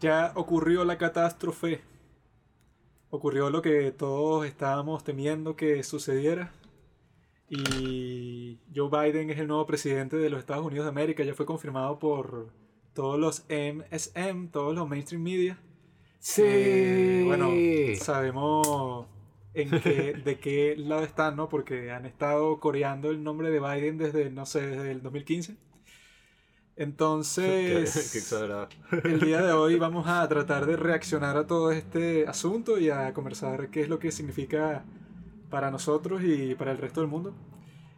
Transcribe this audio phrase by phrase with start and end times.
[0.00, 1.80] ya ocurrió la catástrofe.
[3.10, 6.52] Ocurrió lo que todos estábamos temiendo que sucediera.
[7.48, 11.22] Y Joe Biden es el nuevo presidente de los Estados Unidos de América.
[11.22, 12.50] Ya fue confirmado por
[12.92, 15.58] todos los MSM, todos los mainstream media.
[16.18, 16.42] Sí.
[16.44, 17.50] Eh, bueno,
[18.00, 19.06] sabemos
[19.54, 21.48] en qué, de qué lado están, ¿no?
[21.48, 25.56] Porque han estado coreando el nombre de Biden desde, no sé, desde el 2015.
[26.76, 28.68] Entonces, Qué exagerado.
[29.04, 33.12] el día de hoy vamos a tratar de reaccionar a todo este asunto y a
[33.14, 34.84] conversar qué es lo que significa
[35.50, 37.34] para nosotros y para el resto del mundo.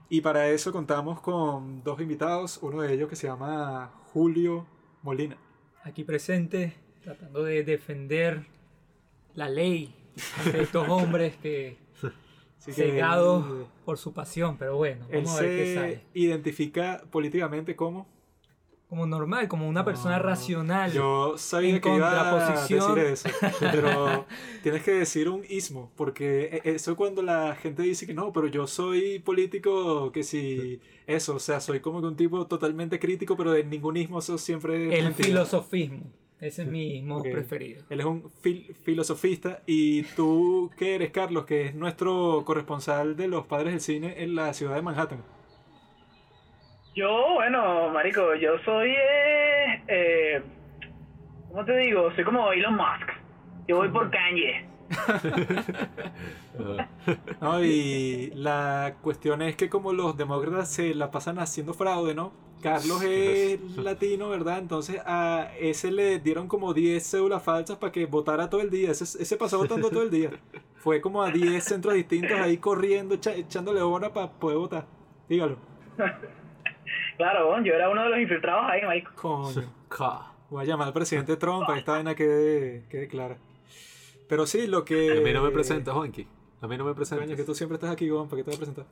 [0.08, 4.66] Y para eso contamos con dos invitados, uno de ellos que se llama Julio
[5.02, 5.36] Molina.
[5.82, 8.46] Aquí presente, tratando de defender
[9.34, 9.94] la ley
[10.44, 11.76] ante estos hombres que
[12.58, 15.74] Así que cegados él- por su pasión, pero bueno, Él vamos a ver qué se
[15.74, 16.04] sale.
[16.14, 18.06] identifica políticamente como...
[18.88, 20.90] Como normal, como una persona No, racional.
[20.92, 23.28] Yo sabía En que iba a decir eso,
[23.60, 24.24] pero
[24.62, 28.46] tienes que decir un ismo, porque e- eso cuando la gente dice que no, pero
[28.46, 33.36] yo soy político, que si eso, o sea, soy como que un tipo totalmente crítico,
[33.36, 35.26] pero de ningún ismo, eso siempre es el mentira.
[35.28, 36.10] filosofismo.
[36.40, 37.82] Ese es mi ismo preferido.
[37.90, 41.44] Él es un fil- filosofista y tú, ¿qué eres, Carlos?
[41.44, 45.22] Que es nuestro corresponsal de los padres del cine en la ciudad de Manhattan.
[46.98, 50.42] Yo, bueno, marico, yo soy, eh, eh,
[51.48, 52.12] ¿cómo te digo?
[52.16, 53.10] Soy como Elon Musk.
[53.68, 54.66] Yo voy por Kanye.
[57.40, 62.32] No, y la cuestión es que como los demócratas se la pasan haciendo fraude, ¿no?
[62.62, 64.58] Carlos es latino, ¿verdad?
[64.58, 68.90] Entonces a ese le dieron como 10 cédulas falsas para que votara todo el día.
[68.90, 70.30] Ese, ese pasó votando todo el día.
[70.76, 74.86] Fue como a 10 centros distintos ahí corriendo, echa- echándole hora para poder votar.
[75.28, 75.56] Dígalo.
[77.18, 79.10] Claro, bueno, yo era uno de los infiltrados ahí, marico.
[79.16, 79.70] Coño.
[79.88, 80.32] Ca.
[80.48, 83.36] Voy a llamar al presidente Trump para que esta vaina quede, quede clara.
[84.28, 85.18] Pero sí, lo que...
[85.18, 86.26] A mí no me presenta, Juanqui.
[86.60, 87.44] A mí no me Coño, que presenta.
[87.44, 88.86] tú siempre estás aquí, Gon, ¿para qué te voy a presentar?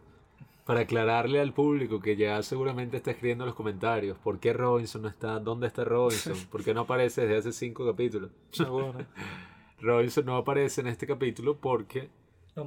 [0.67, 5.03] Para aclararle al público que ya seguramente está escribiendo en los comentarios, ¿por qué Robinson
[5.03, 5.39] no está?
[5.39, 6.35] ¿Dónde está Robinson?
[6.51, 8.31] ¿Por qué no aparece desde hace cinco capítulos?
[8.59, 8.99] No, bueno.
[9.81, 12.09] Robinson no aparece en este capítulo porque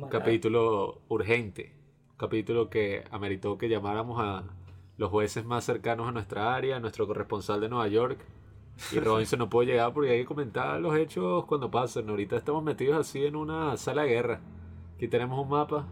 [0.10, 1.74] capítulo urgente,
[2.18, 4.44] capítulo que ameritó que llamáramos a
[5.00, 8.20] los jueces más cercanos a nuestra área, nuestro corresponsal de Nueva York.
[8.92, 12.10] Y Robinson no pudo llegar porque hay que comentar los hechos cuando pasen.
[12.10, 14.42] Ahorita estamos metidos así en una sala de guerra.
[14.96, 15.88] Aquí tenemos un mapa.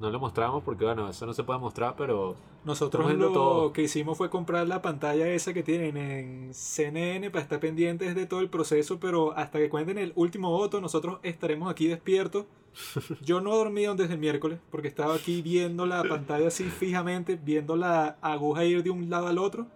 [0.00, 3.72] No lo mostramos porque, bueno, eso no se puede mostrar, pero Nosotros viendo lo todo.
[3.72, 8.26] que hicimos fue comprar la pantalla esa que tienen en CNN para estar pendientes de
[8.26, 12.46] todo el proceso, pero hasta que cuenten el último voto, nosotros estaremos aquí despiertos.
[13.22, 17.76] Yo no dormido desde el miércoles porque estaba aquí viendo la pantalla así fijamente, viendo
[17.76, 19.66] la aguja ir de un lado al otro,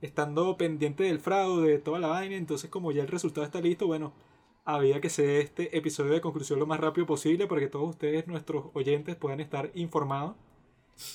[0.00, 2.34] estando pendiente del fraude, de toda la vaina.
[2.34, 4.12] Entonces, como ya el resultado está listo, bueno,
[4.64, 8.26] había que hacer este episodio de conclusión lo más rápido posible para que todos ustedes,
[8.26, 10.34] nuestros oyentes, puedan estar informados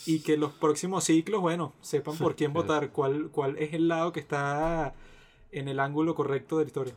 [0.06, 4.12] y que los próximos ciclos, bueno, sepan por quién votar, cuál, cuál es el lado
[4.12, 4.94] que está
[5.52, 6.94] en el ángulo correcto de la historia.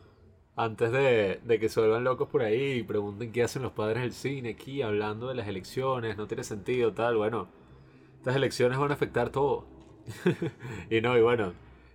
[0.56, 4.02] antes de, de que se vuelvan locos por ahí y pregunten qué hacen los padres
[4.02, 7.48] del cine aquí hablando de las elecciones, no tiene sentido, tal, bueno,
[8.18, 9.64] estas elecciones van a afectar todo.
[10.90, 11.52] y no, y bueno,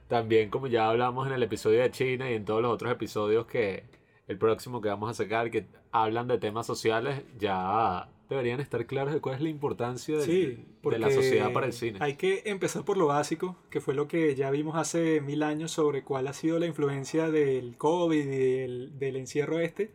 [0.07, 3.45] también como ya hablamos en el episodio de China y en todos los otros episodios
[3.45, 3.83] que
[4.27, 9.13] el próximo que vamos a sacar que hablan de temas sociales, ya deberían estar claros
[9.13, 11.99] de cuál es la importancia del- Sí, de la sociedad para el cine.
[12.01, 15.71] Hay que empezar por lo básico, que fue lo que ya vimos hace mil años
[15.71, 19.91] sobre cuál ha sido la influencia del COVID y del, del encierro este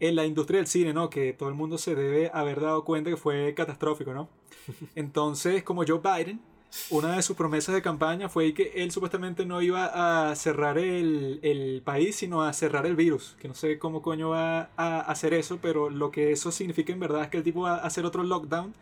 [0.00, 1.08] en la industria del cine, ¿no?
[1.10, 4.28] Que todo el mundo se debe haber dado cuenta que fue catastrófico, ¿no?
[4.96, 6.40] Entonces, como Joe Biden,
[6.90, 11.38] una de sus promesas de campaña fue que él supuestamente no iba a cerrar el,
[11.42, 13.36] el país, sino a cerrar el virus.
[13.40, 17.00] Que no sé cómo coño va a hacer eso, pero lo que eso significa en
[17.00, 18.74] verdad es que el tipo va a hacer otro lockdown,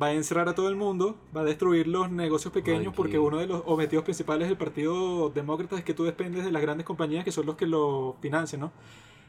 [0.00, 3.18] va a encerrar a todo el mundo, va a destruir los negocios pequeños, Ay, porque
[3.18, 6.86] uno de los objetivos principales del Partido Demócrata es que tú dependes de las grandes
[6.86, 8.72] compañías que son los que lo financian, ¿no?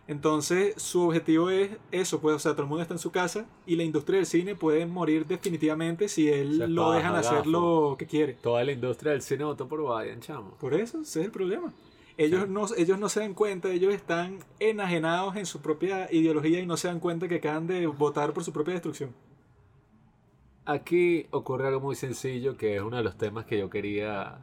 [0.07, 3.47] Entonces, su objetivo es eso, pues, o sea, todo el mundo está en su casa
[3.65, 7.49] y la industria del cine puede morir definitivamente si él Se lo dejan hacer gafo.
[7.49, 8.33] lo que quiere.
[8.35, 10.51] Toda la industria del cine votó por Biden, chamo.
[10.59, 11.73] Por eso, ese es el problema.
[12.17, 12.49] Ellos, Sí.
[12.49, 16.77] no, ellos no se dan cuenta, ellos están enajenados en su propia ideología y no
[16.77, 19.09] se dan cuenta que acaban de votar por su propia destrucción.
[20.65, 24.39] Aquí ocurre algo muy sencillo que es uno de los temas que yo quería,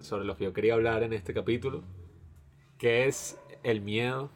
[0.00, 1.82] sobre los que yo quería hablar en este capítulo,
[2.78, 4.30] que es el miedo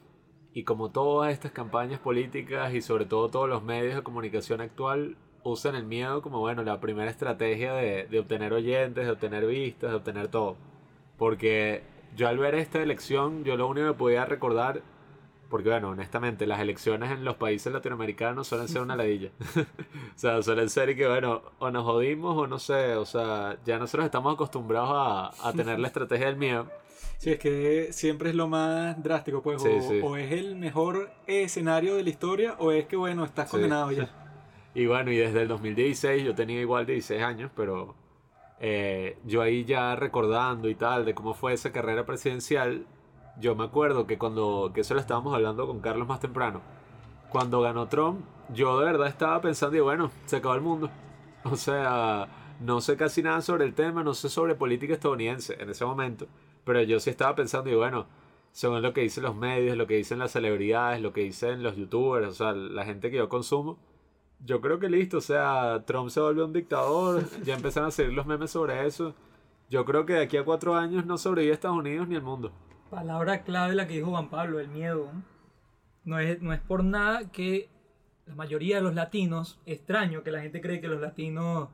[0.54, 5.16] y como todas estas campañas políticas y sobre todo todos los medios de comunicación actual
[5.42, 9.90] usan el miedo como bueno la primera estrategia de, de obtener oyentes, de obtener vistas,
[9.90, 10.56] de obtener todo.
[11.18, 11.82] Porque
[12.16, 14.82] yo al ver esta elección, yo lo único que podía recordar,
[15.50, 19.30] porque bueno, honestamente, las elecciones en los países latinoamericanos suelen ser una ladilla.
[19.56, 23.78] o sea, suelen ser que, bueno, o nos jodimos o no sé, o sea, ya
[23.78, 26.68] nosotros estamos acostumbrados a, a tener la estrategia del miedo.
[27.18, 29.62] Sí, es que siempre es lo más drástico, pues.
[29.62, 30.00] Sí, o, sí.
[30.02, 34.10] o es el mejor escenario de la historia, o es que, bueno, estás condenado ya.
[34.76, 37.94] Y bueno, y desde el 2016 yo tenía igual 16 años, pero
[38.58, 42.84] eh, yo ahí ya recordando y tal de cómo fue esa carrera presidencial,
[43.38, 46.60] yo me acuerdo que cuando, que eso lo estábamos hablando con Carlos más temprano,
[47.30, 50.90] cuando ganó Trump, yo de verdad estaba pensando, y bueno, se acabó el mundo.
[51.46, 52.26] O sea,
[52.58, 56.26] no sé casi nada sobre el tema, no sé sobre política estadounidense en ese momento,
[56.64, 58.06] pero yo sí estaba pensando, y bueno,
[58.52, 61.76] según lo que dicen los medios, lo que dicen las celebridades, lo que dicen los
[61.76, 63.78] youtubers, o sea, la gente que yo consumo,
[64.44, 68.12] yo creo que listo, o sea, Trump se volvió un dictador, ya empezaron a salir
[68.12, 69.14] los memes sobre eso.
[69.70, 72.52] Yo creo que de aquí a cuatro años no sobrevive Estados Unidos ni el mundo.
[72.90, 75.10] Palabra clave la que dijo Juan Pablo, el miedo.
[76.04, 77.70] No es, no es por nada que
[78.26, 81.70] la mayoría de los latinos, extraño que la gente cree que los latinos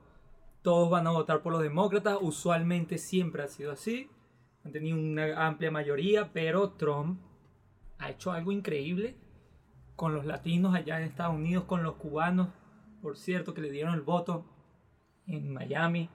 [0.63, 4.11] todos van a votar por los demócratas, usualmente siempre ha sido así,
[4.65, 7.21] han tenido una amplia mayoría, pero Trump
[7.99, 9.17] ha hecho algo increíble
[9.97, 12.49] con los latinos allá en Estados Unidos, con los cubanos,
[13.03, 14.45] por cierto, que le dieron el voto
[15.27, 16.09] en Miami.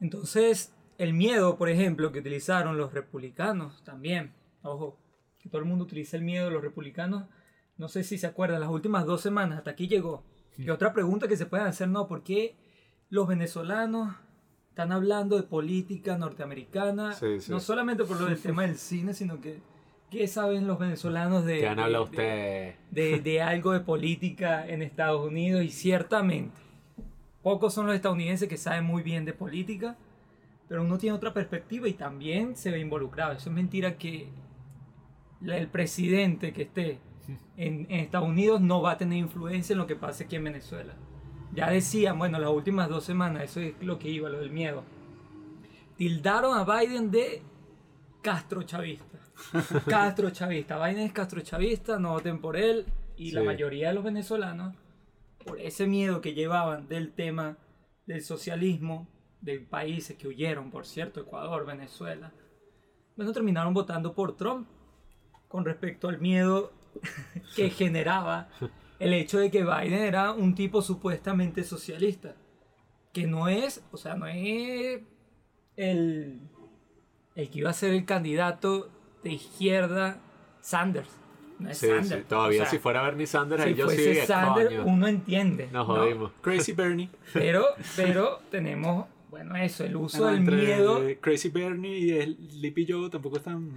[0.00, 4.98] Entonces, el miedo, por ejemplo, que utilizaron los republicanos también, ojo,
[5.38, 7.24] que todo el mundo utiliza el miedo de los republicanos,
[7.76, 10.24] no sé si se acuerdan, las últimas dos semanas, hasta aquí llegó.
[10.56, 12.06] Y otra pregunta que se pueden hacer, ¿no?
[12.06, 12.56] ¿Por qué
[13.08, 14.14] los venezolanos
[14.72, 17.12] están hablando de política norteamericana?
[17.12, 17.52] Sí, sí.
[17.52, 19.58] No solamente por lo del tema del cine, sino que,
[20.10, 21.58] ¿qué saben los venezolanos de...
[21.58, 26.52] ¿Qué han hablado de- de, de algo de política en Estados Unidos y ciertamente
[27.42, 29.96] pocos son los estadounidenses que saben muy bien de política,
[30.68, 33.32] pero uno tiene otra perspectiva y también se ve involucrado.
[33.32, 34.28] Eso es mentira que
[35.44, 36.98] el presidente que esté
[37.58, 40.44] en, en Estados Unidos no va a tener influencia en lo que pase aquí en
[40.44, 40.94] Venezuela.
[41.54, 44.84] Ya decían, bueno, las últimas dos semanas, eso es lo que iba, lo del miedo.
[45.96, 47.42] Tildaron a Biden de
[48.22, 49.18] Castro chavista.
[49.86, 50.78] Castro chavista.
[50.84, 52.86] Biden es Castro chavista, no voten por él.
[53.16, 53.46] Y la Sí.
[53.46, 54.74] mayoría de los venezolanos,
[55.44, 57.58] por ese miedo que llevaban del tema
[58.06, 59.06] del socialismo,
[59.40, 62.32] de países que huyeron, por cierto, Ecuador, Venezuela,
[63.16, 64.66] bueno, terminaron votando por Trump
[65.48, 66.72] con respecto al miedo
[67.56, 68.48] que generaba
[69.02, 72.34] el hecho de que Biden era un tipo supuestamente socialista.
[73.12, 75.00] Que no es, o sea, no es
[75.76, 76.40] el,
[77.34, 78.90] el que iba a ser el candidato
[79.22, 80.18] de izquierda
[80.60, 81.08] Sanders.
[81.58, 82.08] No es Sí, Sanders.
[82.22, 84.68] sí, Todavía O sea, si fuera Bernie Sanders, si ahí yo sí fuese diría, Sanders,
[84.70, 85.64] coño, uno entiende.
[85.72, 85.94] nos ¿no?
[85.96, 86.32] jodimos.
[86.40, 87.10] Crazy Bernie.
[87.32, 87.64] Pero,
[87.96, 91.00] pero tenemos, bueno, eso, el uso Ah, del entre miedo.
[91.20, 93.72] Crazy Bernie y el Lippy Joe tampoco están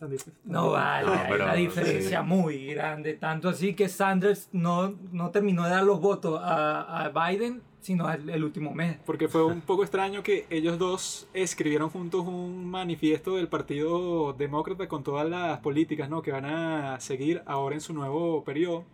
[0.00, 2.26] tan No vale, No, hay pero, una diferencia sí.
[2.26, 3.14] muy grande.
[3.14, 8.10] Tanto así que Sanders no, no terminó de dar los votos a, a Biden, sino
[8.10, 8.96] el, el último mes.
[9.04, 14.88] Porque fue un poco extraño que ellos dos escribieron juntos un manifiesto del Partido Demócrata
[14.88, 16.22] con todas las políticas ¿no?
[16.22, 18.84] que van a seguir ahora en su nuevo periodo.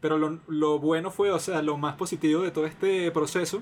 [0.00, 3.60] Pero lo, lo bueno fue, o sea, lo más positivo de todo este proceso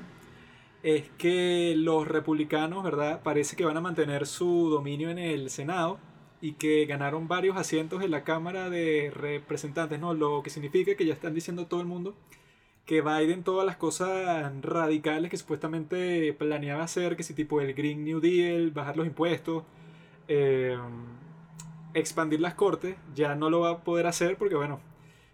[0.84, 3.20] es que los republicanos, ¿verdad?
[3.25, 5.98] Parece que van a mantener su dominio en el Senado
[6.40, 10.14] y que ganaron varios asientos en la Cámara de Representantes, ¿no?
[10.14, 12.14] Lo que significa que ya están diciendo todo el mundo
[12.88, 18.02] que Biden todas las cosas radicales que supuestamente planeaba hacer, que si tipo el Green
[18.02, 19.62] New Deal, bajar los impuestos,
[20.26, 20.78] eh,
[21.92, 24.80] expandir las cortes, ya no lo va a poder hacer porque bueno,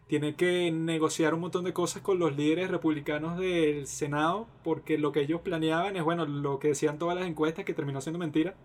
[0.09, 5.13] tiene que negociar un montón de cosas con los líderes republicanos del Senado porque lo
[5.13, 8.57] que ellos planeaban es bueno, lo que decían todas las encuestas que terminó siendo mentira.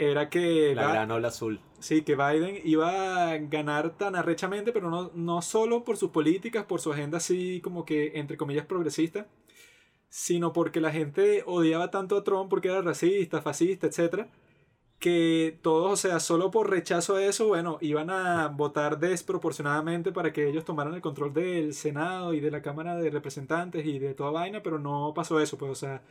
[0.00, 1.60] Era que La gran ola azul.
[1.78, 6.64] Sí, que Biden iba a ganar tan arrechamente, pero no, no solo por sus políticas,
[6.64, 9.26] por su agenda así como que, entre comillas, progresista,
[10.08, 14.30] sino porque la gente odiaba tanto a Trump porque era racista, fascista, etcétera,
[14.98, 20.32] que todos, o sea, solo por rechazo a eso, bueno, iban a votar desproporcionadamente para
[20.32, 24.14] que ellos tomaran el control del Senado y de la Cámara de Representantes y de
[24.14, 26.02] toda vaina, pero no pasó eso, pues, o sea,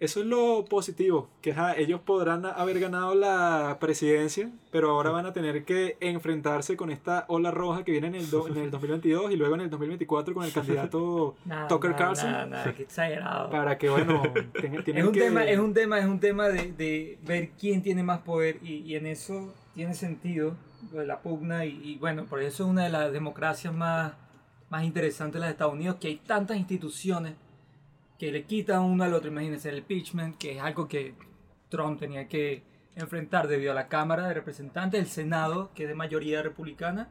[0.00, 5.24] eso es lo positivo, que ajá, ellos podrán haber ganado la presidencia, pero ahora van
[5.26, 8.70] a tener que enfrentarse con esta ola roja que viene en el, do- en el
[8.70, 12.50] 2022 y luego en el 2024 con el candidato Nada, Tucker nada, Carlson.
[12.50, 13.50] Nada, qué exagerado.
[13.50, 14.22] para que, bueno,
[14.60, 15.20] ten- es un que...
[15.20, 18.78] tema, es un tema, es un tema de, de ver quién tiene más poder y,
[18.78, 20.54] y en eso tiene sentido
[20.92, 24.12] la pugna y, y bueno, por eso es una de las democracias más,
[24.70, 27.34] más interesantes de los Estados Unidos, que hay tantas instituciones
[28.24, 29.30] que le quitan uno al otro.
[29.30, 31.14] Imagínense el impeachment, que es algo que
[31.68, 32.62] Trump tenía que
[32.94, 37.10] enfrentar debido a la Cámara de Representantes, el Senado, que es de mayoría republicana,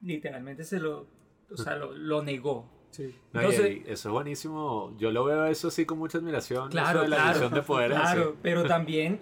[0.00, 1.08] literalmente se lo,
[1.50, 2.70] o sea, lo, lo negó.
[2.90, 3.12] Sí.
[3.32, 4.94] No, Entonces- y eso es buenísimo.
[4.98, 6.70] Yo lo veo eso así con mucha admiración.
[6.70, 7.98] Claro, eso de la claro, división de poderes.
[7.98, 8.38] claro, así.
[8.40, 9.20] pero también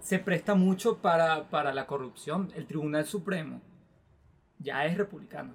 [0.00, 2.52] se presta mucho para, para la corrupción.
[2.54, 3.62] El Tribunal Supremo
[4.58, 5.54] ya es republicano.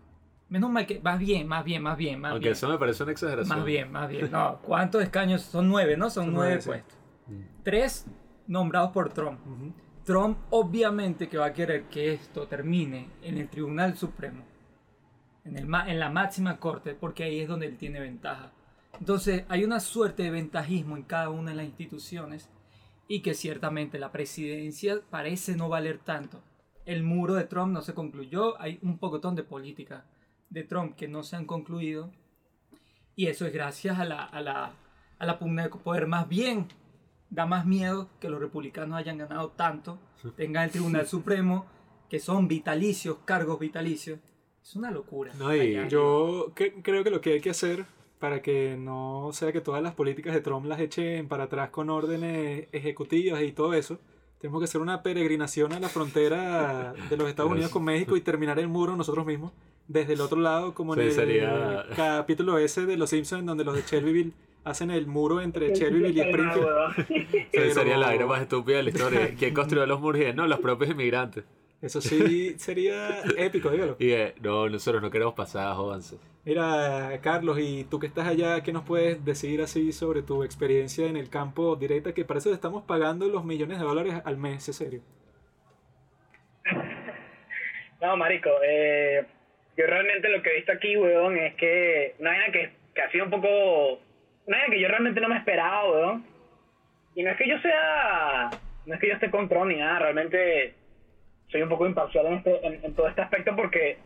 [0.50, 2.54] Menos mal que, más bien, más bien, más bien, más Aunque bien.
[2.54, 3.58] eso me parece una exageración.
[3.58, 4.32] Más bien, más bien.
[4.32, 5.42] No, ¿cuántos escaños?
[5.42, 6.10] Son nueve, ¿no?
[6.10, 6.70] Son, Son nueve nueve, sí.
[6.70, 6.98] puestos.
[7.63, 8.06] Tres
[8.48, 9.39] nombrados por Trump.
[10.06, 14.42] Trump obviamente que va a querer que esto termine en el Tribunal Supremo,
[15.44, 18.54] en, el ma- en la máxima corte, porque ahí es donde él tiene ventaja.
[18.98, 22.50] Entonces hay una suerte de ventajismo en cada una de las instituciones
[23.10, 26.42] y que ciertamente la presidencia parece no valer tanto.
[26.86, 30.06] El muro de Trump no se concluyó, hay un pocotón de política
[30.50, 32.12] de Trump que no se han concluido
[33.16, 34.74] y eso es gracias a la, a la,
[35.20, 36.08] a la pugna de poder.
[36.08, 36.68] Más bien,
[37.30, 40.00] da más miedo que los republicanos hayan ganado tanto,
[40.36, 41.66] tengan el Tribunal Supremo,
[42.10, 44.20] que son vitalicios, cargos vitalicios.
[44.62, 45.34] Es una locura.
[45.38, 45.74] No, y.
[45.89, 47.86] Yo cre- creo que lo que hay que hacer
[48.20, 51.89] para que no sea que todas las políticas de Trump las echen para atrás con
[51.89, 54.00] órdenes ejecutivas y todo eso,
[54.39, 58.22] tenemos que hacer una peregrinación a la frontera de los Estados Unidos con México y
[58.22, 59.51] terminar el muro nosotros mismos
[59.88, 63.63] desde el otro lado, como en Sí, el sería- capítulo ese de Los Simpsons, donde
[63.63, 66.67] los de Shelbyville hacen el muro entre Shelbyville y Springfield.
[67.08, 69.36] Sí, Pero- sería la vaina más estúpida de la historia.
[69.39, 70.22] ¿Quién construyó los muros?
[70.36, 71.44] No, los propios inmigrantes.
[71.79, 73.96] Eso sí sería épico, dígalo.
[74.00, 76.17] Y eh, no, nosotros no queremos pasar, jódanse.
[76.44, 81.06] Mira, Carlos, y tú que estás allá, ¿qué nos puedes decir así sobre tu experiencia
[81.06, 82.13] en el campo directa?
[82.13, 85.01] Que para eso te estamos pagando los millones de dólares al mes, ¿es serio?
[88.01, 89.25] No, marico, eh,
[89.77, 93.12] yo realmente lo que he visto aquí, weón, es que una vaina que, que ha
[93.12, 94.00] sido un poco...
[94.46, 96.25] Una vaina que yo realmente no me esperaba, weón.
[97.15, 98.50] Y no es que yo sea...
[98.86, 100.74] No es que yo esté con Trump ni nada, realmente
[101.50, 103.98] soy un poco imparcial en, este, en, en todo este aspecto porque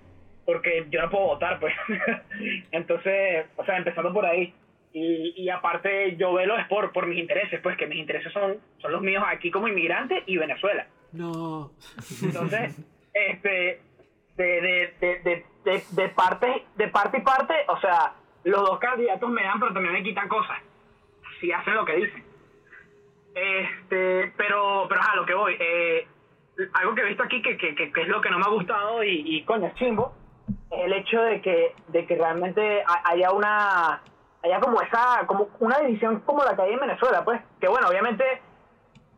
[0.46, 1.74] porque yo no puedo votar, pues.
[2.72, 4.54] Entonces, o sea, empezando por ahí.
[4.94, 8.58] Y, y aparte, yo velo es por, por mis intereses, pues, que mis intereses son,
[8.80, 10.88] son los míos aquí como inmigrante y Venezuela.
[11.14, 11.72] No.
[12.22, 12.78] Entonces,
[13.14, 13.80] este,
[14.42, 19.44] de, de, de, de, parte, de parte y parte, o sea, los dos candidatos me
[19.44, 20.58] dan, pero también me quitan cosas.
[21.40, 22.24] Si hacen lo que dicen.
[23.34, 26.08] Este, pero, pero a lo que voy, eh,
[26.74, 29.04] algo que he visto aquí que, que, que, es lo que no me ha gustado
[29.04, 30.14] y, coño, es chimbo,
[30.70, 34.02] es el hecho de que, de que realmente ha- haya una,
[34.44, 37.88] haya como esa, como una división como la que hay en Venezuela, pues, que bueno,
[37.88, 38.24] obviamente,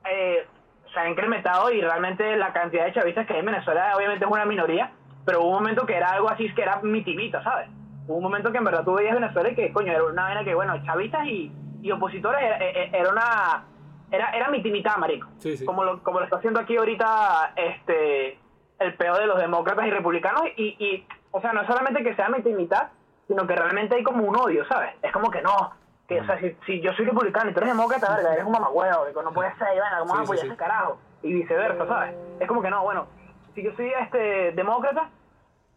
[0.09, 0.45] eh,
[0.93, 4.31] se ha incrementado y realmente la cantidad de chavistas que hay en Venezuela obviamente es
[4.31, 4.91] una minoría,
[5.25, 7.69] pero hubo un momento que era algo así, que era mitimita, ¿sabes?
[8.07, 10.43] Hubo un momento que en verdad tú veías Venezuela y que, coño, era una vaina
[10.43, 11.51] que, bueno, chavistas y,
[11.81, 13.63] y opositores era, era- era una...
[14.11, 15.27] Era, era mitimita, marico.
[15.39, 15.65] Sí, sí.
[15.65, 18.37] Como lo, como lo está haciendo aquí ahorita este
[18.79, 22.13] el peor de los demócratas y republicanos y, y o sea, no es solamente que
[22.15, 22.89] sea mitad,
[23.27, 24.91] sino que realmente hay como un odio, ¿sabes?
[25.01, 25.71] Es como que no,
[26.07, 28.51] que o sea, si, si yo soy republicano y tú eres demócrata, verga, eres un
[28.51, 30.97] mamagüevo, que no puede ser, y bueno, ¿cómo vas a apoyar ese carajo?
[31.23, 32.15] Y viceversa, ¿sabes?
[32.39, 33.07] Es como que no, bueno,
[33.55, 35.09] si yo soy este demócrata,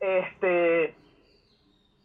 [0.01, 0.95] este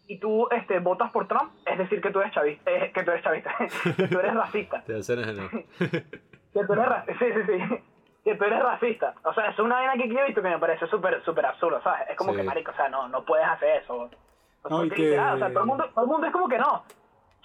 [0.07, 3.11] y tú este votas por Trump, es decir que tú eres chavista, eh, que tú
[3.11, 3.51] eres chavista,
[3.97, 5.21] que tú eres racista Te hacen
[5.79, 7.75] que tú eres racista, sí, sí, sí,
[8.23, 9.13] que tú eres racista.
[9.23, 11.81] O sea, es una vaina que yo he visto que me parece súper, súper absurdo,
[11.81, 12.09] ¿sabes?
[12.09, 12.37] Es como Sí.
[12.37, 13.95] que, marico, o sea, no, no puedes hacer eso.
[13.95, 16.27] O sea, No, y que que- literal, o sea, todo el, mundo, todo el mundo
[16.27, 16.83] es como que no.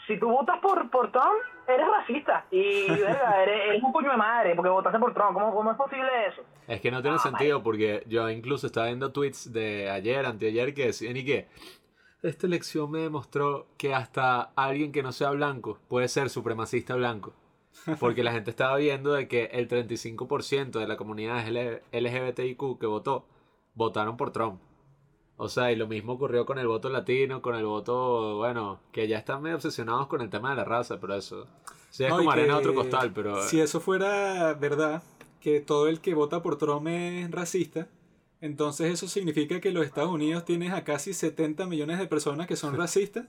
[0.06, 2.46] Si tú votas por, por Trump, eres racista.
[2.50, 5.34] Y, verga, eres, eres un puño de madre porque votaste por Trump.
[5.34, 6.42] ¿Cómo, cómo es posible eso?
[6.68, 10.75] Es que no tiene Ah, sentido porque yo incluso estaba viendo tweets de ayer, anteayer,
[10.75, 11.48] que decían y que
[12.22, 17.32] esta elección me demostró que hasta alguien que no sea blanco puede ser supremacista blanco.
[18.00, 21.44] Porque la gente estaba viendo de que el 35% de la comunidad
[21.92, 23.26] LGBTIQ que votó,
[23.75, 24.60] votaron por Trump.
[25.38, 29.07] O sea, y lo mismo ocurrió con el voto latino, con el voto, bueno, que
[29.07, 31.47] ya están medio obsesionados con el tema de la raza, pero eso...
[31.93, 33.43] Es No, como arena a otro costal, pero...
[33.43, 35.02] Si eso fuera verdad,
[35.40, 37.88] que todo el que vota por Trump es racista,
[38.40, 42.57] entonces eso significa que los Estados Unidos tienen a casi 70 millones de personas que
[42.57, 43.26] son racistas.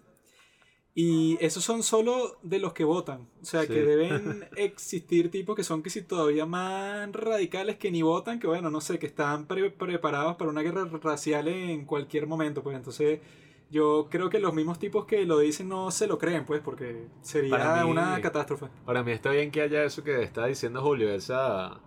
[1.00, 3.28] Y esos son solo de los que votan.
[3.40, 3.68] O sea, Sí.
[3.68, 8.48] que deben existir tipos que son que si todavía más radicales que ni votan, que
[8.48, 12.64] bueno, no sé, que están pre- preparados para una guerra racial en cualquier momento.
[12.64, 13.20] Pues entonces
[13.70, 17.06] yo creo que los mismos tipos que lo dicen no se lo creen, pues, porque
[17.22, 18.66] sería mí- una catástrofe.
[18.84, 21.80] Para mí está bien que haya eso que está diciendo Julio, esa,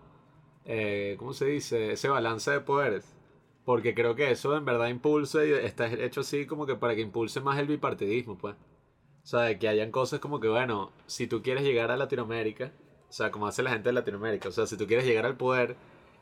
[0.64, 1.90] eh, ¿cómo se dice?
[1.93, 3.17] Ese balance de poderes.
[3.64, 7.00] Porque creo que eso en verdad impulsa y está hecho así como que para que
[7.00, 8.55] impulse más el bipartidismo, pues.
[9.31, 12.73] O sea, de que hayan cosas como que, bueno, si tú quieres llegar a Latinoamérica,
[13.09, 14.49] O sea, como hace la gente de Latinoamérica.
[14.49, 15.77] O sea, si tú quieres llegar al poder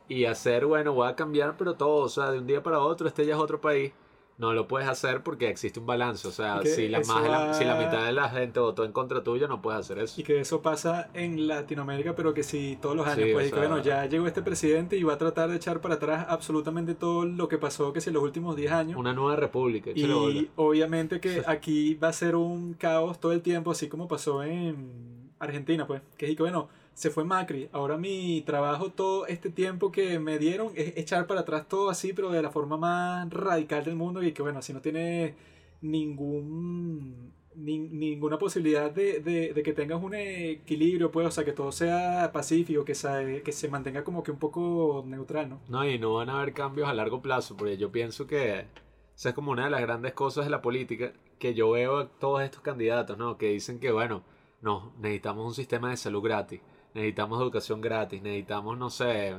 [0.09, 3.09] y hacer, bueno, voy a cambiar, pero todo, o sea, de un día para otro,
[3.09, 3.93] este ya es otro país.
[4.39, 6.27] No lo puedes hacer porque existe un balance.
[6.29, 8.85] O sea, si la, más de la- va- si la mitad de la gente votó
[8.85, 10.21] en contra tuya, no puedes hacer eso.
[10.21, 13.57] Y que eso pasa en Latinoamérica, pero que sí todos los años, Sí, pues, o
[13.57, 16.95] sea- bueno, ya llegó este presidente y va a tratar de echar para atrás absolutamente
[16.95, 18.97] todo lo que pasó, que si en los últimos 10 años.
[18.97, 19.91] Una nueva república.
[19.91, 20.07] bola.
[20.33, 24.45] Y obviamente que aquí va a ser un caos todo el tiempo, así como pasó
[24.45, 26.01] en Argentina, pues.
[26.17, 26.69] Que es que bueno,
[26.99, 27.69] se fue Macri.
[27.73, 32.13] Ahora mi trabajo todo este tiempo que me dieron es echar para atrás todo así,
[32.13, 34.23] pero de la forma más radical del mundo.
[34.23, 35.35] Y que bueno, si no tiene
[35.81, 41.53] ningún nin- ninguna posibilidad de, de- de que tengas un equilibrio, pues, o sea, que
[41.53, 45.61] todo sea pacífico, que se, que se mantenga como que un poco neutral, ¿no?
[45.69, 48.67] No, y no van a haber cambios a largo plazo, porque yo pienso que
[49.15, 52.09] esa es como una de las grandes cosas de la política, que yo veo a
[52.09, 53.39] todos estos candidatos, ¿no?
[53.39, 54.23] Que dicen que, bueno,
[54.63, 56.61] no, necesitamos un sistema de salud gratis,
[56.99, 59.35] necesitamos educación gratis, necesitamos, no sé,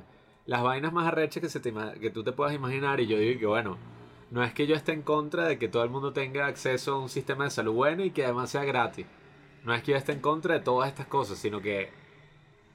[0.46, 3.40] las vainas más arrechas que, se te que tú te puedas imaginar, y yo digo
[3.40, 3.78] que, bueno,
[4.32, 7.00] no es que yo esté en contra de que todo el mundo tenga acceso a
[7.00, 9.06] un sistema de salud bueno y que además sea gratis.
[9.64, 11.90] No es que yo esté en contra de todas estas cosas, sino que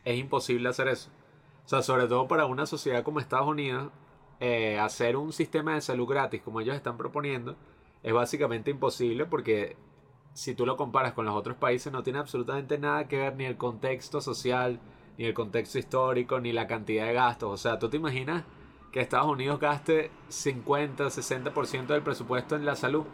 [0.05, 1.11] es imposible hacer eso.
[1.65, 3.91] O sea, sobre todo para una sociedad como Estados Unidos,
[4.41, 7.57] eh, hacer un sistema de salud gratis como ellos están proponiendo
[8.03, 9.77] es básicamente imposible porque
[10.35, 13.45] si tú lo comparas con los otros países no tiene absolutamente nada que ver ni
[13.47, 14.79] el contexto social,
[15.17, 17.51] ni el contexto histórico, ni la cantidad de gastos.
[17.51, 18.45] O sea, tú te imaginas
[18.93, 23.05] que Estados Unidos gaste 50, 60% del presupuesto en la salud.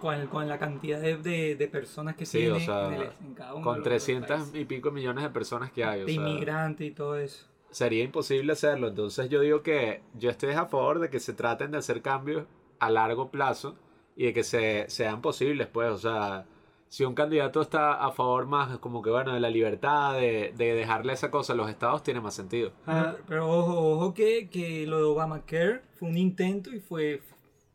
[0.00, 3.10] Con, el- con la cantidad de, de, de personas que Sí, o sea, en, el-
[3.26, 4.60] en cada uno Con los- 300 los países.
[4.60, 6.02] y pico millones de personas que hay.
[6.02, 7.46] o de sea, inmigrantes y todo eso.
[7.70, 8.88] sería imposible hacerlo.
[8.88, 12.44] Entonces yo digo que yo estoy a favor de que se traten de hacer cambios
[12.78, 13.76] a largo plazo
[14.18, 15.90] y de que se, sean posibles, pues.
[15.90, 16.44] O sea,
[16.88, 20.74] si un candidato está a favor más como que, bueno, de la libertad, de, de
[20.74, 22.72] dejarle esa cosa a los estados, tiene más sentido.
[22.86, 27.22] Ah, Pero, ojo, ojo que, que lo de Obamacare fue un intento y fue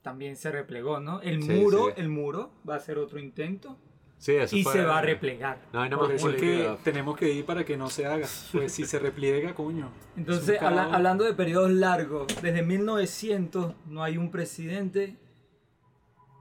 [0.02, 1.22] también se replegó, ¿no?
[1.22, 1.94] El Sí, muro, sí.
[1.96, 3.78] el muro va a ser otro intento
[4.18, 5.60] Sí, eso y fue- se va a replegar.
[5.72, 8.06] No hay nada por más eso es que tenemos que ir para que no se
[8.06, 8.28] haga.
[8.52, 9.90] Pues si se repliega, coño.
[10.18, 15.16] Entonces, habla- hablando de periodos largos, desde 1900 no hay un presidente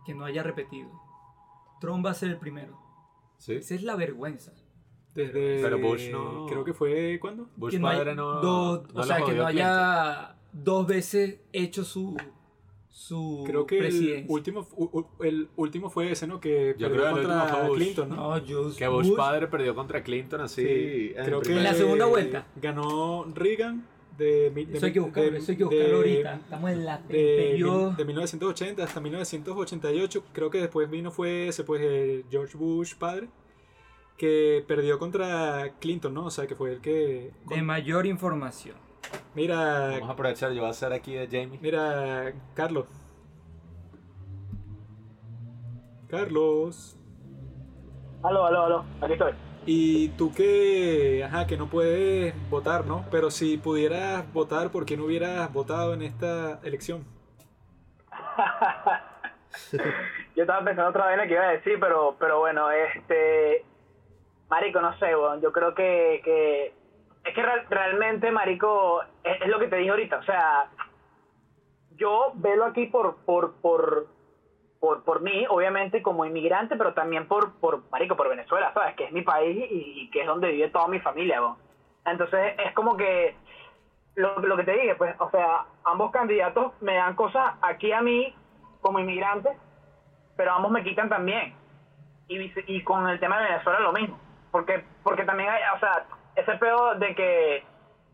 [0.04, 0.90] que no haya repetido.
[1.80, 2.78] Trump va a ser el primero.
[3.38, 3.54] Sí.
[3.54, 4.52] Esa es la vergüenza.
[5.14, 5.60] Desde.
[5.62, 7.18] Pero Bush no- Creo que fue.
[7.20, 7.48] ¿Cuándo?
[7.56, 8.40] Bush que no, padre no.
[8.40, 12.16] dos- no o sea, que no haya dos veces hecho su,
[12.88, 14.66] su Creo que el último,
[15.20, 16.40] el último fue ese, ¿no?
[16.40, 17.76] Que Yo perdió creo contra Bush.
[17.78, 18.38] Clinton, ¿no?
[18.38, 18.44] No,
[18.76, 20.62] Que Bush, Bush, padre perdió contra Clinton así.
[20.62, 22.46] Sí, en creo que En la segunda vuelta.
[22.56, 23.86] Ganó Reagan
[24.22, 26.34] de, de Eso hay que buscarlo, de- eso hay que buscarlo de- ahorita.
[26.36, 27.90] Estamos en la periodo.
[27.92, 33.28] de 1980 hasta 1988, creo que después vino fue ese pues eh, George Bush padre,
[34.16, 36.26] que perdió contra Clinton, ¿no?
[36.26, 37.30] O sea, que fue el que...
[37.44, 38.76] con- de mayor información.
[39.34, 41.58] mira, Vamos a aprovechar, yo voy a hacer aquí de Jamie.
[41.60, 42.86] mira, Carlos.
[46.08, 46.96] Carlos.
[48.22, 49.32] Aló, aló, aló, aquí estoy.
[49.64, 53.04] Y tú que, ajá, que no puedes votar, ¿no?
[53.10, 57.04] Pero si pudieras votar, ¿por qué no hubieras votado en esta elección?
[60.34, 63.64] Yo estaba pensando otra vez en lo que iba a decir, pero, pero bueno, este.
[64.48, 65.40] Marico, no sé, weón.
[65.40, 66.20] Yo creo que.
[66.24, 66.74] que
[67.24, 70.18] es que real- realmente, Marico, es, es lo que te dije ahorita.
[70.18, 70.70] O sea,
[71.96, 73.16] yo velo aquí por.
[73.24, 74.06] por, por
[74.82, 78.96] por, por mí, obviamente, como inmigrante, pero también por, por, marico, por Venezuela, ¿sabes?
[78.96, 81.40] Que es mi país y, que es donde vive toda mi familia.
[82.04, 83.36] Entonces, es como que,
[84.16, 88.02] lo, lo que te dije, pues, o sea, ambos candidatos me dan cosas aquí a
[88.02, 88.34] mí,
[88.80, 89.50] como inmigrante,
[90.36, 91.54] pero ambos me quitan también.
[92.26, 94.18] Y, y con el tema de Venezuela lo mismo.
[94.50, 97.64] Porque, porque también hay, o sea, ese pedo de que,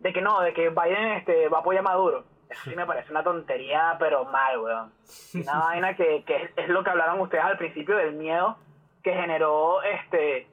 [0.00, 2.24] de que no, de que Biden este, va a apoyar a Maduro.
[2.50, 4.92] Eso sí me parece una tontería, pero mal, weón.
[5.34, 8.56] Una vaina que, que es, es lo que hablaron ustedes al principio del miedo
[9.02, 10.48] que generó este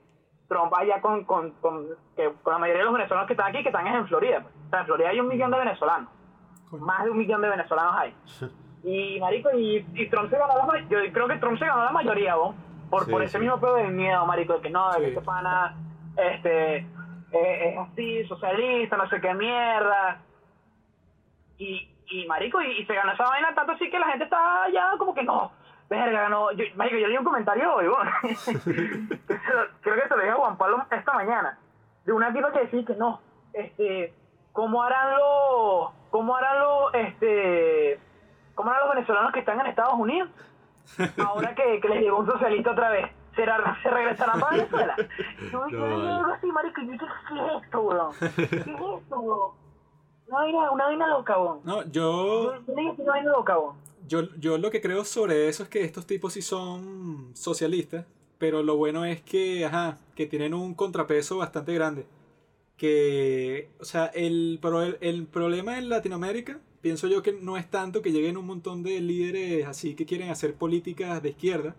[0.48, 3.64] Trump allá con, con, con, que, con la mayoría de los venezolanos que están aquí,
[3.64, 4.42] que están en Florida.
[4.42, 4.54] pues.
[4.68, 6.10] O sea, en Florida hay un millón de venezolanos.
[6.72, 8.16] Más de un millón de venezolanos hay.
[8.84, 11.92] Y, marico, y, y Trump se ganó la Yo creo que Trump se ganó la
[11.92, 12.54] mayoría, ¿no?
[12.90, 13.40] Por, Sí, por ese sí.
[13.40, 15.76] mismo pedo del miedo, marico, de que no, de que este pana
[16.16, 16.86] este, eh,
[17.32, 20.22] es así, socialista, no sé qué mierda.
[21.58, 24.68] Y, y marico, y, y se ganó esa vaina tanto así que la gente está
[24.74, 25.52] ya como que no.
[25.90, 26.52] Verga, ganó.
[26.54, 28.12] Yo, marico, yo leí un comentario hoy, bueno.
[29.82, 31.58] Creo que se lo dije a Juan Pablo esta mañana.
[32.06, 33.20] De una tipa que decía que no.
[33.54, 34.14] Este,
[34.52, 38.00] ¿cómo harán los, cómo harán los, este,
[38.56, 40.30] cómo harán los venezolanos que están en Estados Unidos?
[41.26, 43.12] Ahora que, que les llegó un socialista otra vez.
[43.36, 44.96] ¿Se, ra- se regresarán para Venezuela?
[45.52, 46.34] Yo yo No, leí vale.
[46.36, 48.12] así, marico, yo dije, ¿qué es esto, weón?
[48.20, 49.52] ¿Qué es esto, weón?
[50.28, 51.60] Una vaina, una vaina loca, weón.
[51.64, 53.76] No, Yo, una vaina loca, weón.
[54.08, 58.06] yo, yo lo que creo sobre eso es que estos tipos sí son socialistas,
[58.38, 62.06] pero lo bueno es que, ajá, que tienen un contrapeso bastante grande.
[62.78, 68.02] Que, o sea, el, pro- el problema en Latinoamérica, pienso yo que no es tanto
[68.02, 71.76] que lleguen un montón de líderes así que quieren hacer políticas de izquierda,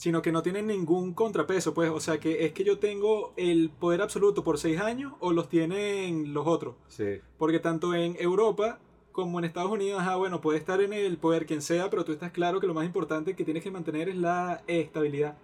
[0.00, 3.68] sino que no tienen ningún contrapeso, pues, o sea, que es que yo tengo el
[3.68, 6.76] poder absoluto por seis años o los tienen los otros.
[6.88, 7.20] Sí.
[7.36, 8.78] Porque tanto en Europa
[9.12, 12.12] como en Estados Unidos, ah, bueno, puede estar en el poder quien sea, pero tú
[12.12, 15.36] estás claro que lo más importante que tienes que mantener es la estabilidad.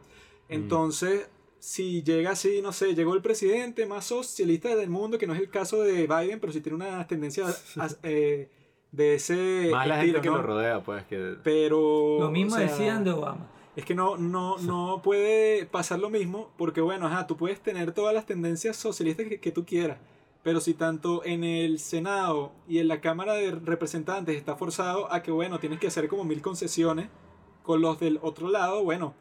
[0.49, 5.35] Entonces, si llega así, no sé, llegó el presidente más socialista del mundo, que no
[5.35, 8.49] es el caso de Biden, pero sí tiene una tendencia a- eh,
[8.91, 10.39] de ese Más la gente que ¿no?
[10.39, 11.35] lo rodea, pues, que...
[11.45, 12.21] Pero...
[12.21, 13.51] Lo mismo o sea, decían de Obama.
[13.77, 17.93] Es que no, no, no puede pasar lo mismo, porque bueno, ajá, tú puedes tener
[17.93, 19.99] todas las tendencias socialistas que, que tú quieras,
[20.43, 25.23] pero si tanto en el Senado y en la Cámara de Representantes está forzado a
[25.23, 27.09] que, bueno, tienes que hacer como mil concesiones
[27.63, 29.15] con los del otro lado, bueno,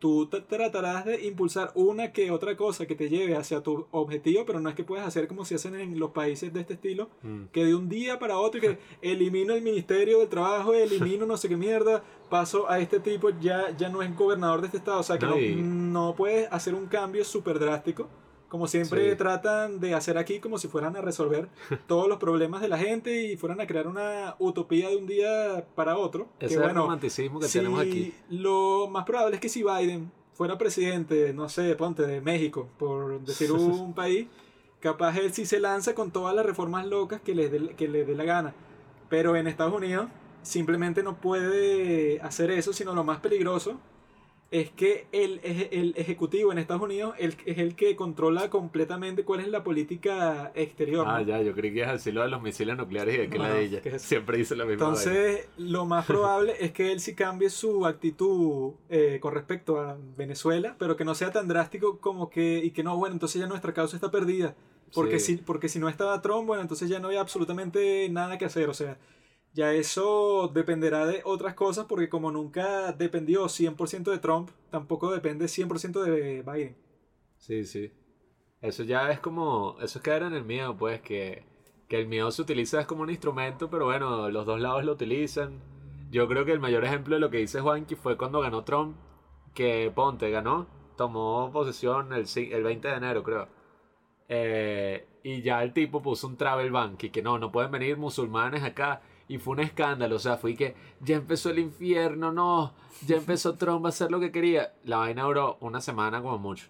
[0.00, 4.58] tú tratarás de impulsar una que otra cosa que te lleve hacia tu objetivo, pero
[4.58, 7.44] no es que puedas hacer como si hacen en los países de este estilo, Mm.
[7.52, 11.36] que de un día para otro y que elimino el Ministerio del Trabajo, elimino no
[11.36, 15.00] sé qué mierda, paso a este tipo, ya, ya no es gobernador de este estado.
[15.00, 18.08] O sea que No, no, no puedes hacer un cambio súper drástico.
[18.50, 19.16] Como siempre Sí.
[19.16, 21.48] tratan de hacer aquí como si fueran a resolver
[21.86, 25.64] todos los problemas de la gente y fueran a crear una utopía de un día
[25.74, 26.28] para otro.
[26.38, 28.12] Ese que es el romanticismo que si tenemos aquí.
[28.28, 33.20] Lo más probable es que si Biden fuera presidente, no sé, ponte de México, por
[33.20, 34.26] decir un país,
[34.80, 38.04] capaz él sí se lanza con todas las reformas locas que le dé, que le
[38.04, 38.54] dé la gana.
[39.08, 40.06] Pero en Estados Unidos
[40.42, 43.78] simplemente no puede hacer eso, sino lo más peligroso
[44.52, 49.38] es que el, el ejecutivo en Estados Unidos el- es el que controla completamente cuál
[49.40, 51.06] es la política exterior.
[51.06, 51.12] ¿no?
[51.12, 53.28] Ah, ya, yo creí que ibas a decir lo de los misiles nucleares y de
[53.30, 53.80] que No, la de ella.
[53.80, 54.02] ¿qué es?
[54.02, 55.00] Siempre dice la misma vaina.
[55.00, 59.96] Entonces, lo más probable es que él sí cambie su actitud eh, con respecto a
[60.16, 63.46] Venezuela, pero que no sea tan drástico como que, y que no, bueno, entonces ya
[63.46, 64.56] nuestra causa está perdida.
[64.92, 65.36] Porque, Sí.
[65.36, 68.68] si, porque si no estaba Trump, bueno, entonces ya no había absolutamente nada que hacer.
[68.68, 68.98] O sea,
[69.52, 75.46] ya eso dependerá de otras cosas, porque como nunca dependió 100% de Trump, tampoco depende
[75.46, 76.76] 100% de Biden.
[77.36, 77.92] Sí, sí.
[78.60, 79.76] Eso ya es como.
[79.80, 81.44] Eso es caer en el miedo, pues, que,
[81.88, 84.92] que el miedo se utiliza es como un instrumento, pero bueno, los dos lados lo
[84.92, 85.60] utilizan.
[86.10, 88.96] Yo creo que el mayor ejemplo de lo que dice Juanqui fue cuando ganó Trump,
[89.54, 93.48] que Ponte ganó, tomó posesión el, el 20 de enero, creo.
[94.28, 97.96] Eh, y ya el tipo puso un travel ban, y que no, no pueden venir
[97.96, 99.02] musulmanes acá.
[99.30, 102.74] Y fue un escándalo, o sea, fue que ya empezó el infierno, no,
[103.06, 104.72] ya empezó Trump a hacer lo que quería.
[104.84, 106.66] La vaina duró una semana como mucho.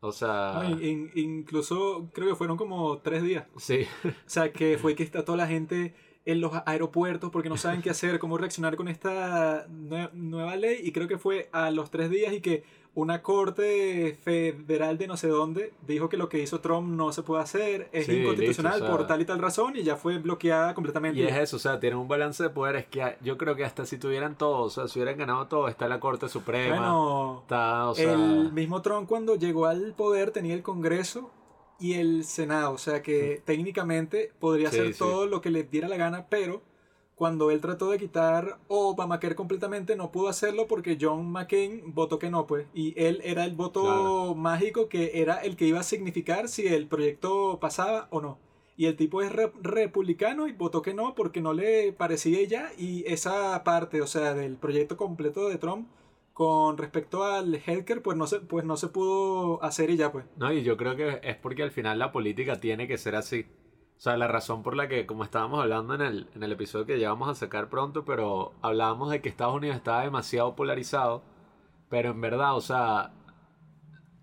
[0.00, 3.46] O sea, No, in- in- incluso creo que fueron como tres días.
[3.56, 5.94] sí, O sea, que fue que está toda la gente
[6.26, 10.80] en los aeropuertos porque no saben qué hacer, cómo reaccionar con esta nue- nueva ley.
[10.82, 12.64] Y creo que fue a los tres días y que
[12.96, 17.22] una corte federal de no sé dónde dijo que lo que hizo Trump no se
[17.22, 19.96] puede hacer, es Sí, inconstitucional listo, o sea- por tal y tal razón y ya
[19.96, 21.18] fue bloqueada completamente.
[21.18, 22.76] y es eso, o sea, tienen un balance de poder.
[22.76, 25.66] Es que yo creo que hasta si tuvieran todo, o sea, si hubieran ganado todo,
[25.68, 30.30] está la Corte Suprema, bueno, está, o sea, el mismo Trump cuando llegó al poder
[30.30, 31.30] tenía el Congreso
[31.80, 35.88] y el Senado, o sea que técnicamente podría Sí, hacer todo lo que le diera
[35.88, 36.62] la gana, pero
[37.14, 42.28] cuando él trató de quitar Obamacare completamente no pudo hacerlo porque John McCain votó que
[42.30, 44.34] no, pues, y él era el voto Claro.
[44.34, 48.38] mágico que era el que iba a significar si el proyecto pasaba o no.
[48.76, 52.72] Y el tipo es re- republicano y votó que no porque no le parecía ya.
[52.76, 55.86] Y esa parte, o sea, del proyecto completo de Trump
[56.32, 60.24] con respecto al healthcare, pues no se, pues no se pudo hacer y ya, pues.
[60.36, 63.46] No, y yo creo que es porque al final la política tiene que ser así.
[64.04, 66.84] O sea, la razón por la que, como estábamos hablando en el, en el episodio
[66.84, 71.22] que ya vamos a sacar pronto, pero hablábamos de que Estados Unidos estaba demasiado polarizado,
[71.88, 73.12] pero en verdad, o sea,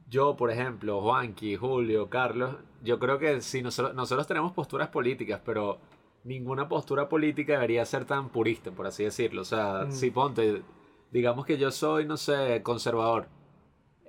[0.07, 5.41] yo, por ejemplo, Juanqui, Julio, Carlos, yo creo que sí, nosotros, nosotros tenemos posturas políticas,
[5.43, 5.79] pero
[6.25, 9.41] ninguna postura política debería ser tan purista, por así decirlo.
[9.41, 9.91] O sea, Mm.
[9.93, 10.61] si ponte,
[11.09, 13.29] digamos que yo soy, no sé, conservador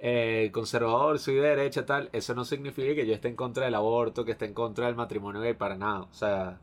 [0.04, 3.76] eh, conservador, soy de derecha, tal, eso no significa que yo esté en contra del
[3.76, 6.00] aborto, que esté en contra del matrimonio gay para nada.
[6.00, 6.58] O sea,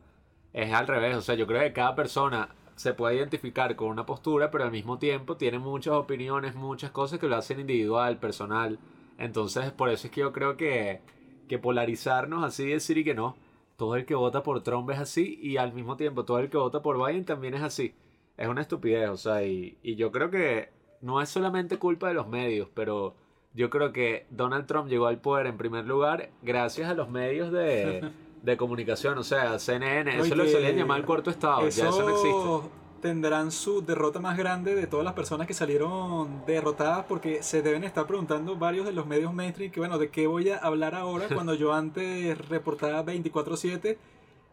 [0.52, 1.16] es al revés.
[1.16, 4.70] O sea, yo creo que cada persona se puede identificar con una postura, pero al
[4.70, 8.78] mismo tiempo tiene muchas opiniones, muchas cosas que lo hacen individual, personal.
[9.18, 11.00] Entonces, por eso es que yo creo que,
[11.48, 13.36] que polarizarnos así, decir y que no,
[13.78, 16.58] todo el que vota por Trump es así, y al mismo tiempo todo el que
[16.58, 17.94] vota por Biden también es así.
[18.36, 22.14] Es una estupidez, o sea, y, y yo creo que no es solamente culpa de
[22.14, 23.14] los medios, pero
[23.54, 27.50] yo creo que Donald Trump llegó al poder en primer lugar gracias a los medios
[27.50, 28.10] de,
[28.42, 31.88] de comunicación, o sea, CNN, y eso lo que solían llamar el cuarto estado, ya
[31.88, 32.70] eso no existe.
[33.02, 37.82] tendrán su derrota más grande de todas las personas que salieron derrotadas porque se deben
[37.84, 41.26] estar preguntando varios de los medios mainstream que bueno, ¿de qué voy a hablar ahora
[41.34, 43.96] cuando yo antes reportaba 24/7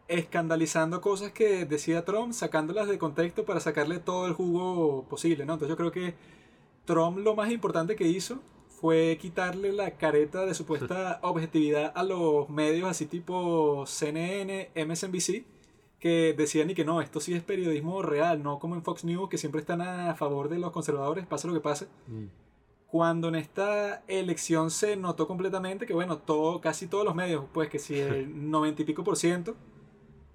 [0.08, 5.52] escandalizando cosas que decía Trump, sacándolas de contexto para sacarle todo el jugo posible, ¿no?
[5.52, 6.14] Entonces yo creo que
[6.86, 8.40] Trump lo más importante que hizo
[8.80, 15.44] fue quitarle la careta de supuesta objetividad a los medios así tipo CNN, MSNBC,
[15.98, 19.28] que decían y que no, esto sí es periodismo real, no como en Fox News,
[19.28, 21.86] que siempre están a favor de los conservadores, pase lo que pase.
[22.06, 22.26] Mm.
[22.86, 27.68] Cuando en esta elección se notó completamente que, bueno, todo, casi todos los medios, pues
[27.68, 29.56] que si el 90 y pico por ciento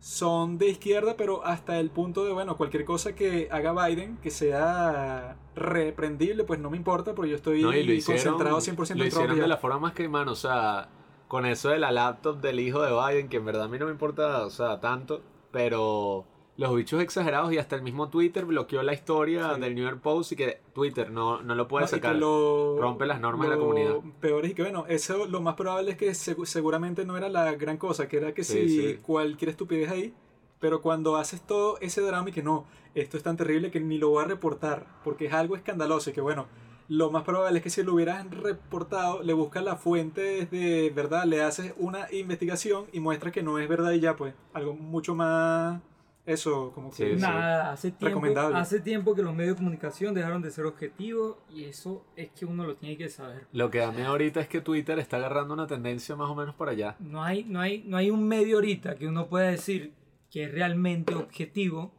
[0.04, 4.32] son de izquierda, pero hasta el punto de, bueno, cualquier cosa que haga Biden, que
[4.32, 8.96] sea reprendible, pues no me importa, porque yo estoy No, y lo hicieron, concentrado 100%
[8.98, 9.08] lo en Trump.
[9.08, 9.44] hicieron y ya.
[9.44, 10.90] de la forma más que mano, o sea,
[11.30, 13.86] con eso de la laptop del hijo de Biden, que en verdad a mí no
[13.86, 18.84] me importa, o sea, tanto, pero los bichos exagerados y hasta el mismo Twitter bloqueó
[18.84, 19.62] la historia Sí.
[19.62, 22.16] del New York Post y que Twitter no, no lo puede No, sacar.
[22.16, 23.96] lo- rompe las normas de la comunidad.
[24.20, 27.52] Peor es que, bueno, eso lo más probable es que segu- seguramente no era la
[27.54, 29.00] gran cosa, que era que Sí, si sí.
[29.02, 30.14] cualquier estupidez ahí,
[30.60, 33.98] pero cuando haces todo ese drama y que no, esto es tan terrible que ni
[33.98, 36.46] lo voy a reportar, porque es algo escandaloso y que, bueno,
[36.88, 41.24] lo más probable es que si lo hubieras reportado, le buscas la fuente de verdad,
[41.26, 45.16] le haces una investigación y muestras que no es verdad y ya, pues, algo mucho
[45.16, 45.82] más,
[46.26, 46.96] eso, como que...
[46.96, 47.22] Sí, sí.
[47.22, 48.58] Nada, hace tiempo, Recomendable.
[48.58, 52.46] hace tiempo que los medios de comunicación dejaron de ser objetivos y eso es que
[52.46, 53.48] uno lo tiene que saber.
[53.52, 56.56] Lo que da miedo ahorita es que Twitter está agarrando una tendencia más o menos
[56.56, 56.96] para allá.
[57.00, 59.94] No hay, no hay, no hay un medio ahorita que uno pueda decir
[60.32, 61.94] que es realmente objetivo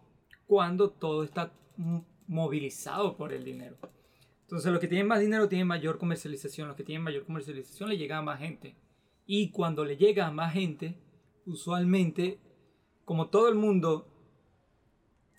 [0.47, 1.53] cuando todo está
[2.27, 3.77] movilizado por el dinero.
[4.43, 7.99] Entonces los que tienen más dinero tienen mayor comercialización, los que tienen mayor comercialización le
[7.99, 8.77] llega a más gente.
[9.27, 10.99] Y cuando le llega a más gente,
[11.47, 12.41] usualmente,
[13.05, 14.14] como todo el mundo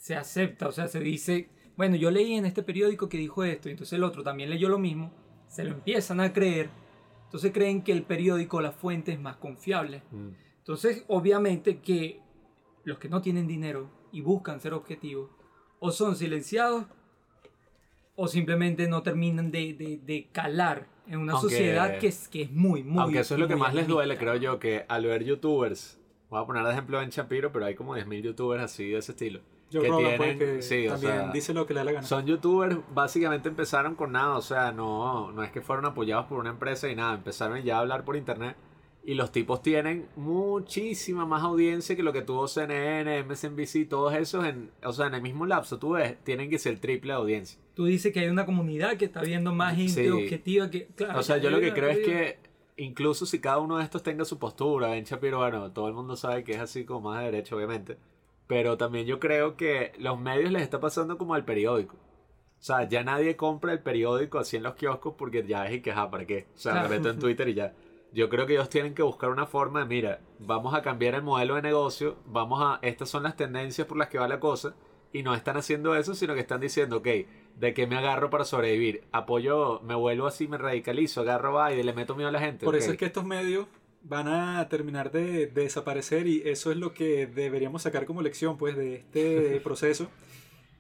[0.05, 3.69] se acepta, o sea, se dice, bueno, yo leí en este periódico que dijo esto,
[3.69, 5.11] y entonces el otro también leyó lo mismo,
[5.47, 6.69] se lo empiezan a creer,
[7.23, 10.03] entonces creen que el periódico, la fuente es más confiable.
[10.11, 10.27] Mm.
[10.59, 12.19] Entonces, obviamente que
[12.83, 15.31] los que no tienen dinero y buscan ser objetivos,
[15.79, 16.85] o son silenciados,
[18.15, 22.43] o simplemente no terminan de, de- de calar en una Aunque- sociedad que es, que
[22.43, 23.01] es muy, muy...
[23.01, 26.43] Aunque eso es lo que más les duele, creo yo, que al ver youtubers, voy
[26.43, 29.39] a poner de ejemplo en Chapiro, pero hay como 10.000 youtubers así de ese estilo.
[29.81, 32.07] Que tienen, que sí, o también sea, dice lo que le da la gana.
[32.07, 36.39] Son youtubers, básicamente empezaron con nada, o sea, no, no es que fueron apoyados por
[36.39, 38.55] una empresa y nada, empezaron ya a hablar por internet.
[39.07, 44.45] Y los tipos tienen muchísima más audiencia que lo que tuvo CNN, MSNBC, todos esos,
[44.45, 47.59] en, o sea, en el mismo lapso, tú ves, tienen que ser triple de audiencia.
[47.75, 50.09] Tú dices que hay una comunidad que está viendo más gente Sí.
[50.09, 50.87] objetiva que...
[50.87, 52.39] Claro, O sea, yo lo que creo es que
[52.77, 56.15] incluso si cada uno de estos tenga su postura, Ben Shapiro, bueno, todo el mundo
[56.15, 57.97] sabe que es así como más de derecho, obviamente.
[58.47, 61.95] Pero también yo creo que los medios les está pasando como al periódico.
[61.95, 65.81] O sea, ya nadie compra el periódico así en los kioscos porque ya es y
[65.81, 66.47] que, ajá, ¿para qué?
[66.55, 66.89] O sea, Claro.
[66.89, 67.73] me meto en Twitter y ya.
[68.11, 71.21] Yo creo que ellos tienen que buscar una forma de, mira, vamos a cambiar el
[71.21, 74.73] modelo de negocio, vamos a, estas son las tendencias por las que va la cosa,
[75.11, 77.07] y no están haciendo eso, sino que están diciendo, ok,
[77.57, 79.03] ¿de qué me agarro para sobrevivir?
[79.11, 82.65] Apoyo, me vuelvo así, me radicalizo, agarro Biden, le meto miedo a la gente.
[82.65, 82.81] Por ok.
[82.81, 83.67] eso es que estos medios
[84.07, 88.57] van a terminar de, de desaparecer y eso es lo que deberíamos sacar como lección
[88.57, 90.09] pues de este proceso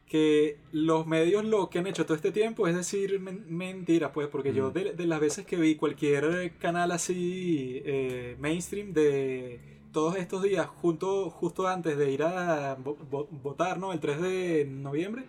[0.07, 4.27] que los medios lo que han hecho todo este tiempo es decir men- mentiras pues
[4.27, 4.73] porque yo Mm.
[4.73, 9.59] de, de las veces que vi cualquier canal así eh, mainstream de
[9.91, 14.21] todos estos días junto, justo antes de ir a vo- vo- votar no el 3
[14.21, 15.23] de noviembre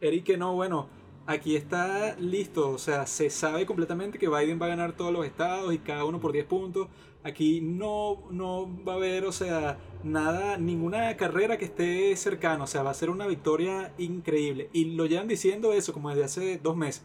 [0.00, 0.88] era y que no bueno
[1.26, 5.24] aquí está listo, o sea, se sabe completamente que Biden va a ganar todos los
[5.26, 6.88] estados y cada uno por 10 puntos.
[7.24, 12.66] Aquí no, no va a haber, o sea, nada, ninguna carrera que esté cercana, o
[12.66, 14.70] sea, va a ser una victoria increíble.
[14.72, 17.04] Y lo llevan diciendo eso como desde hace dos meses.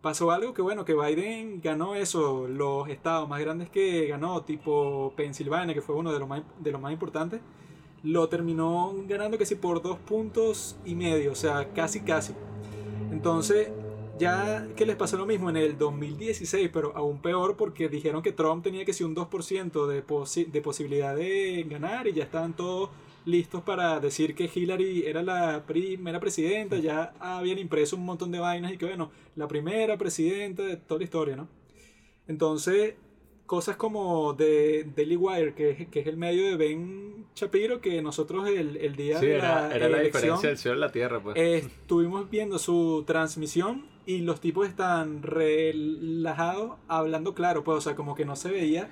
[0.00, 5.12] Pasó algo que bueno, que Biden ganó eso, los estados más grandes que ganó, tipo
[5.16, 7.40] Pensilvania, que fue uno de los más, de los más importantes,
[8.02, 12.34] lo terminó ganando que sí por dos puntos y medio, o sea, casi casi.
[13.10, 13.72] Entonces,
[14.18, 18.32] ya que les pasó lo mismo en el 2016, pero aún peor porque dijeron que
[18.32, 22.54] Trump tenía que ser un 2% de, posi- de posibilidad de ganar y ya estaban
[22.56, 22.90] todos
[23.24, 28.38] listos para decir que Hillary era la primera presidenta, ya habían impreso un montón de
[28.38, 31.48] vainas y que bueno, la primera presidenta de toda la historia, ¿no?
[32.28, 32.94] Entonces,
[33.46, 38.02] cosas como de Daily Wire, que es, que es el medio de Ben Shapiro, que
[38.02, 40.80] nosotros el, el día Sí, de era, la era la elección diferencia del cielo y
[40.80, 41.36] la tierra, pues.
[41.36, 47.96] eh, estuvimos viendo su transmisión y los tipos están relajados hablando claro, pues, o sea,
[47.96, 48.90] como que no se veía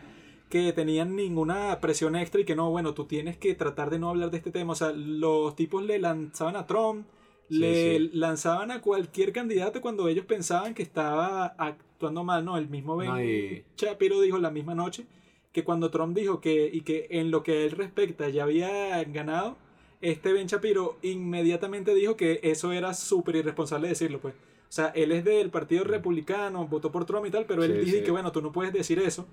[0.51, 4.11] que tenían ninguna presión extra y que no, bueno, tú tienes que tratar de no
[4.11, 4.73] hablar de este tema.
[4.73, 7.07] O sea, los tipos le lanzaban a Trump,
[7.49, 8.11] Sí, le sí.
[8.15, 12.57] lanzaban a cualquier candidato cuando ellos pensaban que estaba actuando mal, ¿no?
[12.57, 15.07] El mismo Ben No, y- Shapiro dijo la misma noche
[15.53, 19.03] que cuando Trump dijo que, y que en lo que a él respecta ya había
[19.05, 19.57] ganado,
[20.01, 24.35] este Ben Shapiro inmediatamente dijo que eso era súper irresponsable decirlo, pues.
[24.35, 27.85] O sea, él es del Partido Republicano, votó por Trump y tal, pero él Sí,
[27.85, 28.05] dice sí.
[28.05, 29.27] que, bueno, tú no puedes decir eso.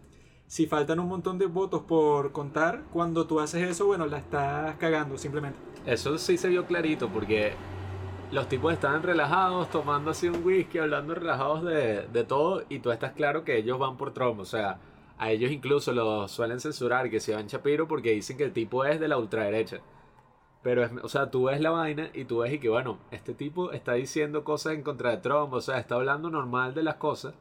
[0.46, 4.76] Si faltan un montón de votos por contar, cuando tú haces eso, bueno, la estás
[4.76, 5.58] cagando, simplemente.
[5.86, 7.54] Eso sí se vio clarito porque
[8.32, 12.92] los tipos estaban relajados, tomando así un whisky, hablando relajados de, de todo y tú
[12.92, 14.40] estás claro que ellos van por Trump.
[14.40, 14.80] O sea,
[15.18, 18.86] a ellos incluso los suelen censurar que se van Shapiro porque dicen que el tipo
[18.86, 19.82] es de la ultraderecha.
[20.64, 23.34] Pero, es, o sea, tú ves la vaina y tú ves y que, bueno, este
[23.34, 26.96] tipo está diciendo cosas en contra de Trump, o sea, está hablando normal de las
[26.96, 27.34] cosas,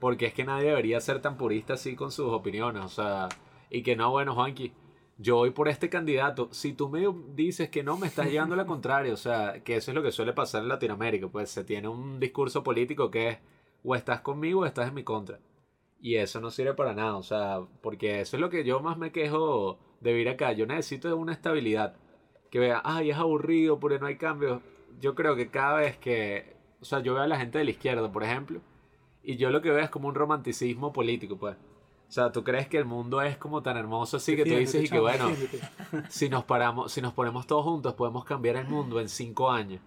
[0.00, 3.28] porque es que nadie debería ser tan purista así con sus opiniones, o sea,
[3.70, 4.72] y que no, bueno, Juanqui,
[5.16, 8.66] yo voy por este candidato, si tú me dices que no, me estás llevando la
[8.66, 11.88] contraria, o sea, que eso es lo que suele pasar en Latinoamérica, pues se tiene
[11.88, 13.38] un discurso político que es,
[13.84, 15.38] o estás conmigo o estás en mi contra.
[16.00, 18.98] Y eso no sirve para nada, o sea, porque eso es lo que yo más
[18.98, 20.52] me quejo de vivir acá.
[20.52, 21.96] Yo necesito una estabilidad.
[22.50, 24.60] Que vea, ay, es aburrido porque no hay cambios.
[25.00, 27.70] Yo creo que cada vez que, o sea, yo veo a la gente de la
[27.70, 28.60] izquierda, por ejemplo,
[29.22, 31.56] y yo lo que veo es como un romanticismo político, pues.
[32.14, 34.84] O sea, tú crees que el mundo es como tan hermoso así que tú dices
[34.84, 35.32] y que bueno,
[36.08, 39.80] si nos paramos, si nos ponemos todos juntos, podemos cambiar el mundo en cinco años.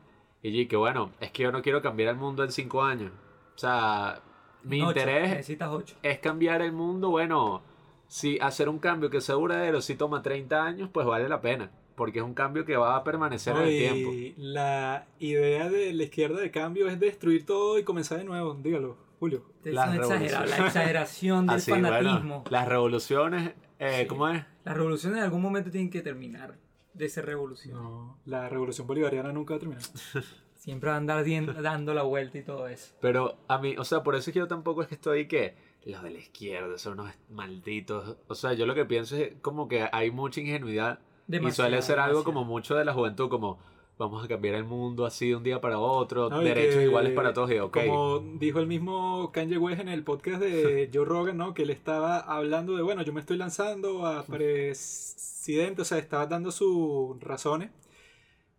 [0.44, 3.14] Y yo, que bueno, es que yo no quiero cambiar el mundo en cinco años.
[3.56, 4.22] O sea,
[4.62, 5.96] mi Ocho, interés Necesitas 8.
[6.04, 7.62] es cambiar el mundo, bueno,
[8.08, 11.72] si hacer un cambio que sea duradero, si toma 30 años, pues vale la pena.
[11.96, 14.12] Porque es un cambio que va a permanecer en el tiempo.
[14.12, 18.54] Y la idea de la izquierda de cambio es destruir todo y comenzar de nuevo.
[18.54, 19.44] Dígalo, Julio.
[19.64, 20.50] Las una exagera- revoluciones.
[20.60, 22.20] la exageración del Así, fanatismo.
[22.20, 24.08] bueno, las revoluciones, eh, Sí.
[24.08, 24.44] ¿cómo es?
[24.64, 26.58] Las revoluciones en algún momento tienen que terminar
[26.94, 27.76] de ser revolución.
[27.82, 29.84] No, la revolución bolivariana nunca va a terminar.
[30.56, 32.94] Siempre van a andar dando la vuelta y todo eso.
[33.00, 35.56] Pero a mí, o sea, por eso es que yo tampoco es que estoy que
[35.86, 38.18] los de la izquierda son unos malditos.
[38.28, 41.00] O sea, yo lo que pienso es como que hay mucha ingenuidad
[41.30, 42.24] y suele ser algo demasiado.
[42.24, 43.60] como mucho de la juventud, como
[43.98, 47.14] vamos a cambiar el mundo así de un día para otro, No, derechos que, iguales
[47.14, 47.78] para todos y ok.
[47.86, 51.54] Como dijo el mismo Kanye West en el podcast de Joe Rogan, ¿no?
[51.54, 56.28] Que él estaba hablando de, bueno, yo me estoy lanzando a presidente, o sea, estaba
[56.28, 57.72] dando sus razones.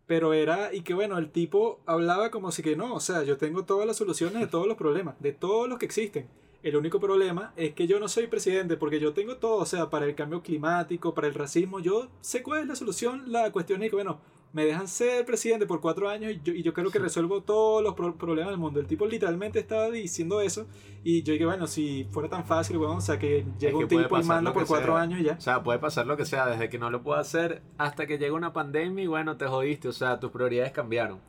[0.05, 3.37] Pero era, y que bueno, el tipo hablaba como si que no, o sea, yo
[3.37, 6.27] tengo todas las soluciones de todos los problemas, de todos los que existen.
[6.63, 9.91] El único problema es que yo no soy presidente porque yo tengo todo, o sea,
[9.91, 13.31] para el cambio climático, para el racismo, yo sé cuál es la solución.
[13.31, 14.19] La cuestión es que, bueno,
[14.51, 17.83] me dejan ser presidente por cuatro años y yo, y yo creo que resuelvo todos
[17.83, 18.79] los pro- problemas del mundo.
[18.79, 20.65] El tipo literalmente estaba diciendo eso
[21.03, 23.87] y yo dije, bueno, si fuera tan fácil, bueno, o sea, que llega que un
[23.87, 25.01] tipo y manda por cuatro sea.
[25.03, 25.33] años y ya.
[25.33, 28.17] O sea, puede pasar lo que sea, desde que no lo puedo hacer hasta que
[28.17, 31.19] llega una pandemia y bueno, te jodiste, o sea, tus prioridades cambiaron.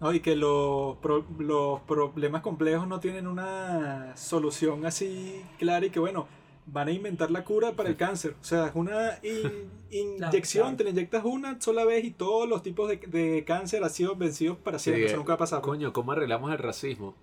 [0.00, 5.90] No, y que los, pro- los problemas complejos no tienen una solución así clara y
[5.90, 6.28] que bueno,
[6.70, 8.34] van a inventar la cura para el cáncer.
[8.40, 10.76] O sea, es una in- inyección, claro.
[10.76, 14.14] te la inyectas una sola vez y todos los tipos de, de cáncer han sido
[14.16, 15.02] vencidos para siempre.
[15.04, 15.60] Sí, Eso nunca va a pasar.
[15.60, 15.68] pues.
[15.70, 17.14] Coño, ¿cómo arreglamos el racismo?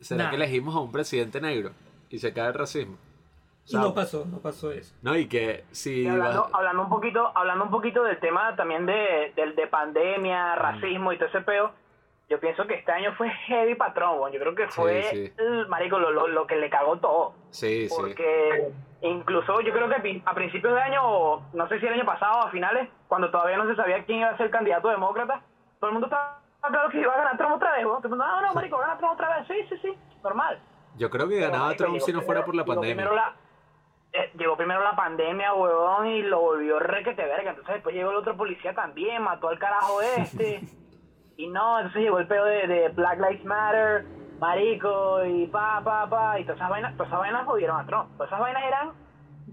[0.00, 0.30] ¿Será Nah.
[0.30, 1.70] que elegimos a un presidente negro
[2.10, 2.96] y se cae el racismo?
[3.66, 4.94] Y no pasó, no pasó eso.
[5.00, 6.02] No, y que si...
[6.02, 9.66] Y hablando, vas- hablando un poquito, hablando un poquito del tema también de, del de
[9.66, 9.70] Mm.
[9.70, 11.72] pandemia, racismo y todo ese peo,
[12.28, 15.32] yo pienso que este año fue heavy patrón, yo creo que fue sí.
[15.38, 17.32] el marico lo, lo, lo que le cagó todo.
[17.54, 17.94] Sí, sí.
[17.96, 22.40] Porque incluso yo creo que a principios de año, no sé si el año pasado
[22.40, 25.40] o a finales, cuando todavía no se sabía quién iba a ser candidato demócrata,
[25.78, 27.98] todo el mundo estaba claro que iba a ganar Trump otra vez, weón.
[28.02, 30.58] Todo el mundo, ah, no, marico, gana Trump otra vez, sí, sí, sí, normal.
[30.96, 33.04] Yo creo que Pero, ganaba marico, Trump si no fuera por la pandemia.
[33.12, 33.36] la-
[34.14, 37.50] eh, llegó primero la pandemia, huevón, y lo volvió requete verga.
[37.50, 40.60] Entonces después llegó el otro policía también, mató al carajo este.
[41.36, 44.04] y no, entonces llegó el pedo de, de Black Lives Matter,
[44.48, 46.38] marico, y pa, pa, pa.
[46.38, 48.10] Y todas esas vainas, todas esas vainas jodieron a Trump.
[48.16, 48.90] Todas esas vainas eran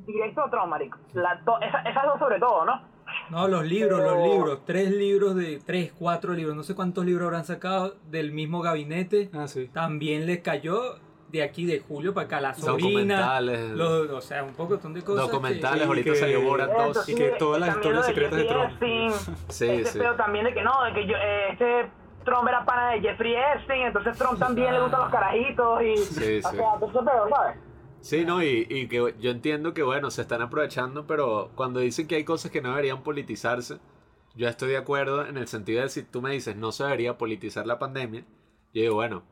[0.05, 0.97] directo a Trump, marico.
[1.13, 2.81] La, to- esa- esas dos sobre todo, ¿no?
[3.29, 4.65] No, los libros, Pero- los libros.
[4.65, 5.59] Tres libros de.
[5.65, 6.55] Tres, cuatro libros.
[6.55, 9.29] No sé cuántos libros habrán sacado del mismo gabinete.
[9.33, 9.67] Ah, sí.
[9.73, 10.95] También les cayó
[11.29, 13.15] de aquí de julio para acá la sobrina.
[13.15, 13.69] Documentales.
[13.71, 15.25] los- o sea, un poco de cosas.
[15.25, 17.09] que- Documentales, Sí, ahorita que- salió Borat Eso 2.
[17.09, 19.13] y que todas las historias secretas de Jeffrey Trump.
[19.49, 19.99] Sí, este sí.
[19.99, 21.91] pedo también de que no, de que yo, eh, este
[22.23, 25.97] Trump era pana de Jeffrey Epstein, entonces Trump también le gustan los carajitos y...
[25.97, 26.57] Sí, o sí.
[26.57, 27.57] sea, todo ¿sabes?
[28.01, 32.07] Sí, no, y, y que yo entiendo que, bueno, se están aprovechando, pero cuando dicen
[32.07, 33.79] que hay cosas que no deberían politizarse,
[34.35, 37.17] yo estoy de acuerdo en el sentido de si tú me dices no se debería
[37.17, 38.21] politizar la pandemia,
[38.73, 39.23] yo digo, bueno,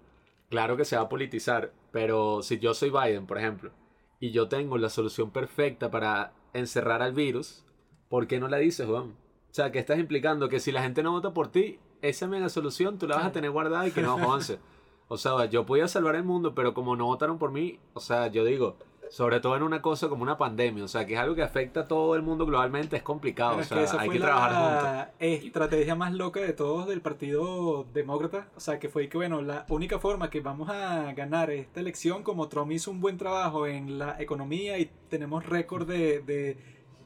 [0.49, 3.71] claro que se va a politizar, pero si yo soy Biden, por ejemplo,
[4.19, 7.65] y yo tengo la solución perfecta para encerrar al virus,
[8.09, 9.15] ¿por qué no la dices, Juan?
[9.49, 12.49] O sea, que estás implicando que si la gente no vota por ti, esa mega
[12.49, 14.59] solución tú la vas a tener guardada y que no avance.
[15.07, 18.27] O sea, yo podía salvar el mundo, pero como no votaron por mí, o sea,
[18.27, 18.75] yo digo,
[19.09, 21.81] sobre todo en una cosa como una pandemia, o sea, que es algo que afecta
[21.81, 24.19] a todo el mundo globalmente, es complicado, Pero o es sea, que esa hay que
[24.19, 24.83] trabajar juntos.
[24.83, 28.49] la estrategia más loca de todos del Partido Demócrata.
[28.55, 32.21] O sea, que fue que, bueno, la única forma que vamos a ganar esta elección,
[32.21, 36.57] como Trump hizo un buen trabajo en la economía y tenemos récord de, de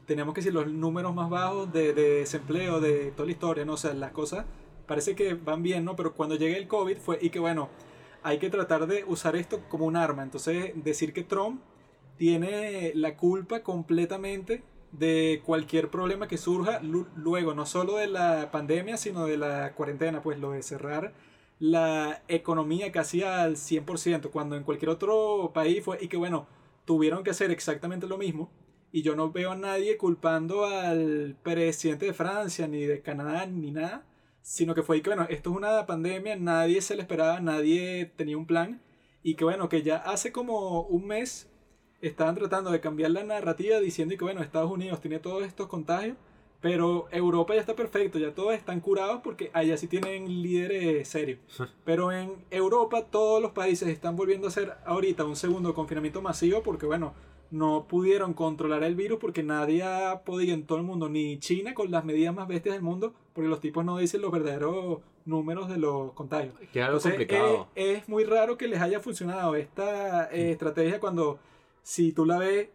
[0.06, 3.74] tenemos que decir, los números más bajos de, de desempleo de toda la historia, ¿no?
[3.74, 4.46] O sea, las cosas
[4.88, 5.96] parece que van bien, ¿no?
[5.96, 7.70] Pero cuando llegue el COVID fue, y que, bueno,
[8.24, 10.24] hay que tratar de usar esto como un arma.
[10.24, 11.62] Entonces, decir que Trump
[12.18, 18.52] tiene la culpa completamente de cualquier problema que surja lu- luego, no solo de la
[18.52, 21.14] pandemia, sino de la cuarentena, pues lo de cerrar
[21.60, 26.48] la economía casi al 100%, cuando en cualquier otro país fue, y que bueno,
[26.86, 28.52] tuvieron que hacer exactamente lo mismo,
[28.92, 33.72] y yo no veo a nadie culpando al presidente de Francia, ni de Canadá, ni
[33.72, 34.06] nada,
[34.44, 38.38] sino que fue que bueno, esto es una pandemia, nadie se le esperaba, nadie tenía
[38.38, 38.82] un plan,
[39.24, 41.50] y que bueno, que ya hace como un mes
[42.02, 46.18] estaban tratando de cambiar la narrativa diciendo que bueno, Estados Unidos tiene todos estos contagios,
[46.60, 51.40] pero Europa ya está perfecto, ya todos están curados porque allá sí tienen líderes serios.
[51.86, 56.64] Pero en Europa todos los países están volviendo a hacer ahorita un segundo confinamiento masivo
[56.64, 57.14] porque bueno,
[57.54, 61.76] no pudieron controlar el virus porque nadie ha podido en todo el mundo, ni China
[61.76, 65.70] con las medidas más bestias del mundo, porque los tipos no dicen los verdaderos números
[65.70, 66.56] de los contagios.
[66.72, 67.68] Que es algo Entonces, complicado.
[67.76, 71.38] Es, es muy raro que les haya funcionado esta eh, estrategia cuando,
[71.84, 72.70] si tú la ves,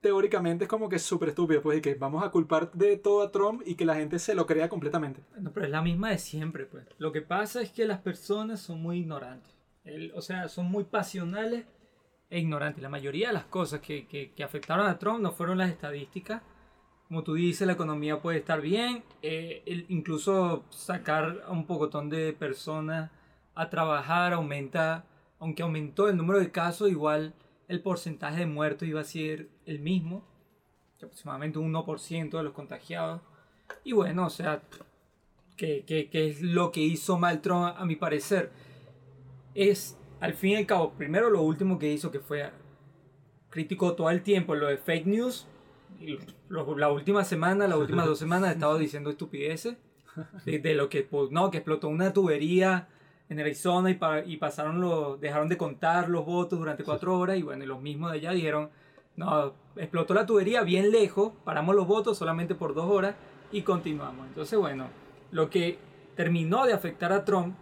[0.00, 1.62] teóricamente es como que súper estúpido.
[1.62, 4.34] Pues, y que vamos a culpar de todo a Trump y que la gente se
[4.34, 5.22] lo crea completamente.
[5.38, 6.84] No, pero es la misma de siempre, pues.
[6.98, 9.54] Lo que pasa es que las personas son muy ignorantes.
[9.84, 11.66] El- o sea, son muy pasionales
[12.34, 12.82] e ignorantes.
[12.82, 16.42] La mayoría de las cosas que, que- que afectaron a Trump no fueron las estadísticas.
[17.08, 19.04] Como tú dices, la economía puede estar bien.
[19.22, 23.10] eh, el- incluso sacar a un pocotón de personas
[23.54, 25.04] a trabajar aumenta,
[25.38, 27.34] aunque aumentó el número de casos, igual
[27.68, 30.24] el porcentaje de muertos iba a ser el mismo.
[30.96, 33.20] Aproximadamente un 1% de los contagiados.
[33.84, 34.60] Y bueno, o sea,
[35.56, 38.50] que, que- que es lo que hizo mal Trump a mi parecer.
[39.54, 42.50] Es, al fin y al cabo, primero lo último que hizo que fue
[43.50, 45.46] criticó todo el tiempo lo de fake news.
[46.00, 49.76] Y lo- la última semana, las últimas dos semanas, estado diciendo estupideces.
[50.44, 52.86] De, de lo que, pues, no, que explotó una tubería
[53.28, 57.36] en Arizona y, pa- y pasaron los, dejaron de contar los votos durante cuatro horas.
[57.36, 58.70] Y bueno, y los mismos de allá dijeron,
[59.16, 63.16] no, explotó la tubería bien lejos, paramos los votos solamente por dos horas
[63.50, 64.26] y continuamos.
[64.28, 64.86] Entonces, bueno,
[65.32, 65.78] lo que
[66.14, 67.56] terminó de afectar a Trump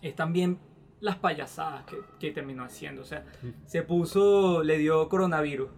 [0.00, 0.58] es también
[1.00, 3.02] las payasadas que, que terminó haciendo.
[3.02, 3.24] O sea,
[3.64, 5.68] se puso, le dio coronavirus.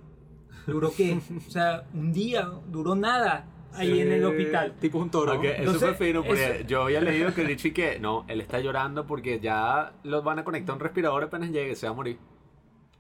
[0.67, 1.19] ¿Duró qué?
[1.47, 4.75] O sea, un día, duró nada ahí en el hospital.
[4.81, 5.35] Tipo un toro.
[5.35, 8.41] Ok, eso Entonces, fue fino porque eso- yo había leído que y que no, él
[8.41, 11.93] está llorando porque ya los van a conectar a un respirador apenas llegue, se va
[11.93, 12.19] a morir.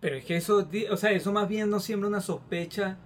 [0.00, 2.98] Pero es que eso, o sea, eso más bien no siembra una sospecha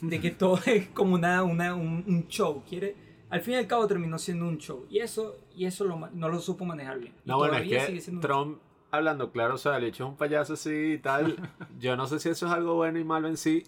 [0.00, 2.62] de que todo es como una, una, un, un show.
[2.68, 2.94] Quiere,
[3.30, 4.86] al fin y al cabo terminó siendo un show.
[4.90, 7.14] Y eso, y eso lo no lo supo manejar bien.
[7.24, 8.58] Y No, bueno, es que Trump,
[8.90, 11.36] hablando claro, o sea, el hecho es un payaso así y tal.
[11.78, 13.64] yo no sé si eso es algo bueno y malo en sí.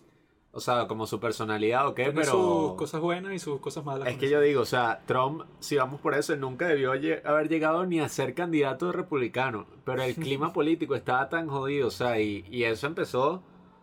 [0.55, 2.33] O sea, como su personalidad o qué, Tiene pero...
[2.33, 4.07] sus cosas buenas y sus cosas malas.
[4.09, 4.35] Es que eso.
[4.35, 8.01] yo digo, o sea, Trump, si vamos por eso, él nunca debió haber llegado ni
[8.01, 9.67] a ser candidato de republicano.
[9.87, 13.43] Pero el clima político estaba tan jodido, o sea, y, y eso empezó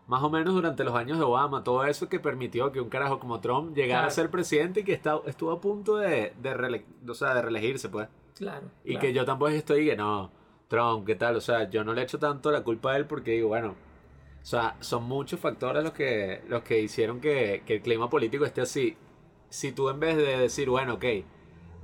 [0.10, 1.64] más o menos durante los años de Obama.
[1.64, 4.92] Todo eso que permitió que un carajo como Trump llegara a ser presidente y que
[4.94, 8.10] está, estuvo a punto de, de, reele- o sea, de reelegirse, pues.
[8.36, 8.68] Claro.
[8.84, 9.02] Y claro.
[9.02, 10.32] que yo tampoco estoy que no,
[10.68, 11.36] Trump, ¿qué tal?
[11.38, 13.76] O sea, yo no le echo tanto la culpa a él porque digo, bueno,
[14.42, 18.46] o sea, son muchos factores los que, los que hicieron que, que el clima político
[18.46, 18.98] esté así.
[19.50, 21.06] Si tú en vez de decir, bueno, ok,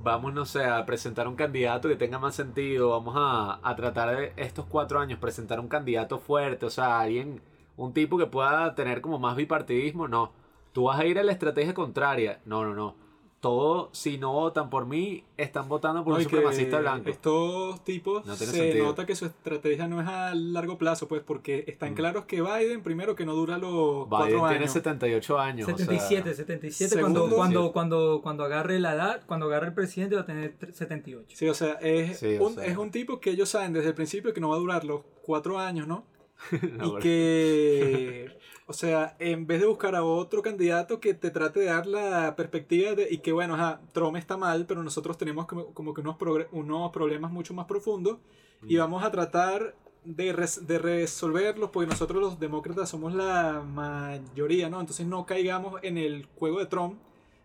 [0.02, 4.16] vamos, no sé, a presentar un candidato que tenga más sentido, vamos a, a tratar
[4.16, 7.40] de estos cuatro años presentar un candidato fuerte, o sea, alguien,
[7.76, 10.32] un tipo que pueda tener como más bipartidismo, no.
[10.72, 12.40] Tú vas a ir a la estrategia contraria.
[12.44, 12.94] No, no, no.
[13.40, 17.10] Todo, si no votan por mí, están votando por No, un supremacista blanco.
[17.10, 18.86] Estos tipos No tiene se sentido.
[18.86, 21.94] nota que su estrategia no es a largo plazo, pues, porque están Mm.
[21.94, 24.72] claros que Biden, primero, que no dura los Biden cuatro tiene años.
[24.72, 25.68] 78 años.
[25.68, 29.74] o sea, 77, 77 Segundo, cuando, cuando, cuando, cuando agarre la edad, cuando agarre el
[29.74, 31.36] presidente va a tener tre- 78.
[31.36, 32.64] Sí, o sea, es, Sí, o un, sea.
[32.64, 35.02] es un tipo que ellos saben desde el principio que no va a durar los
[35.22, 36.04] cuatro años, ¿no?
[36.52, 41.66] y que, o sea, en vez de buscar a otro candidato que te trate de
[41.66, 45.72] dar la perspectiva de, y que, bueno, ajá, Trump está mal, pero nosotros tenemos como,
[45.74, 46.16] como que unos,
[46.52, 48.18] unos problemas mucho más profundos
[48.66, 48.78] y Mm.
[48.78, 49.74] vamos a tratar
[50.04, 54.80] de, res- de resolverlos, porque nosotros los demócratas somos la mayoría, ¿no?
[54.80, 56.98] Entonces no caigamos en el juego de Trump,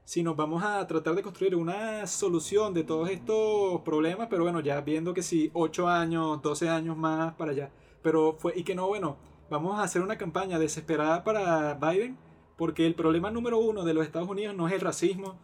[0.05, 4.81] sino vamos a tratar de construir una solución de todos estos problemas, pero bueno, ya
[4.81, 7.71] viendo que si 8 años, 12 años más para allá.
[8.01, 9.17] Pero fue, y que no, bueno,
[9.49, 12.17] vamos a hacer una campaña desesperada para Biden,
[12.57, 15.39] porque el problema número uno de los Estados Unidos no es el racismo,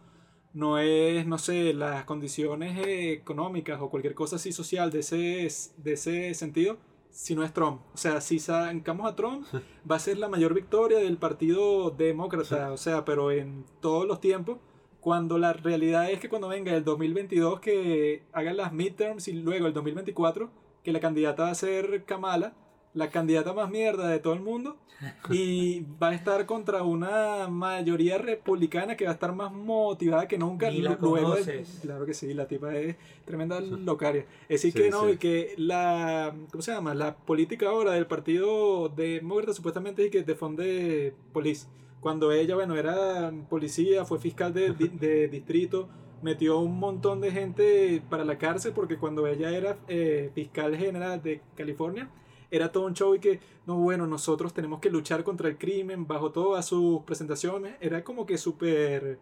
[0.54, 5.92] no es, no sé, las condiciones económicas o cualquier cosa así social de ese, de
[5.92, 6.78] ese sentido,
[7.10, 7.80] sino es Trump.
[7.94, 9.46] O sea, si sacamos a Trump,
[9.90, 14.20] va a ser la mayor victoria del Partido Demócrata, o sea, pero en todos los
[14.20, 14.58] tiempos,
[15.00, 19.66] cuando la realidad es que cuando venga el 2022 que hagan las midterms y luego
[19.66, 20.50] el 2024,
[20.82, 22.52] que la candidata va a ser Kamala,
[22.94, 24.76] la candidata más mierda de todo el mundo,
[25.30, 30.38] y va a estar contra una mayoría republicana que va a estar más motivada que
[30.38, 30.70] nunca.
[30.70, 31.78] Ni la lu- luego conoces.
[31.82, 34.22] claro que sí, la tipa es tremenda locaria.
[34.48, 35.10] Es decir, Sí, que no, sí.
[35.12, 36.94] y que la, ¿cómo se llama?
[36.94, 41.68] La política ahora del partido demócrata supuestamente es que defiende police.
[42.00, 45.88] Cuando ella, bueno, era policía, fue fiscal de, de distrito,
[46.22, 51.22] metió un montón de gente para la cárcel porque cuando ella era eh, fiscal general
[51.22, 52.10] de California,
[52.50, 56.06] era todo un show y que, no, bueno, nosotros tenemos que luchar contra el crimen
[56.06, 57.74] bajo todas sus presentaciones.
[57.80, 59.18] Era como que súper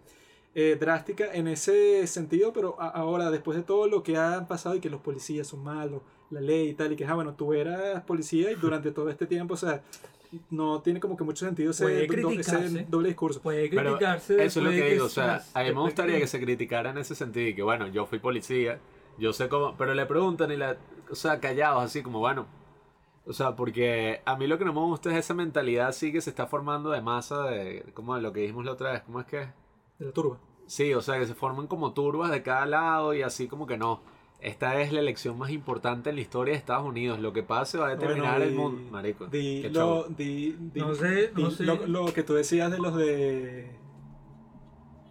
[0.55, 4.81] eh, drástica en ese sentido, pero ahora, después de todo lo que ha pasado y
[4.81, 8.03] que los policías son malos, la ley y tal, y que, ah, bueno, tú eras
[8.05, 9.83] policía y durante todo este tiempo, o sea,
[10.51, 12.87] no tiene como que mucho sentido ese, Puede do- ese criticarse.
[12.89, 13.41] doble discurso.
[13.43, 14.45] Puede Pero criticarse.
[14.45, 16.99] eso es lo que digo, o sea, a mí me gustaría que se criticara en
[16.99, 18.78] ese sentido y que bueno, yo fui policía,
[19.18, 20.76] yo sé cómo, pero le preguntan y la,
[21.11, 22.47] o sea, callados así como bueno,
[23.26, 26.20] o sea, porque a mí lo que no me gusta es esa mentalidad así que
[26.20, 29.26] se está formando de masa de, como lo que dijimos la otra vez, ¿cómo es
[29.26, 29.39] que?
[29.99, 30.39] De la turba.
[30.66, 33.76] Sí, o sea, que se forman como turbas de cada lado y así como que
[33.76, 34.01] no.
[34.41, 37.18] Esta es la elección más importante en la historia de Estados Unidos.
[37.20, 38.91] Lo que pase va a determinar Bueno, el mundo.
[38.93, 39.26] Marico.
[39.26, 39.70] di lo,
[40.05, 40.14] show.
[40.16, 41.64] di- di- No sé, no sé.
[41.64, 43.70] Lo, lo que tú decías de los de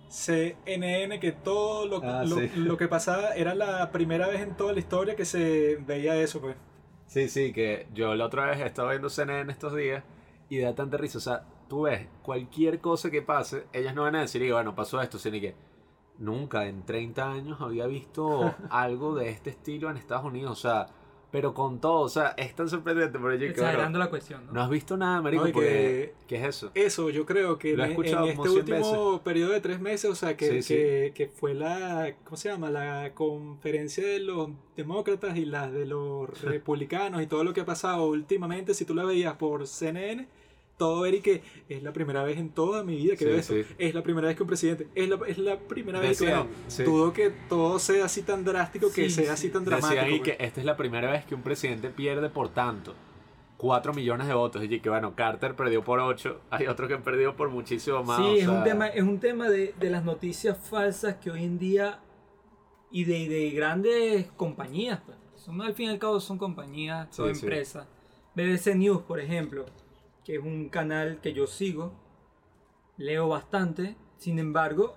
[0.10, 2.50] CNN, que todo lo, Ah, lo, sí.
[2.56, 6.40] lo que pasaba era la primera vez en toda la historia que se veía eso,
[6.40, 6.56] pues.
[7.08, 10.04] Sí, sí, que yo la otra vez he estado viendo CNN estos días
[10.50, 11.18] y da tanta risa.
[11.18, 14.76] O sea, tú ves, cualquier cosa que pase, ellas no van a decir, y bueno,
[14.76, 15.56] pasó esto, sino que
[16.18, 20.52] nunca en 30 años había visto algo de este estilo en Estados Unidos.
[20.52, 20.88] O sea,
[21.36, 23.20] pero con todo, o sea, es tan sorprendente.
[23.20, 24.54] Pero yo, que, Exagerando bueno, la cuestión, ¿no?
[24.54, 26.72] no has visto nada, marico, No, porque, ¿qué es eso?
[26.74, 29.82] Eso, yo creo que Lo he en, escuchado en este 100 último periodo de tres
[29.82, 30.76] meses, o sea, que, Sí, sí.
[30.76, 32.70] que, que fue la, ¿cómo se llama?
[32.70, 37.66] La conferencia de los demócratas y las de los republicanos y todo lo que ha
[37.66, 40.30] pasado últimamente, si tú la veías por CNN,
[40.78, 43.36] todo era y que es la primera vez en toda mi vida que Sí, veo
[43.38, 43.54] esto.
[43.54, 43.64] sí.
[43.78, 46.48] Es la primera vez que un presidente, es la, es la primera vez que, bueno,
[46.68, 46.84] sí.
[46.84, 49.30] dudo que todo sea así tan drástico, que sea sí.
[49.30, 50.06] así tan Decían dramático.
[50.06, 50.38] ahí pues.
[50.38, 52.94] que esta es la primera vez que un presidente pierde por tanto.
[53.58, 54.64] 4 millones de votos.
[54.66, 56.42] Y que bueno, Carter perdió por 8.
[56.50, 58.18] Hay otro que perdió por muchísimo más.
[58.18, 61.46] Sí, es, sea, un tema, es un tema de, de las noticias falsas que hoy
[61.46, 62.00] en día
[62.92, 65.18] y de, de grandes compañías, pues.
[65.36, 67.22] Son, al fin y al cabo son compañías sí.
[67.24, 67.88] empresas.
[68.36, 69.66] BBC News, por ejemplo,
[70.26, 71.94] que es un canal que yo sigo,
[72.98, 74.96] leo bastante, sin embargo,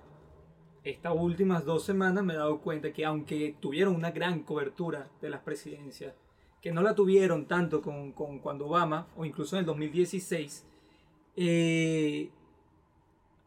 [0.83, 5.29] estas últimas dos semanas me he dado cuenta que aunque tuvieron una gran cobertura de
[5.29, 6.15] las presidencias,
[6.61, 10.65] que no la tuvieron tanto con, con cuando Obama, o incluso en el 2016,
[11.35, 12.31] eh,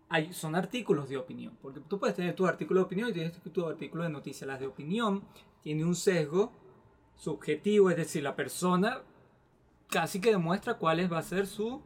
[0.09, 3.33] hay, son artículos de opinión, porque tú puedes tener tu artículo de opinión y tienes
[3.53, 4.47] tu artículo de noticias.
[4.47, 5.25] Las de opinión
[5.63, 6.53] tiene un sesgo
[7.17, 9.03] subjetivo, es decir, la persona
[9.93, 11.83] casi que demuestra cuál va a ser su,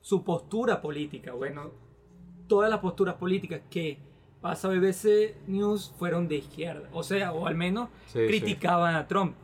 [0.00, 1.32] su postura política.
[1.34, 1.70] Bueno,
[2.48, 3.98] todas las posturas políticas que
[4.40, 8.26] pasa BBC News fueron de izquierda, o sea, o al menos Sí, sí.
[8.26, 9.36] criticaban a Trump.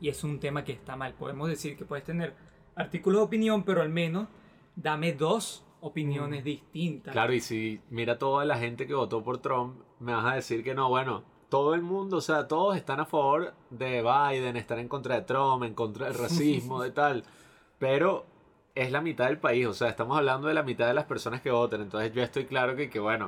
[0.00, 1.12] Y es un tema que está mal.
[1.14, 2.32] Podemos decir que puedes tener
[2.76, 4.28] artículos de opinión, pero al menos
[4.76, 7.12] dame dos opiniones distintas.
[7.12, 10.62] Claro, y si mira toda la gente que votó por Trump, me vas a decir
[10.62, 14.78] que no, bueno, todo el mundo, o sea, todos están a favor de Biden, están
[14.78, 17.24] en contra de Trump, en contra del racismo, de tal.
[17.78, 18.24] Pero
[18.74, 21.40] es la mitad del país, o sea, estamos hablando de la mitad de las personas
[21.40, 21.80] que votan.
[21.82, 23.26] Entonces yo estoy claro que, que bueno,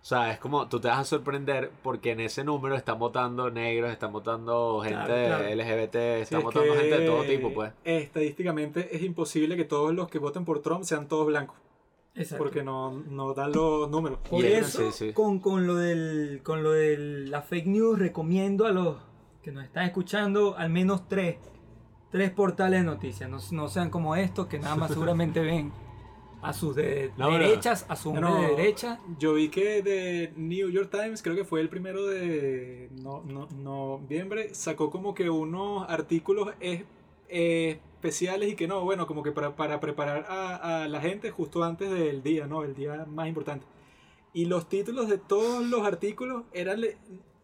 [0.00, 3.50] o sea, es como tú te vas a sorprender porque en ese número están votando
[3.50, 5.54] negros, están votando gente Claro, claro.
[5.54, 7.72] LGBT, Sí, están es votando que gente de todo tipo, pues.
[7.84, 11.56] Estadísticamente es imposible que todos los que voten por Trump sean todos blancos.
[12.14, 12.42] Exacto.
[12.42, 14.18] Porque no, no dan los números.
[14.28, 15.12] Por Y- eso, sí, sí.
[15.12, 18.96] Con, con lo del, con lo de la fake news, recomiendo a los
[19.42, 21.36] que nos están escuchando al menos tres,
[22.10, 23.28] tres portales de noticias.
[23.30, 25.72] No, no sean como estos que nada más seguramente ven
[26.40, 27.38] a sus de No, no.
[27.38, 29.00] derechas, a sus No, de derecha.
[29.18, 33.48] Yo vi que de New York Times, creo que fue el primero de no, no-
[33.58, 36.84] noviembre, sacó como que unos artículos es-
[37.28, 41.30] eh, especiales y que no, bueno, como que para, para preparar a, a la gente
[41.32, 42.62] justo antes del día, ¿no?
[42.62, 43.66] El día más importante.
[44.32, 46.80] Y los títulos de todos los artículos eran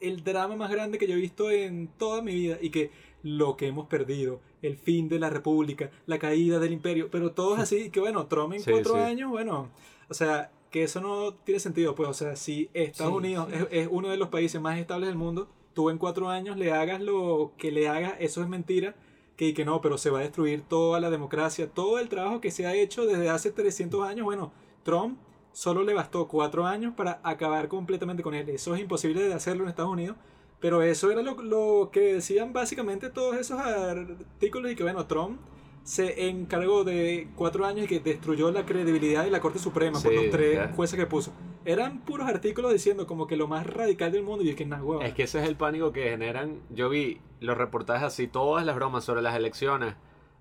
[0.00, 2.90] el drama más grande que yo he visto en toda mi vida y que
[3.24, 7.58] lo que hemos perdido, el fin de la república, la caída del imperio, pero todos
[7.58, 9.00] así, que bueno, Trump en Sí, cuatro sí.
[9.00, 9.70] años, bueno,
[10.08, 13.48] o sea, que eso no tiene sentido, pues, o sea, si Estados Sí, Unidos.
[13.52, 16.72] Es, es uno de los países más estables del mundo, tú en cuatro años le
[16.72, 18.94] hagas lo que le hagas, eso es mentira,
[19.36, 22.52] que, que no, pero se va a destruir toda la democracia, todo el trabajo que
[22.52, 24.52] se ha hecho desde hace 300 años, bueno,
[24.84, 25.18] Trump
[25.52, 29.62] solo le bastó cuatro años para acabar completamente con él, eso es imposible de hacerlo
[29.64, 30.16] en Estados Unidos,
[30.60, 35.40] pero eso era lo, lo que decían básicamente todos esos artículos y que bueno, Trump
[35.84, 40.14] se encargó de cuatro años y que destruyó la credibilidad de la Corte Suprema por
[40.14, 40.72] los tres ya.
[40.74, 41.32] jueces que puso.
[41.66, 44.82] Eran puros artículos diciendo como que lo más radical del mundo y es que nada.
[45.02, 46.60] Es que ese es el pánico que generan.
[46.70, 49.94] Yo vi los reportajes así, todas las bromas sobre las elecciones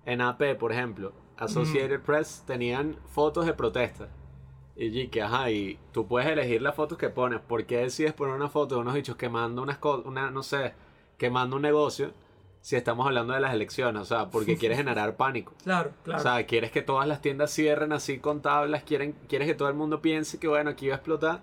[0.06, 1.12] en AP, por ejemplo.
[1.36, 4.08] Associated Press tenían fotos de protesta.
[4.76, 7.40] Y que, ajá, y tú puedes elegir las fotos que pones.
[7.40, 10.74] ¿Por qué decides poner una foto de unos bichos quemando unas cosas, una, no sé,
[11.16, 12.10] quemando un negocio
[12.60, 14.02] si estamos hablando de las elecciones?
[14.02, 15.52] O sea, porque quieres generar pánico.
[15.62, 16.18] Claro, claro.
[16.20, 19.68] O sea, quieres que todas las tiendas cierren así con tablas, quieren, quieres que todo
[19.68, 21.40] el mundo piense que bueno, aquí va a explotar.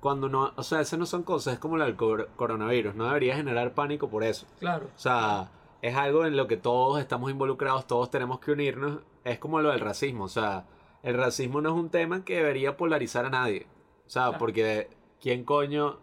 [0.00, 3.74] Cuando no, o sea, esas no son cosas, es como cor- coronavirus, no debería generar
[3.74, 4.46] pánico por eso.
[4.58, 4.86] claro.
[4.96, 5.50] O sea,
[5.82, 9.00] es algo en lo que todos estamos involucrados, todos tenemos que unirnos.
[9.24, 10.64] Es como lo del racismo, o sea,
[11.02, 13.66] el racismo no es un tema que debería polarizar a nadie.
[14.06, 14.38] O sea, Claro.
[14.38, 14.88] porque
[15.20, 15.98] ¿quién coño,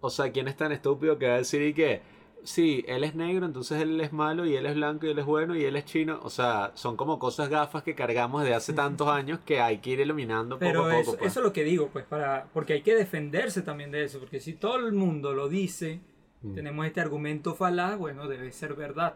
[0.00, 2.02] o sea, quién es tan estúpido que va a decir y que,
[2.42, 5.24] sí, él es negro, entonces él es malo, y él es blanco, y él es
[5.24, 6.20] bueno, y él es chino?
[6.22, 9.90] O sea, son como cosas gafas que cargamos desde hace tantos años que hay que
[9.90, 11.00] ir eliminando poco Pero a poco.
[11.00, 11.30] eso, pues.
[11.30, 14.40] eso es lo que digo, pues, para porque hay que defenderse también de eso, porque
[14.40, 16.00] si todo el mundo lo dice,
[16.42, 16.54] Mm.
[16.56, 19.14] tenemos este argumento falaz, bueno, debe ser verdad.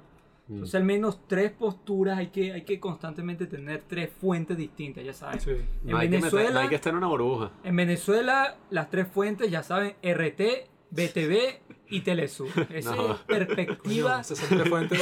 [0.48, 0.54] Mm.
[0.54, 5.12] Entonces al menos tres posturas hay que, hay que constantemente tener tres fuentes distintas, ya
[5.12, 5.40] saben.
[5.40, 5.50] Sí.
[5.50, 7.50] En no, hay que meter- Venezuela, no hay que estar en una burbuja.
[7.64, 10.40] en Venezuela las tres fuentes ya saben, RT,
[10.90, 12.48] BTV y Telesur.
[12.70, 13.12] Esa No.
[13.12, 14.10] es perspectiva.
[14.12, 15.00] Coño, esas son tres fuentes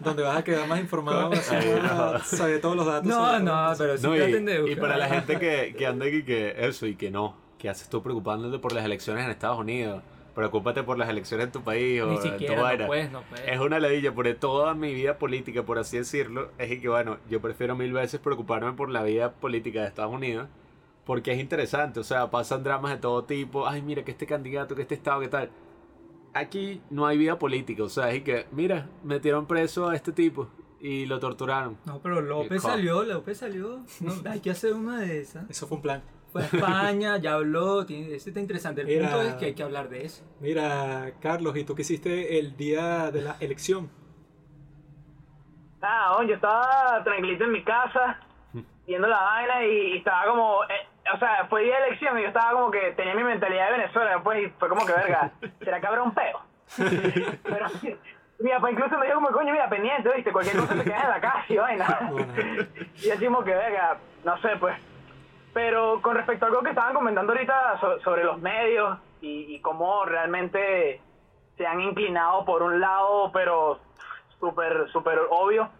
[0.00, 2.18] donde vas a quedar más informado, no.
[2.20, 3.06] saber todos los datos.
[3.06, 4.78] No, no, pero sí No, y, traten de y buscar.
[4.80, 8.02] para la gente que, que anda aquí que eso y que no, que haces tú
[8.02, 10.02] preocupándote por las elecciones en Estados Unidos,
[10.34, 12.82] preocúpate por las elecciones en tu país o Ni en tu siquiera, vaina.
[12.82, 13.48] no puedes, no puedes.
[13.48, 17.40] Es una ladilla, porque toda mi vida política, por así decirlo, es que bueno, yo
[17.40, 20.48] prefiero mil veces preocuparme por la vida política de Estados Unidos,
[21.04, 24.74] porque es interesante, o sea, pasan dramas de todo tipo, ay, mira que este candidato,
[24.74, 25.50] que este estado, que tal.
[26.32, 30.48] Aquí no hay vida política, o sea, es que, mira, metieron preso a este tipo
[30.80, 31.78] y lo torturaron.
[31.86, 33.84] No, pero López salió, López salió.
[34.00, 35.48] No, hay que hacer una de esas.
[35.48, 36.02] Eso fue un plan.
[36.34, 38.80] Fue a España, ya habló, tiene, ese está interesante.
[38.80, 39.08] El Mira.
[39.08, 40.24] punto es que hay que hablar de eso.
[40.40, 43.88] Mira, Carlos, ¿y tú qué hiciste el día de la elección?
[45.80, 48.18] Ah, yo estaba tranquilito en mi casa,
[48.84, 52.22] viendo la vaina y, y estaba como, eh, o sea, fue día de elección y
[52.22, 55.30] yo estaba como que tenía mi mentalidad de Venezuela, pues, y fue como que, verga,
[55.60, 56.40] ¿será que habrá un peo?
[57.44, 57.66] Pero
[58.40, 60.32] mi papá incluso me dijo como, coño, mira, pendiente, ¿viste?
[60.32, 62.08] Cualquier cosa te quedas en la casa y vaina.
[62.10, 62.32] Bueno.
[63.04, 64.93] y así como que, verga, no sé, pues.
[65.54, 70.04] Pero con respecto a algo que estaban comentando ahorita so- sobre los medios y, cómo
[70.04, 71.00] realmente
[71.56, 73.78] se han inclinado por un lado, pero
[74.38, 75.70] súper, súper obvio.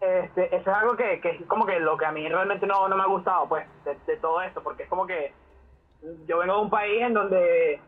[0.00, 2.96] Este, eso es algo que, es como que lo que a mí realmente no, no
[2.96, 5.32] me ha gustado, pues, de, todo esto, porque es como que
[6.26, 7.80] yo vengo de un país en donde,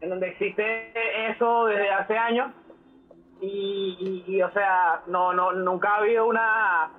[0.00, 0.92] en donde existe
[1.30, 2.52] eso desde hace años
[3.40, 6.90] y, y, y, o sea, no, no, nunca ha habido una,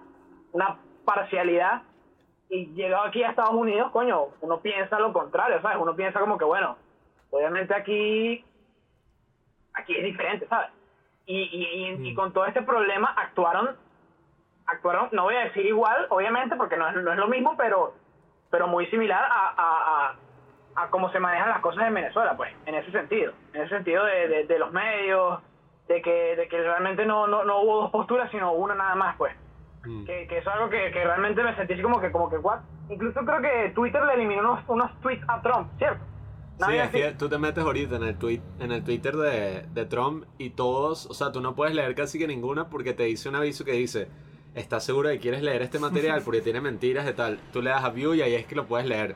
[0.51, 1.83] una parcialidad
[2.49, 5.77] y llegado aquí a Estados Unidos, coño, uno piensa lo contrario, ¿sabes?
[5.79, 6.77] Uno piensa como que, bueno,
[7.29, 8.43] obviamente aquí,
[9.73, 10.69] aquí es diferente, ¿sabes?
[11.25, 13.75] Y, y, y, y con todo este problema actuaron,
[14.65, 17.93] actuaron, no voy a decir igual, obviamente, porque no es, no es lo mismo, pero,
[18.49, 22.53] pero muy similar a, a, a, a cómo se manejan las cosas en Venezuela, pues,
[22.65, 25.41] en ese sentido, en ese sentido de, de, de los medios,
[25.89, 29.17] de que, de que realmente no, no, no hubo dos posturas, sino una nada más,
[29.17, 29.35] pues
[29.87, 30.05] Mm.
[30.05, 32.59] que, que es algo que, que realmente me sentí así como que, como que, what?
[32.89, 36.03] Incluso creo que Twitter le eliminó unos, unos tweets a Trump, ¿cierto?
[36.03, 36.97] Sí, Nadie es así.
[36.97, 40.49] que tú te metes ahorita en el tweet, en el Twitter de, de Trump y
[40.51, 43.63] todos, o sea, tú no puedes leer casi que ninguna porque te dice un aviso
[43.63, 44.07] que dice,
[44.55, 46.21] ¿estás seguro de que quieres leer este material?
[46.25, 47.39] Porque tiene mentiras de tal.
[47.53, 49.15] Tú le das a view y ahí es que lo puedes leer.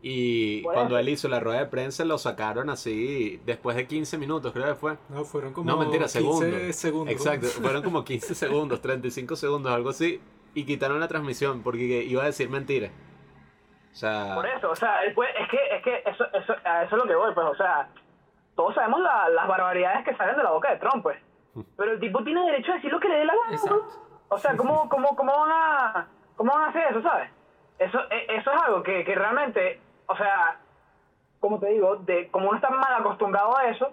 [0.00, 4.52] Y cuando él hizo la rueda de prensa lo sacaron así después de 15 minutos,
[4.52, 4.96] creo que fue.
[5.08, 6.76] No, fueron como no, mentira, 15 segundos.
[6.76, 7.12] segundos.
[7.14, 10.20] Exacto, fueron como 15 segundos, 35 segundos, algo así.
[10.54, 12.90] Y quitaron la transmisión porque iba a decir mentiras.
[13.92, 16.84] O sea, Por eso, o sea, él puede- es que, es que eso, eso, a
[16.84, 17.88] eso es lo que voy, pues, o sea,
[18.54, 21.18] todos sabemos la- las barbaridades que salen de la boca de Trump, pues.
[21.76, 23.48] Pero el tipo tiene derecho a decir lo que le dé la gana.
[23.48, 23.54] ¿no?
[23.54, 24.04] Exacto.
[24.28, 27.30] O sea, ¿cómo, cómo, cómo, van a, ¿cómo van a hacer eso, sabes?
[27.78, 30.58] Eso, e- eso es algo que, que realmente, o sea,
[31.40, 33.92] como te digo, de como uno está mal acostumbrado a eso,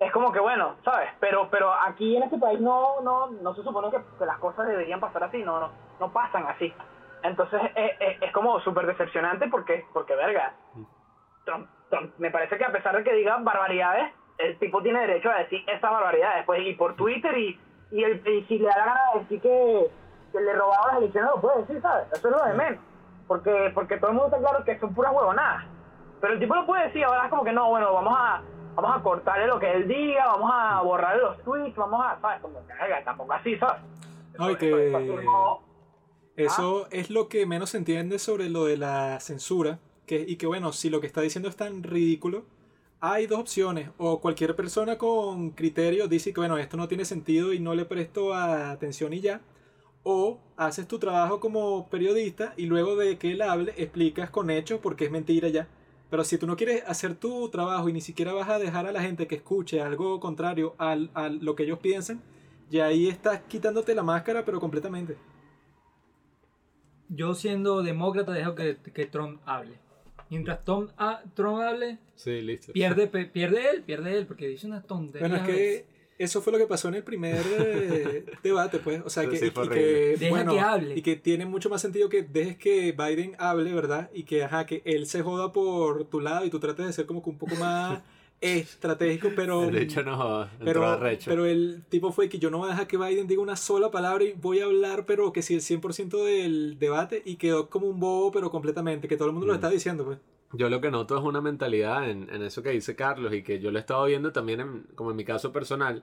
[0.00, 1.10] es como que bueno, ¿sabes?
[1.20, 4.66] Pero pero aquí en este país no no no se supone que, que las cosas
[4.66, 6.72] deberían pasar así, no no, no pasan así.
[7.22, 10.54] Entonces es, es, es como súper decepcionante porque, porque verga,
[11.44, 15.30] Trump, Trump, me parece que a pesar de que diga barbaridades, el tipo tiene derecho
[15.30, 18.76] a decir esas barbaridades, pues, y por Twitter, y, y, el, y si le da
[18.76, 19.90] la gana de decir que,
[20.32, 22.06] que le robaron las elecciones, lo puede decir, ¿sabes?
[22.12, 22.80] Eso es lo de menos.
[23.28, 25.64] Porque, porque todo el mundo está claro que son puras huevonadas.
[26.20, 28.42] Pero el tipo lo puede decir, ahora es como que no, bueno, vamos a
[28.74, 32.40] vamos a cortarle lo que él diga, vamos a borrarle los tweets, vamos a, ¿sabes?
[32.40, 33.82] Como que, verga, tampoco así, ¿sabes?
[34.38, 35.60] No, y que- eso- eso
[36.36, 39.80] Eso es lo que menos se entiende sobre lo de la censura.
[40.06, 42.44] Que, y que bueno, si lo que está diciendo es tan ridículo,
[43.00, 43.90] hay dos opciones.
[43.98, 47.84] O cualquier persona con criterio dice que bueno, esto no tiene sentido y no le
[47.84, 49.40] presto atención y ya.
[50.10, 54.80] O haces tu trabajo como periodista y luego de que él hable explicas con hechos
[54.82, 55.68] porque es mentira ya.
[56.08, 58.92] Pero si tú no quieres hacer tu trabajo y ni siquiera vas a dejar a
[58.92, 62.22] la gente que escuche algo contrario al- a lo que ellos piensan,
[62.70, 65.18] ya ahí estás quitándote la máscara pero completamente.
[67.10, 69.74] Yo siendo demócrata dejo que, que Trump hable.
[70.30, 72.72] Mientras Tom, ah, Trump hable, Sí, listo.
[72.72, 75.28] pierde, pe- pierde él, pierde él, porque dice una tontería.
[75.28, 75.86] Bueno, es que
[76.18, 79.02] eso fue lo que pasó en el primer eh, debate, pues.
[79.04, 80.96] O sea, que, sí, y- que, Deja bueno, que hable.
[80.98, 84.10] y que tiene mucho más sentido que dejes que Biden hable, ¿verdad?
[84.12, 87.06] Y que, ajá, que él se joda por tu lado y tú trates de ser
[87.06, 88.02] como que un poco más
[88.40, 89.70] estratégico, pero...
[89.70, 92.96] De hecho, no, Pero, pero el tipo fue que yo no voy a dejar que
[92.96, 96.78] Biden diga una sola palabra y voy a hablar, pero que si el 100% del
[96.78, 99.56] debate y quedó como un bobo, pero completamente, que todo el mundo lo Mm.
[99.56, 100.18] está diciendo, pues.
[100.52, 103.60] Yo lo que noto es una mentalidad en, en eso que dice Carlos y que
[103.60, 106.02] yo lo he estado viendo también, en- como en mi caso personal,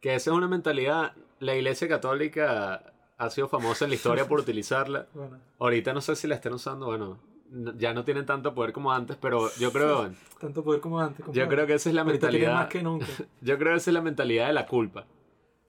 [0.00, 4.38] que esa es una mentalidad, la Iglesia Católica ha sido famosa en la historia por
[4.40, 5.06] utilizarla.
[5.14, 7.18] Bueno, Ahorita no sé si la estén usando, bueno,
[7.50, 11.20] no- ya no tienen tanto poder como antes, pero yo creo, tanto poder como antes.
[11.20, 11.48] yo compadre.
[11.48, 13.06] creo que esa es la Ahorita mentalidad, más que nunca.
[13.40, 15.06] yo creo que esa es la mentalidad de la culpa,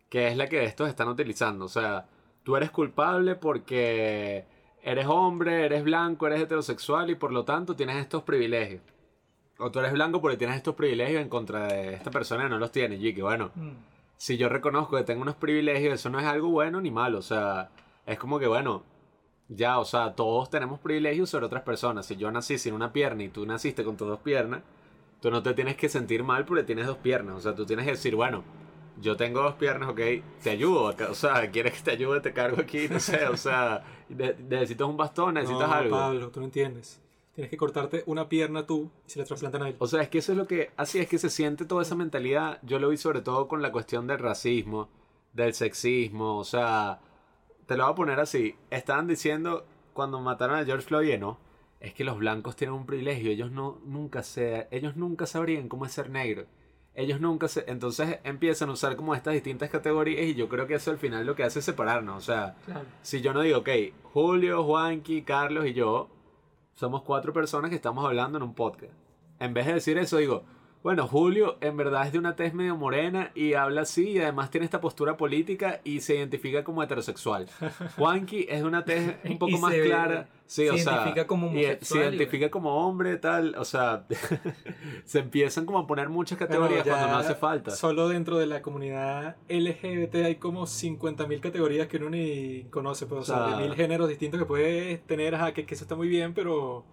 [0.10, 1.64] que es la que estos están utilizando.
[1.64, 2.06] O sea,
[2.44, 4.46] tú eres culpable porque
[4.82, 8.82] eres hombre, eres blanco, eres heterosexual y por lo tanto tienes estos privilegios.
[9.60, 12.60] O tú eres blanco porque tienes estos privilegios en contra de esta persona que no
[12.60, 12.96] los tiene.
[12.96, 13.72] Y que bueno, Mm.
[14.18, 17.18] si yo reconozco que tengo unos privilegios, eso no es algo bueno ni malo.
[17.20, 17.70] O sea,
[18.06, 18.84] es como que bueno,
[19.50, 22.06] ya, o sea, todos tenemos privilegios sobre otras personas.
[22.06, 24.62] Si yo nací sin una pierna y tú naciste con tus dos piernas,
[25.22, 27.36] tú no te tienes que sentir mal porque tienes dos piernas.
[27.38, 28.44] O sea, tú tienes que decir, bueno,
[29.02, 30.00] yo tengo dos piernas, ok,
[30.44, 30.96] te ayudo.
[31.10, 33.28] O sea, quieres que te ayude, te cargo aquí, no sé.
[33.28, 35.96] O sea, ne- necesitas un bastón, necesitas no, algo.
[35.98, 37.02] Pablo, tú no entiendes.
[37.34, 39.76] Tienes que cortarte una pierna tú y se la trasplantan a él.
[39.78, 40.72] O sea, es que eso es lo que.
[40.76, 42.60] Así es que se siente toda esa mentalidad.
[42.64, 44.90] Yo lo vi sobre todo con la cuestión del racismo,
[45.34, 46.38] del sexismo.
[46.40, 47.00] O sea,
[47.68, 48.56] te lo voy a poner así.
[48.72, 51.38] Estaban diciendo cuando mataron a George Floyd, no.
[51.80, 53.30] Es que los blancos tienen un privilegio.
[53.30, 56.46] Ellos no nunca se, ellos nunca sabrían cómo es ser negro.
[56.98, 57.64] Ellos nunca se.
[57.68, 61.26] Entonces empiezan a usar como estas distintas categorías y yo creo que eso al final
[61.26, 62.18] lo que hace es separarnos.
[62.18, 62.82] O sea, Claro.
[63.04, 63.70] si yo no digo, ok,
[64.12, 66.10] Julio, Juanqui, Carlos y yo
[66.74, 68.92] somos cuatro personas que estamos hablando en un podcast.
[69.40, 70.44] En vez de decir eso, digo,
[70.88, 74.50] bueno, Julio en verdad es de una tez medio morena y habla así y además
[74.52, 77.46] tiene esta postura política y se identifica como heterosexual.
[77.98, 80.30] Juanqui es de una tez un poco Y más se- clara.
[80.46, 83.56] Sí, se o sea, identifica como y, eh, homosexual se identifica como hombre, tal.
[83.58, 84.06] O sea,
[85.04, 87.72] se empiezan como a poner muchas categorías cuando no hace falta.
[87.72, 93.08] Solo dentro de la comunidad LGBT hay como 50.000 categorías que uno ni conoce.
[93.08, 95.74] Pues, o sea, O sea, de mil géneros distintos que puedes tener, ajá, que, que
[95.76, 96.86] eso está muy bien, pero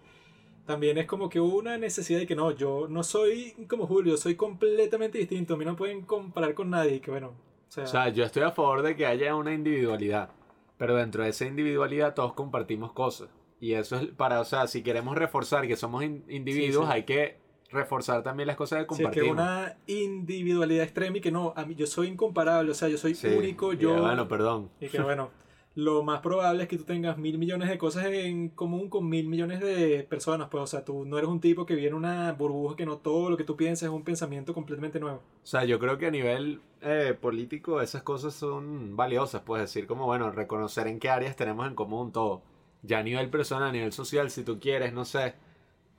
[0.67, 4.35] también es como que una necesidad de que no, yo no soy como Julio, soy
[4.35, 5.55] completamente distinto.
[5.55, 7.01] A mí no pueden comparar con nadie.
[7.01, 10.31] Que bueno, o sea, O sea, yo estoy a favor de que haya una individualidad,
[10.79, 13.29] pero dentro de esa individualidad todos compartimos cosas.
[13.61, 16.95] Y eso es para, o sea, si queremos reforzar que somos in- individuos, Sí, sí.
[16.95, 17.37] hay que
[17.71, 21.65] reforzar también las cosas que si es que una individualidad extrema y que no, a
[21.65, 24.01] mí yo soy incomparable, o sea, yo soy Sí, único, yo...
[24.03, 24.71] bueno, perdón.
[24.81, 25.31] Y que bueno,
[25.77, 29.27] lo más probable es que tú tengas mil millones de cosas en común con mil
[29.29, 30.49] millones de personas.
[30.49, 32.99] Pues, o sea, tú no eres un tipo que vive en una burbuja que no
[32.99, 35.17] todo lo que tú piensas es un pensamiento completamente nuevo.
[35.17, 39.89] O sea, yo creo que a nivel eh, político esas cosas son valiosas, puedes decir
[39.89, 42.43] como, bueno, reconocer en qué áreas tenemos en común todo.
[42.83, 45.35] Ya a nivel personal, a nivel social, si tú quieres, no sé,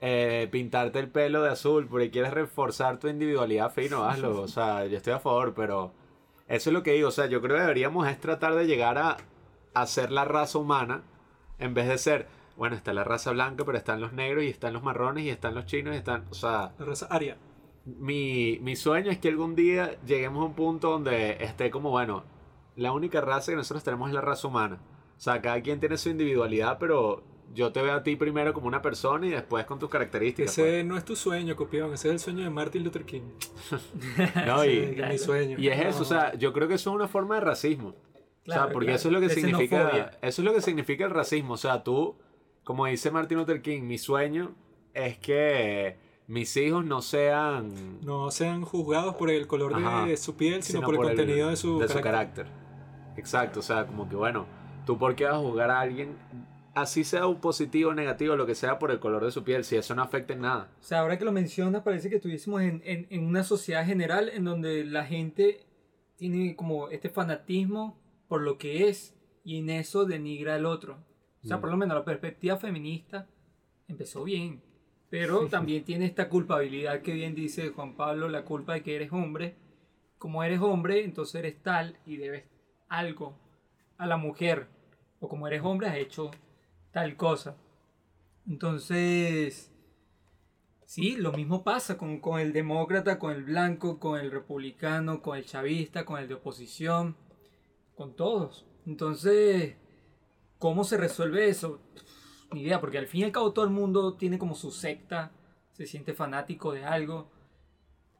[0.00, 4.40] eh, pintarte el pelo de azul porque quieres reforzar tu individualidad, fino, hazlo.
[4.40, 5.92] O sea, yo estoy a favor, pero
[6.48, 7.08] eso es lo que digo.
[7.08, 9.16] O sea, yo creo que deberíamos es tratar de llegar a,
[9.80, 11.02] a ser la raza humana
[11.58, 14.72] en vez de ser, bueno, está la raza blanca, pero están los negros y están
[14.72, 16.72] los marrones y están los chinos y están, o sea...
[16.78, 17.36] La raza aria.
[17.84, 22.24] mi, mi sueño es que algún día lleguemos a un punto donde esté como, bueno,
[22.76, 24.78] la única raza que nosotros tenemos es la raza humana.
[25.16, 27.24] O sea, cada quien tiene su individualidad, pero
[27.54, 30.58] yo te veo a ti primero como una persona y después con tus características.
[30.58, 31.92] Ese no es tu sueño, copión.
[31.94, 33.22] Ese es el sueño de Martin Luther King.
[33.70, 33.82] pues.
[34.46, 35.58] No, y, es mi sueño.
[35.58, 37.94] y es eso, o sea, yo creo que eso es una forma de racismo.
[38.46, 38.96] O sea, Claro, porque claro.
[38.96, 40.10] eso es lo que De significa, xenofobia.
[40.22, 41.54] eso es lo que significa el racismo.
[41.54, 42.16] O sea, tú,
[42.64, 44.54] como dice Martin Luther King, mi sueño
[44.94, 45.96] es que
[46.28, 50.06] mis hijos no sean No sean juzgados por el color Ajá.
[50.06, 52.46] de su piel, sino, sino por el contenido de su, de su carácter.
[52.46, 53.18] carácter.
[53.18, 54.46] Exacto, o sea, como que bueno,
[54.84, 56.16] tú por qué vas a juzgar a alguien,
[56.74, 59.64] así sea un positivo o negativo, lo que sea por el color de su piel,
[59.64, 60.68] si eso no afecta en nada.
[60.80, 64.28] O sea, ahora que lo mencionas, parece que estuviésemos en, en, en una sociedad general
[64.28, 65.64] en donde la gente
[66.16, 67.96] tiene como este fanatismo
[68.28, 69.14] por lo que es
[69.44, 70.98] y en eso denigra al otro.
[71.44, 71.60] O sea, Mm.
[71.60, 73.28] por lo menos la perspectiva feminista
[73.88, 74.62] empezó bien,
[75.10, 79.12] pero también tiene esta culpabilidad que bien dice Juan Pablo, la culpa de que eres
[79.12, 79.54] hombre.
[80.18, 82.44] Como eres hombre, entonces eres tal y debes
[82.88, 83.38] algo
[83.98, 84.66] a la mujer.
[85.20, 86.30] O como eres hombre, has hecho
[86.90, 87.56] tal cosa.
[88.48, 89.70] Entonces,
[90.84, 95.36] sí, lo mismo pasa con, con el demócrata, con el blanco, con el republicano, con
[95.36, 97.16] el chavista, con el de oposición,
[97.96, 98.64] con todos.
[98.86, 99.74] Entonces,
[100.58, 101.80] ¿cómo se resuelve eso?
[101.94, 104.70] Pff, Ni idea, porque al fin y al cabo todo el mundo tiene como su
[104.70, 105.32] secta,
[105.72, 107.28] se siente fanático de algo,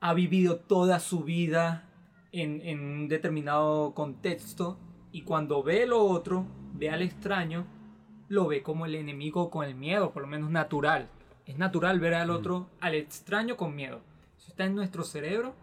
[0.00, 1.88] ha vivido toda su vida
[2.32, 4.78] en, en un determinado contexto
[5.12, 7.66] y cuando ve lo otro, ve al extraño,
[8.28, 11.08] lo ve como el enemigo con el miedo, por lo menos natural.
[11.46, 14.00] Es natural ver al otro, al extraño con miedo.
[14.36, 15.54] Eso está en nuestro cerebro.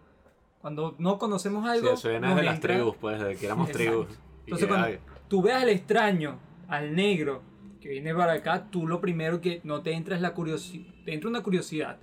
[0.64, 3.70] Cuando no conocemos Sí, algo, viene nos de las entra- tribus, pues, de que éramos
[3.70, 4.06] tribus.
[4.46, 4.88] Entonces, cuando
[5.28, 6.38] tú ves al extraño,
[6.68, 7.42] al negro,
[7.82, 10.86] que viene para acá, tú lo primero que no te entra es la curiosidad.
[11.04, 11.98] Te entra una curiosidad.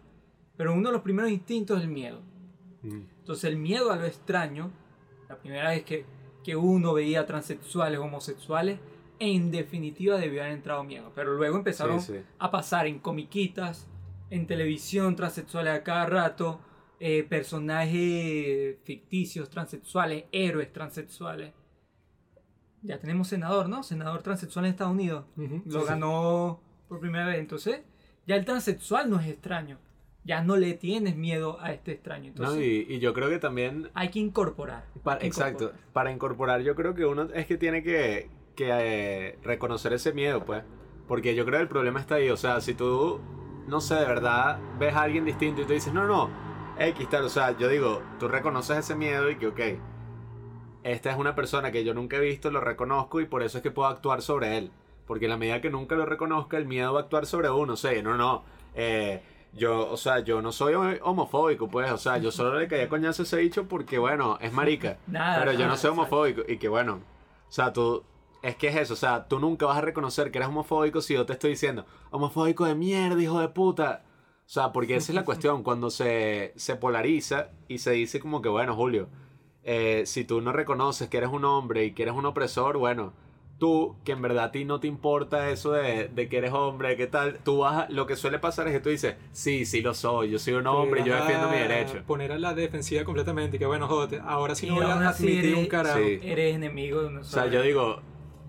[0.58, 2.20] Pero uno de los primeros instintos es el miedo.
[2.84, 4.70] mm, Entonces, el miedo a lo extraño,
[5.28, 6.06] la primera vez que,
[6.44, 8.80] que uno veía transexuales, homosexuales,
[9.18, 11.12] en definitiva debió haber entrado miedo.
[11.16, 12.20] Pero luego empezaron Sí, sí.
[12.38, 13.88] a pasar en comiquitas,
[14.30, 16.60] en televisión, transexuales a cada rato,
[17.04, 21.52] eh, personajes ficticios transexuales, héroes transexuales.
[22.84, 23.82] Ya tenemos senador, ¿no?
[23.82, 25.26] Senador transexual en Estados Unidos.
[25.36, 25.86] Lo sí, sí.
[25.88, 27.40] ganó por primera vez.
[27.40, 27.82] Entonces,
[28.28, 29.80] ya el transexual no es extraño.
[30.24, 32.28] Ya no le tienes miedo a este extraño.
[32.28, 34.86] Entonces, No, y, y yo creo que también hay que incorporar.
[35.04, 35.72] Para- exacto.
[35.94, 40.46] Para incorporar, yo creo que uno es que tiene que, que, eh, reconocer ese miedo,
[40.46, 40.64] pues.
[41.08, 42.30] Porque yo creo que el problema está ahí.
[42.30, 43.20] O sea, si tú,
[43.68, 46.30] no sé, de verdad ves a alguien distinto y te dices, no, no,
[46.88, 47.26] X tal.
[47.26, 49.60] O sea, yo digo, tú reconoces ese miedo y que, ok,
[50.84, 53.64] esta es una persona que yo nunca he visto, lo reconozco y por eso es
[53.64, 54.72] que puedo actuar sobre él.
[55.06, 57.74] Porque en la medida que nunca lo reconozca, el miedo va a actuar sobre uno.
[57.74, 58.44] O sea, no, no.
[58.76, 59.22] eh,
[59.54, 61.92] yo, o sea, yo no soy homofóbico, pues.
[61.92, 64.98] O sea, yo solo le caía coñazo a ese bicho porque, bueno, es marica.
[65.08, 66.42] Nada, Pero yo no soy homofóbico.
[66.48, 67.02] Y que bueno,
[67.50, 68.04] o sea, tú.
[68.42, 71.14] Es que es eso, o sea, tú nunca vas a reconocer que eres homofóbico si
[71.14, 74.04] yo te estoy diciendo, homofóbico de mierda, hijo de puta.
[74.52, 78.42] O sea, porque esa es la cuestión, cuando se, se polariza y se dice como
[78.42, 79.08] que, bueno, Julio,
[79.64, 83.14] eh, si tú no reconoces que eres un hombre y que eres un opresor, bueno,
[83.60, 86.98] tú, que en verdad a ti no te importa eso de, de que eres hombre,
[86.98, 89.80] qué tal, tú vas a- lo que suele pasar es que tú dices, sí, sí
[89.80, 92.04] lo soy, yo soy un hombre, yo defiendo mi derecho.
[92.06, 94.96] Poner a la defensiva completamente y que bueno, jódete, ahora sí Y no voy a
[95.12, 96.00] admitir un eres- carajo.
[96.00, 96.20] Sí.
[96.24, 97.32] Eres enemigo de O nosotros.
[97.42, 98.02] sea, yo digo,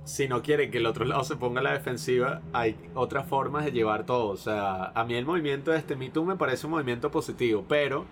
[0.05, 3.65] si no quieren que el otro lado se ponga a la defensiva, hay otras formas
[3.65, 4.29] de llevar todo.
[4.29, 7.65] O sea, a mí el movimiento de este Me Too me parece un movimiento positivo,
[7.69, 8.05] pero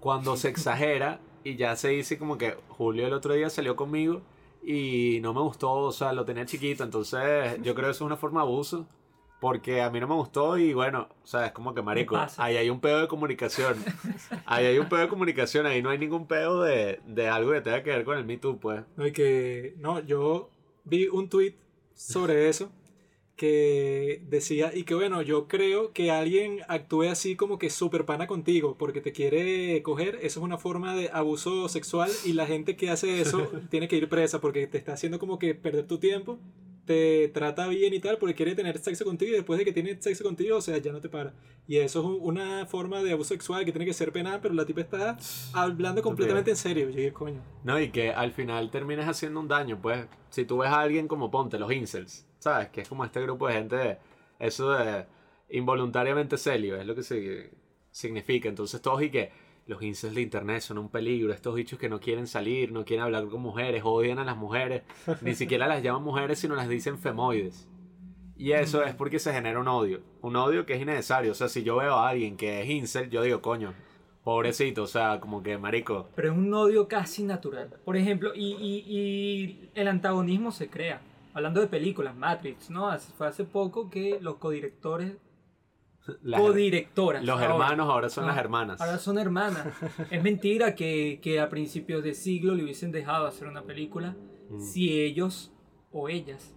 [0.00, 4.22] cuando se exagera y ya se dice como que Julio el otro día salió conmigo
[4.62, 8.06] y no me gustó, o sea, lo tenía chiquito, entonces yo creo que eso es
[8.06, 8.86] una forma de abuso.
[9.40, 12.56] Porque a mí no me gustó y bueno, o sea, es como que marico, ahí
[12.56, 13.74] hay un pedo de comunicación.
[14.46, 17.60] ahí hay un pedo de comunicación, ahí no hay ningún pedo de, de algo que
[17.60, 18.84] tenga que ver con el Me Too, pues.
[18.96, 20.51] No, y que, no, yo
[20.84, 21.54] vi un tweet
[21.94, 22.70] sobre eso
[23.36, 28.26] que decía, y que bueno, yo creo que alguien actúe así como que super pana
[28.26, 32.76] contigo porque te quiere coger, eso es una forma de abuso sexual y la gente
[32.76, 35.98] que hace eso tiene que ir presa porque te está haciendo como que perder tu
[35.98, 36.38] tiempo,
[36.84, 40.00] te trata bien y tal porque quiere tener sexo contigo y después de que tiene
[40.02, 41.32] sexo contigo, o sea, ya no te para.
[41.68, 44.52] Y eso es un- una forma de abuso sexual que tiene que ser penal, pero
[44.54, 45.16] la tipa está
[45.52, 46.90] hablando completamente en serio.
[46.90, 47.40] Yo coño.
[47.62, 50.06] No, y que al final termines haciendo un daño, pues.
[50.30, 52.68] Si tú ves a alguien como ponte, los incels, ¿sabes?
[52.70, 53.98] Que es como este grupo de gente, de-
[54.40, 55.06] eso de
[55.50, 57.50] involuntariamente celio, es lo que
[57.90, 58.48] significa.
[58.48, 59.30] Entonces todos y que
[59.66, 63.04] los incels de internet son un peligro, estos bichos que no quieren salir, no quieren
[63.04, 64.82] hablar con mujeres, odian a las mujeres,
[65.22, 67.68] ni siquiera las llaman mujeres, sino las dicen femoides.
[68.36, 71.30] Y eso es porque se genera un odio, un odio que es innecesario.
[71.30, 73.72] O sea, si yo veo a alguien que es incel, yo digo, coño,
[74.24, 76.08] Pobrecito, o sea, como que marico.
[76.14, 77.70] Pero es un odio casi natural.
[77.84, 81.00] Por ejemplo, y, y- y el antagonismo se crea.
[81.34, 82.96] Hablando de películas, Matrix, ¿no?
[83.18, 85.14] Fue hace poco que los codirectores,
[86.36, 87.24] codirectoras.
[87.24, 87.52] los ahora.
[87.54, 88.80] hermanos ahora son Ah, las hermanas.
[88.80, 89.66] Ahora son hermanas.
[90.10, 94.16] es mentira que, que a principios de siglo le hubiesen dejado hacer una película
[94.50, 94.60] Mm.
[94.60, 95.50] si ellos
[95.92, 96.54] o ellas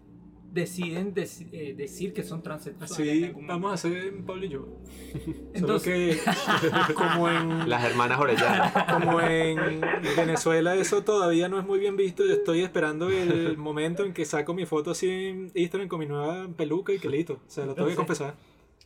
[0.52, 2.92] deciden deci- eh, decir que son transexuales.
[2.92, 4.68] Así vamos a hacer Pablo y yo.
[5.54, 8.86] Entonces- Solo que como en, Las hermanas Orellana.
[8.92, 9.82] como en
[10.16, 12.26] Venezuela eso todavía no es muy bien visto.
[12.26, 16.06] Yo estoy esperando el momento en que saco mi foto así en Instagram con mi
[16.06, 17.34] nueva peluca y que listo.
[17.34, 18.36] O sea, lo tengo que confesar.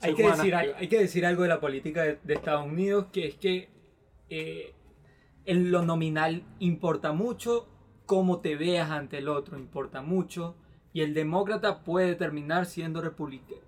[0.01, 3.07] Hay que, decir algo, hay que decir algo de la política de, de Estados Unidos,
[3.11, 3.69] que es que
[4.29, 4.73] eh,
[5.45, 7.67] en lo nominal importa mucho,
[8.05, 10.55] cómo te veas ante el otro importa mucho,
[10.93, 13.01] y el demócrata puede terminar siendo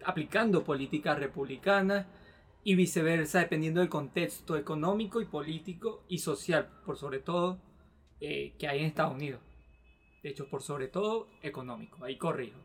[0.06, 2.08] aplicando políticas republicanas
[2.64, 7.60] y viceversa, dependiendo del contexto económico y político y social, por sobre todo,
[8.20, 9.42] eh, que hay en Estados Unidos.
[10.24, 12.60] De hecho, por sobre todo económico, ahí corrijo.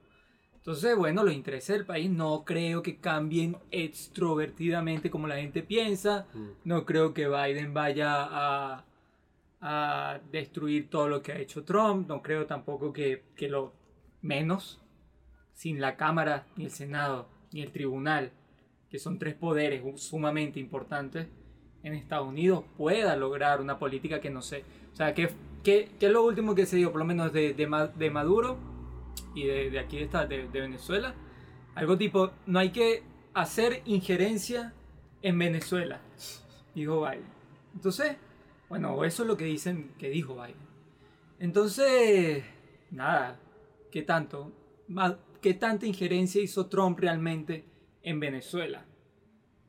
[0.66, 6.26] Entonces, bueno, los intereses del país no creo que cambien extrovertidamente como la gente piensa.
[6.34, 6.46] Mm.
[6.64, 8.84] No creo que Biden vaya a,
[9.60, 12.08] a destruir todo lo que ha hecho Trump.
[12.08, 13.74] No creo tampoco que, que lo
[14.22, 14.80] menos,
[15.54, 18.32] sin la Cámara, ni el Senado, ni el Tribunal,
[18.90, 21.28] que son tres poderes sumamente importantes
[21.84, 24.64] en Estados Unidos, pueda lograr una política que no sé.
[24.92, 25.30] O sea, que,
[25.62, 28.74] que, que es lo último que se dio, por lo menos de, de Maduro
[29.36, 31.14] y de, aquí de, esta, de, Venezuela.
[31.74, 33.02] Algo tipo, no hay que
[33.34, 34.72] hacer injerencia
[35.20, 36.00] en Venezuela,
[36.74, 37.26] dijo Biden.
[37.74, 38.16] Entonces,
[38.68, 40.66] bueno, eso es lo que dicen que dijo Biden.
[41.38, 42.44] Entonces,
[42.90, 43.38] nada,
[43.92, 44.52] ¿qué tanto?
[45.42, 47.66] ¿Qué tanta injerencia hizo Trump realmente
[48.02, 48.86] en Venezuela?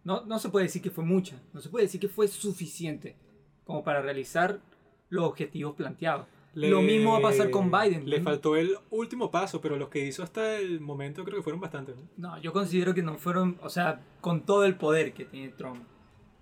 [0.05, 3.17] No, no se puede decir que fue mucha, no se puede decir que fue suficiente
[3.65, 4.61] como para realizar
[5.09, 6.27] los objetivos planteados.
[6.57, 8.09] Le- Lo mismo va a pasar con Biden.
[8.09, 11.61] Le faltó el último paso, pero los que hizo hasta el momento creo que fueron
[11.61, 11.95] bastantes.
[12.17, 12.29] ¿no?
[12.35, 15.83] No, yo considero que no fueron, o sea, con todo el poder que tiene Trump,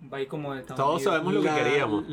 [0.08, 1.12] país como Estados Todos Unidos.
[1.12, 2.04] sabemos lo que queríamos.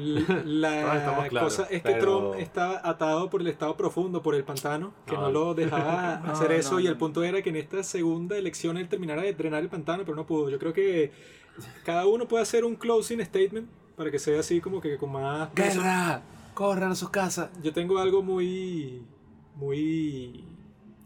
[0.46, 2.00] La claros, cosa es que pero-
[2.32, 5.32] Trump estaba atado por el estado profundo, por el pantano, que no, No.
[5.32, 6.80] lo dejaba No, hacer no, eso.
[6.80, 7.00] y no, el no.
[7.00, 10.26] punto era que en esta segunda elección él terminara de drenar el pantano, pero no
[10.26, 10.50] pudo.
[10.50, 11.12] Yo creo que
[11.86, 15.50] cada uno puede hacer un closing statement para que sea así como que con más
[15.52, 15.80] peso.
[15.80, 16.22] ¡Guerra!
[16.54, 17.50] ¡Corran a sus casas!
[17.62, 19.04] Yo tengo algo muy,
[19.56, 20.44] muy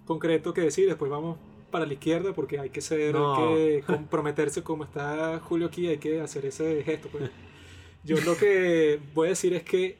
[0.05, 0.87] concreto que decir.
[0.87, 1.37] Después vamos
[1.71, 3.35] para la izquierda porque hay que ser, No.
[3.35, 5.87] hay que comprometerse como está Julio aquí.
[5.87, 7.09] Hay que hacer ese gesto.
[7.09, 7.29] Pues.
[8.03, 9.97] Yo lo que voy a decir es que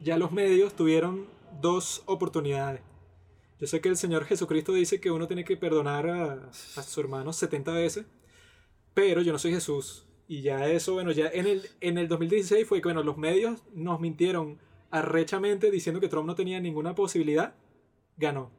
[0.00, 1.26] ya los medios tuvieron
[1.60, 2.80] dos oportunidades.
[3.60, 6.32] Yo sé que el Señor Jesucristo dice que uno tiene que perdonar a,
[6.76, 8.06] a sus hermanos 70 veces,
[8.94, 10.04] pero yo no soy Jesús.
[10.28, 13.62] Y ya eso, bueno, ya en el, en el 2016 fue que, bueno, los medios
[13.74, 14.58] nos mintieron
[14.90, 17.54] arrechamente diciendo que Trump no tenía ninguna posibilidad,
[18.18, 18.50] ganó.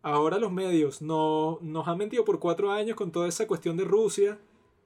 [0.00, 3.84] Ahora los medios no, nos han mentido por cuatro años con toda esa cuestión de
[3.84, 4.38] Rusia,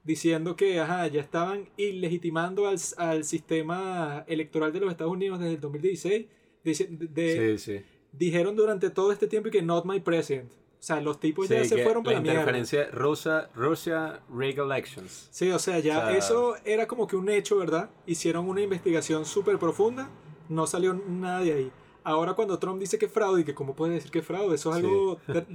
[0.03, 5.53] diciendo que ajá, ya estaban ilegitimando al, al sistema electoral de los Estados Unidos desde
[5.55, 6.25] el 2016.
[6.63, 7.85] Dice- de- Sí, sí.
[8.11, 10.49] Dijeron durante todo este tiempo que not my president.
[10.79, 12.39] O sea, los tipos Sí, ya se fueron para la la mierda.
[12.41, 15.27] interferencia Rusia rig elections.
[15.31, 17.89] Sí, o sea, ya O sea- eso era como que un hecho, ¿verdad?
[18.05, 20.09] Hicieron una investigación súper profunda,
[20.49, 21.71] no salió nada de ahí.
[22.03, 24.55] Ahora cuando Trump dice que es fraude, y que cómo puede decir que es fraude,
[24.55, 24.85] eso es Sí.
[24.85, 25.47] algo ter-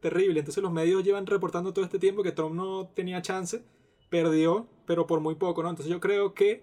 [0.00, 0.38] terrible.
[0.38, 3.62] Entonces los medios llevan reportando todo este tiempo que Trump no tenía chance,
[4.08, 5.70] perdió, pero por muy poco, ¿no?
[5.70, 6.62] Entonces yo creo que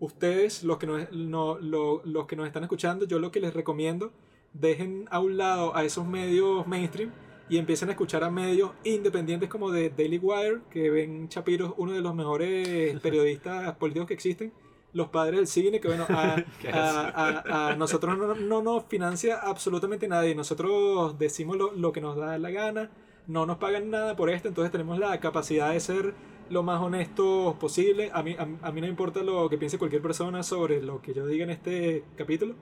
[0.00, 3.52] ustedes, los que nos, no- lo- los que nos están escuchando, yo lo que les
[3.54, 4.12] recomiendo,
[4.52, 7.10] dejen a un lado a esos medios mainstream
[7.48, 11.92] y empiecen a escuchar a medios independientes como de Daily Wire, que ven Shapiro uno
[11.92, 14.52] de los mejores periodistas políticos que existen,
[14.92, 16.36] los padres del cine, que bueno, a,
[16.72, 22.00] a- a- a nosotros no, no nos financia absolutamente nadie, nosotros decimos lo, lo que
[22.00, 22.90] nos da la gana,
[23.26, 26.14] no nos pagan nada por esto, entonces tenemos la capacidad de ser
[26.50, 28.10] lo más honestos posible.
[28.14, 31.12] A mí, a, a mí no importa lo que piense cualquier persona sobre lo que
[31.12, 32.54] yo diga en este capítulo.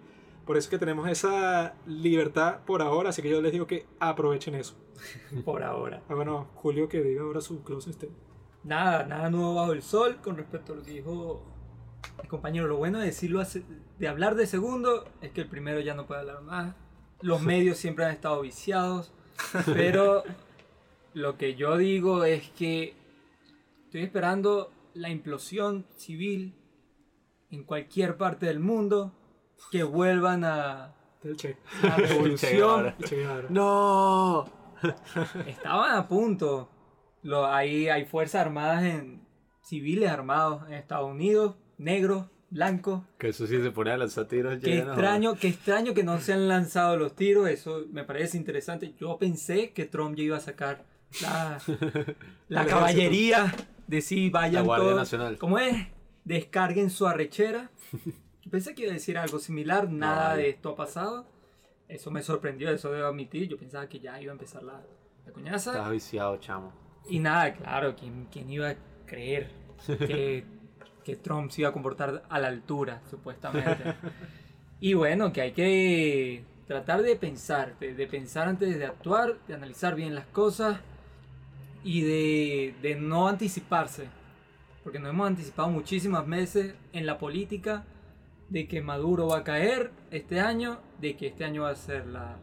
[0.46, 3.86] Por eso es que tenemos esa libertad por ahora, así que yo les digo que
[3.98, 4.74] aprovechen eso.
[5.44, 6.02] Por ahora.
[6.08, 8.22] Ah, bueno, Julio que diga ahora su closing statement.
[8.64, 11.42] Nada, nada nuevo bajo el sol con respecto a lo que dijo
[12.22, 12.66] mi compañero.
[12.68, 13.64] Lo bueno de decirlo, hace-
[13.98, 16.74] de hablar de segundo, es que el primero ya no puede hablar más.
[17.20, 19.12] Los medios siempre han estado viciados,
[19.66, 20.22] pero
[21.14, 22.94] lo que yo digo es que
[23.84, 26.54] estoy esperando la implosión civil
[27.50, 29.12] en cualquier parte del mundo,
[29.70, 30.94] que vuelvan a
[31.36, 31.56] Che.
[31.82, 32.94] la revolución.
[33.04, 33.26] Che.
[33.48, 34.44] ¡No!
[35.46, 36.70] Estaban a punto.
[37.22, 39.26] Lo, hay, hay fuerzas armadas en
[39.62, 43.02] civiles armados en Estados Unidos negros, blancos.
[43.18, 44.58] Que eso sí se pone a lanzar tiros.
[44.62, 48.94] Qué extraño, qué extraño que no se han lanzado los tiros, eso me parece interesante.
[48.98, 50.84] Yo pensé que Trump ya iba a sacar
[51.20, 51.58] la,
[52.48, 53.52] la caballería
[53.86, 54.98] de sí, vayan La Guardia todos.
[55.00, 55.38] Nacional.
[55.38, 55.88] ¿Cómo es?
[56.24, 57.70] Descarguen su arrechera.
[58.50, 61.26] Pensé que iba a decir algo similar, nada de esto ha pasado.
[61.88, 63.48] Eso me sorprendió, eso debo admitir.
[63.48, 64.82] Yo pensaba que ya iba a empezar la,
[65.24, 65.72] la coñaza.
[65.72, 66.72] Estás viciado, chamo.
[67.08, 68.76] Y nada, claro, ¿quién, quién iba a
[69.06, 69.50] creer
[69.86, 70.44] que,
[71.04, 73.94] que Trump se iba a comportar a la altura, supuestamente?
[74.80, 79.54] Y bueno, que hay que tratar de pensar, de, de pensar antes de actuar, de
[79.54, 80.80] analizar bien las cosas
[81.82, 84.08] y de, de no anticiparse.
[84.82, 87.84] Porque nos hemos anticipado muchísimas veces en la política
[88.48, 92.06] de que Maduro va a caer este año, de que este año va a ser
[92.06, 92.36] la,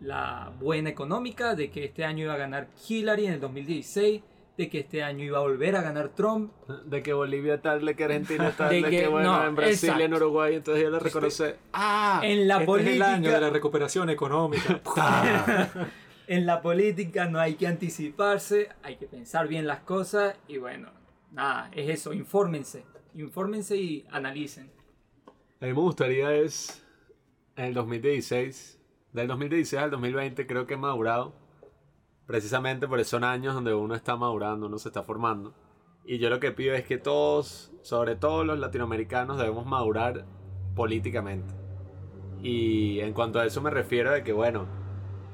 [0.00, 4.22] la buena económica, de que este año iba a ganar Hillary en el 2016,
[4.58, 6.52] de que este año iba a volver a ganar Trump.
[6.86, 9.54] De que Bolivia tal, de que Argentina tal, De de, que- que, bueno, no, en
[9.54, 10.16] Brasil, en exacto.
[10.16, 11.56] Uruguay, entonces ya le reconoce.
[11.72, 12.20] ¡Ah!
[12.24, 14.80] En la este es el año de política, la recuperación económica.
[16.26, 20.90] en la política no hay que anticiparse, hay que pensar bien las cosas y bueno,
[21.32, 22.84] nada, es eso, infórmense,
[23.14, 24.70] infórmense y analicen.
[25.60, 26.86] A mí me gustaría es,
[27.56, 28.80] en el 2016,
[29.12, 31.34] del 2016 al 2020 creo que he madurado,
[32.26, 35.54] precisamente por esos son años donde uno está madurando, uno se está formando.
[36.04, 40.26] Y yo lo que pido es que todos, sobre todo los latinoamericanos, debemos madurar
[40.76, 41.52] políticamente.
[42.40, 44.66] Y en cuanto a eso me refiero de que, bueno,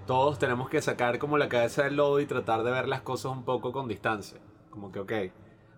[0.07, 3.31] todos tenemos que sacar como la cabeza del lodo y tratar de ver las cosas
[3.31, 4.41] un poco con distancia.
[4.70, 5.12] Como que, ok,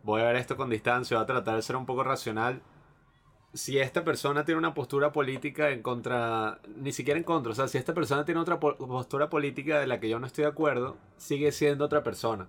[0.04, 2.62] voy a ver esto con distancia, voy a tratar de ser un poco racional
[3.56, 7.68] si esta persona tiene una postura política en contra, ni siquiera en contra, o sea,
[7.68, 10.50] si esta persona tiene otra po- postura política de la que yo no estoy de
[10.50, 12.48] acuerdo, sigue siendo otra persona.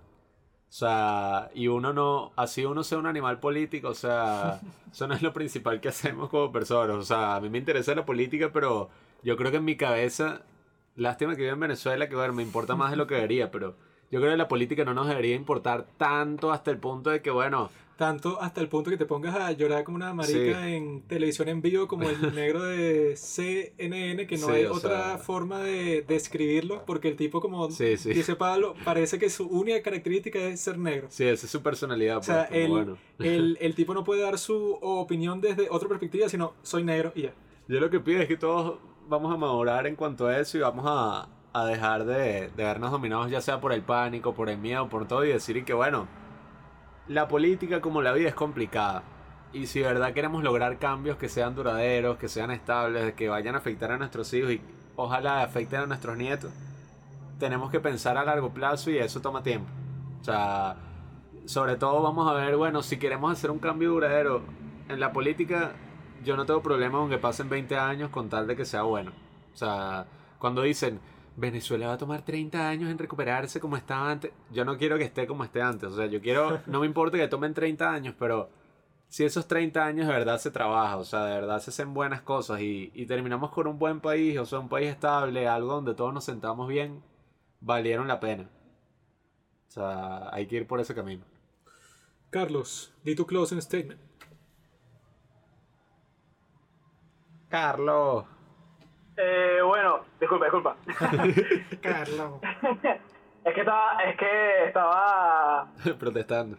[0.70, 4.60] O sea, y uno no, así uno sea un animal político, o sea,
[4.92, 6.96] eso no es lo principal que hacemos como personas.
[6.96, 8.90] O sea, a mí me interesa la política, pero
[9.22, 10.42] yo creo que en mi cabeza,
[10.96, 13.76] lástima que vivo en Venezuela, que bueno, me importa más de lo que debería, pero
[14.10, 17.30] yo creo que la política no nos debería importar tanto hasta el punto de que,
[17.30, 20.72] bueno, Tanto hasta el punto que te pongas a llorar como una marica Sí.
[20.76, 25.18] en televisión en vivo, como el negro de CNN, que no Sí, hay otra sea-
[25.18, 30.38] forma de describirlo, porque el tipo, como Sí, dice Pablo, parece que su única característica
[30.38, 31.08] es ser negro.
[31.10, 32.18] sí, esa es su personalidad.
[32.18, 32.98] O sea, pues, como el, bueno.
[33.18, 37.22] el, el tipo no puede dar su opinión desde otra perspectiva, sino soy negro y
[37.22, 37.32] ya.
[37.66, 38.78] Yo lo que pido es que todos
[39.08, 42.92] vamos a madurar en cuanto a eso y vamos a, a dejar de, de vernos
[42.92, 45.72] dominados ya sea por el pánico, por el miedo, por todo y decir y que
[45.74, 46.06] bueno,
[47.08, 49.02] la política como la vida es complicada.
[49.52, 53.58] Y si verdad queremos lograr cambios que sean duraderos, que sean estables, que vayan a
[53.58, 54.60] afectar a nuestros hijos y
[54.96, 56.52] ojalá afecten a nuestros nietos,
[57.38, 59.70] tenemos que pensar a largo plazo y eso toma tiempo.
[60.20, 60.76] O sea,
[61.46, 64.42] sobre todo vamos a ver, bueno, si queremos hacer un cambio duradero
[64.88, 65.72] en la política,
[66.24, 69.12] yo no tengo problema con que pasen 20 años con tal de que sea bueno.
[69.54, 70.06] O sea,
[70.38, 71.00] cuando dicen,
[71.38, 75.04] Venezuela va a tomar 30 años en recuperarse como estaba antes, yo no quiero que
[75.04, 75.90] esté como esté antes.
[75.90, 78.50] O sea, yo quiero, no me importa que tomen 30 años, pero
[79.08, 82.22] si esos 30 años de verdad se trabaja, o sea, de verdad se hacen buenas
[82.22, 85.94] cosas y, y terminamos con un buen país, o sea, un país estable, algo donde
[85.94, 87.02] todos nos sentamos bien,
[87.60, 88.50] valieron la pena.
[89.68, 91.24] O sea, hay que ir por ese camino.
[92.30, 94.00] Carlos, di tu closing statement.
[97.48, 98.26] Carlos.
[99.20, 100.76] Eh, bueno, disculpa, disculpa.
[101.82, 102.34] Carlos.
[103.44, 105.68] es que estaba, es que estaba,
[105.98, 106.56] Protestando.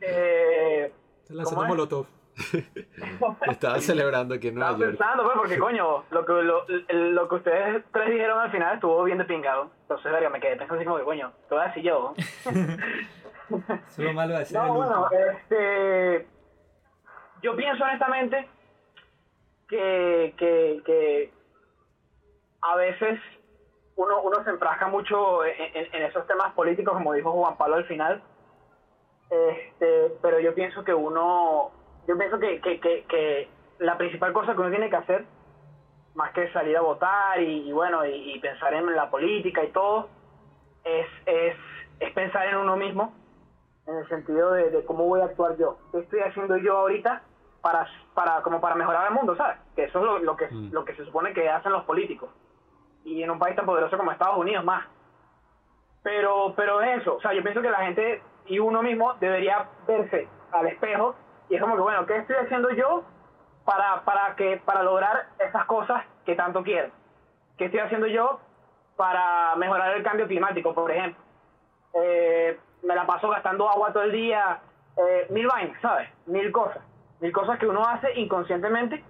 [0.00, 0.92] eh,
[1.28, 1.68] Lanzando ¿Cómo es?
[1.68, 2.06] molotov.
[3.48, 4.90] Estaba celebrando aquí en estaba York.
[4.90, 9.04] pensando, pues, porque coño, lo que, lo, lo que ustedes tres dijeron al final estuvo
[9.04, 9.70] bien de pingado.
[9.82, 12.14] Entonces, verga, me quedé pensando así como que, coño, ¿qué voy a decir yo?
[12.16, 15.08] Eso es lo malo de No, bueno,
[15.40, 16.26] este.
[17.42, 18.48] Yo pienso honestamente
[19.68, 21.32] que, que, que
[22.62, 23.18] a veces
[23.96, 27.76] uno, uno se enfrasca mucho en, en- en esos temas políticos, como dijo Juan Pablo
[27.76, 28.20] al final.
[29.30, 31.70] Este, pero yo pienso que uno.
[32.06, 33.48] Yo pienso que, que, que, que
[33.78, 35.24] la principal cosa que uno tiene que hacer,
[36.14, 39.68] más que salir a votar y, y bueno, y, y pensar en la política y
[39.68, 40.08] todo,
[40.84, 41.56] es, es,
[42.00, 43.12] es pensar en uno mismo
[43.86, 45.76] en el sentido de, de cómo voy a actuar yo.
[45.90, 47.22] ¿Qué estoy haciendo yo ahorita
[47.62, 49.56] para, para, como para mejorar el mundo, ¿sabes?
[49.74, 50.72] Que eso es lo, lo que, Mm.
[50.72, 52.30] lo que se supone que hacen los políticos.
[53.04, 54.86] Y en un país tan poderoso como Estados Unidos más.
[56.02, 59.68] Pero, pero es eso, o sea, yo pienso que la gente y uno mismo debería
[59.86, 61.14] verse al espejo
[61.48, 63.04] y es como que, bueno, ¿qué estoy haciendo yo
[63.64, 66.90] para, para, que, para lograr esas cosas que tanto quiero?
[67.56, 68.40] ¿Qué estoy haciendo yo
[68.96, 71.22] para mejorar el cambio climático, por ejemplo?
[71.94, 74.60] Eh, me la paso gastando agua todo el día,
[74.96, 76.08] eh, mil vainas, ¿sabes?
[76.26, 76.82] Mil cosas.
[77.20, 79.04] mil cosas que uno hace inconscientemente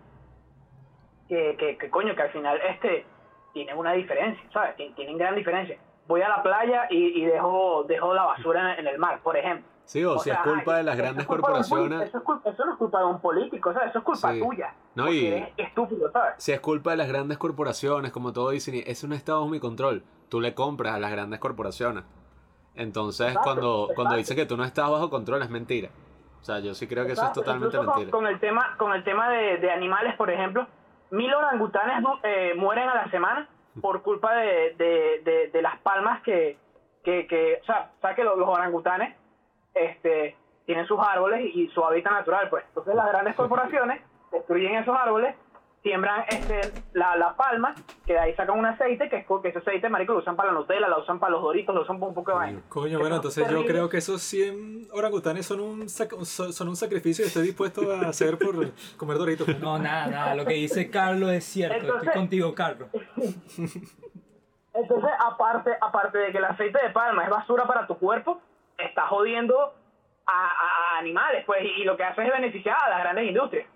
[1.28, 3.06] que, que, que coño, que al final este
[3.52, 4.76] tienen una diferencia, ¿sabes?
[4.76, 5.78] Tien- Tienen gran diferencia.
[6.08, 9.36] Voy a la playa y, y dejo, dejo la basura en, en el mar, por
[9.36, 9.66] ejemplo.
[9.84, 11.70] Sí, o, O si es sea, culpa de las grandes es culpa de un poli-
[11.70, 12.08] corporaciones.
[12.08, 13.90] Eso, es culpa- eso no es culpa de un político, ¿sabes?
[13.90, 14.40] Eso es culpa Sí.
[14.40, 14.74] tuya.
[14.94, 16.34] No, y- eres estúpido, ¿sabes?
[16.38, 19.60] Si es culpa de las grandes corporaciones, como todos dicen, eso no está bajo mi
[19.60, 20.02] control.
[20.28, 22.04] Tú le compras a las grandes corporaciones.
[22.74, 24.16] Entonces, Exacto, cuando, cuando exacto.
[24.16, 25.90] dicen que tú no estás bajo control, es mentira.
[26.40, 28.10] O sea, yo sí creo que eso es totalmente con- mentira.
[28.10, 30.66] Con, el tema, con el tema de, de animales, por ejemplo,
[31.12, 33.48] mil orangutanes eh, mueren a la semana
[33.80, 36.56] por culpa de, de, de, de las palmas que,
[37.04, 39.14] que, que o sea, sabes que los, los orangutanes
[39.74, 40.36] este,
[40.66, 42.64] tienen sus árboles y, y su hábitat natural, pues.
[42.68, 45.36] Entonces las grandes corporaciones destruyen esos árboles,
[45.82, 46.60] siembran este,
[46.92, 47.74] la, la palma,
[48.06, 50.52] que de ahí sacan un aceite, que es que ese aceite, marico, lo usan para
[50.52, 52.60] la Nutella, lo usan para los doritos, lo usan para un poco de vaina.
[52.68, 57.24] Coño, bueno, entonces yo creo que esos 100 orangutanes son un, son son un sacrificio
[57.24, 58.54] que estoy dispuesto a hacer por
[58.96, 59.48] comer doritos.
[59.58, 60.34] No, nada, nada.
[60.36, 61.76] Lo que dice Carlos es cierto.
[61.78, 62.88] Entonces- Estoy contigo, Carlos.
[64.74, 68.40] Entonces, aparte, aparte de que el aceite de palma es basura para tu cuerpo,
[68.78, 69.74] está jodiendo
[70.26, 73.26] a, a- a animales, pues, y, y lo que hace es beneficiar a las grandes
[73.28, 73.66] industrias.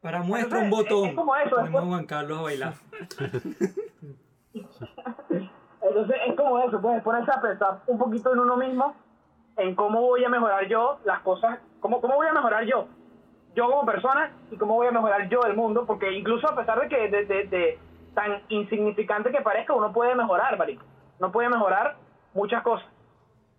[0.00, 1.08] Para muestra un botón.
[1.10, 2.74] es como eso, es Ponemos a Juan Carlos a bailar.
[5.82, 8.94] Entonces, es como eso, pues, ponerse a pensar un poquito en uno mismo,
[9.56, 12.86] en cómo voy a mejorar yo las cosas, cómo, cómo voy a mejorar yo,
[13.54, 16.80] yo como persona, y cómo voy a mejorar yo el mundo, porque incluso a pesar
[16.80, 17.78] de que de, de- de
[18.14, 20.84] tan insignificante que parezca, uno puede mejorar, marico.
[21.18, 21.96] Uno puede mejorar
[22.34, 22.86] muchas cosas.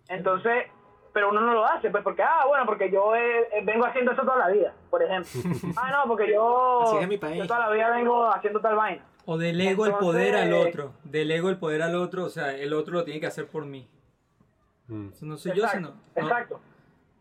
[0.08, 0.66] Entonces,
[1.12, 4.12] pero uno no lo hace, pues porque, ah, bueno, porque yo eh, eh, vengo haciendo
[4.12, 5.30] eso toda la vida, por ejemplo.
[5.76, 7.36] ah, no, porque yo, Así es mi país.
[7.38, 9.04] yo toda la vida vengo haciendo tal vaina.
[9.24, 10.94] O delego el poder al otro.
[11.04, 12.24] Delego el poder al otro.
[12.24, 13.88] O sea, el otro lo tiene que hacer por mí.
[14.88, 15.10] Mm.
[15.12, 15.90] Eso no soy yo, sino.
[15.90, 15.96] no.
[16.16, 16.60] exacto.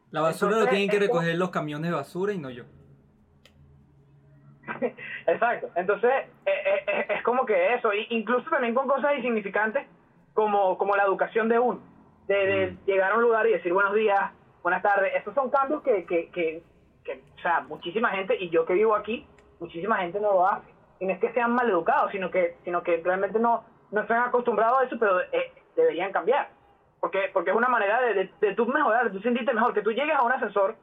[0.10, 2.66] La basura lo tienen que es recoger los camiones de basura y no yo.
[5.28, 5.70] Exacto.
[5.76, 6.12] Entonces,
[6.46, 9.88] eh, eh, eh, es como que eso, y incluso también con cosas insignificantes
[10.34, 11.82] como, como la educación de uno,
[12.34, 14.32] de, de llegar a un lugar y decir buenos días,
[14.64, 15.14] buenas tardes.
[15.16, 16.64] Estos son cambios que, que, que,
[17.04, 19.26] que, o sea, muchísima gente, y yo que vivo aquí,
[19.60, 20.68] muchísima gente no lo hace.
[21.00, 24.22] Y no es que sean mal educados, sino que, sino que realmente no, no están
[24.24, 26.50] acostumbrados a eso, pero eh, deberían cambiar.
[27.00, 29.82] Porque, porque es una manera de, de, de tú mejorar, de tú sentirte mejor, que
[29.82, 30.76] tú llegues a un ascensor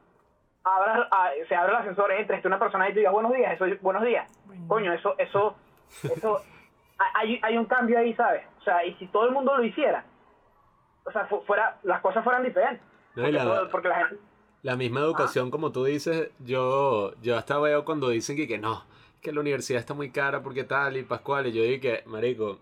[0.65, 3.81] a- se abre el ascensor, entres una persona y te diga buenos días, eso es
[3.81, 4.29] buenos días.
[4.67, 5.55] Coño, eso, eso,
[6.03, 6.41] eso,
[7.15, 8.43] hay, hay un cambio ahí, ¿sabes?
[8.59, 10.03] O sea, y si todo el mundo lo hiciera,
[11.09, 12.81] o sea, fu- fuera, las cosas fueran diferentes.
[13.15, 14.17] No, Porque, la- todo- porque la gente,
[14.61, 18.83] La misma educación, como tú dices, yo, yo hasta veo cuando dicen que, que no,
[19.21, 22.59] que la universidad está muy cara porque tal y Pascual, y yo digo que, marico,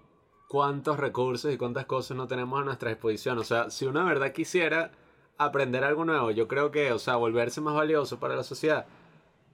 [0.47, 3.37] cuántos recursos y cuántas cosas no tenemos a nuestra disposición.
[3.39, 4.91] O sea, si de verdad quisiera
[5.37, 8.85] aprender algo nuevo, yo creo que, o sea, volverse más valioso para la sociedad,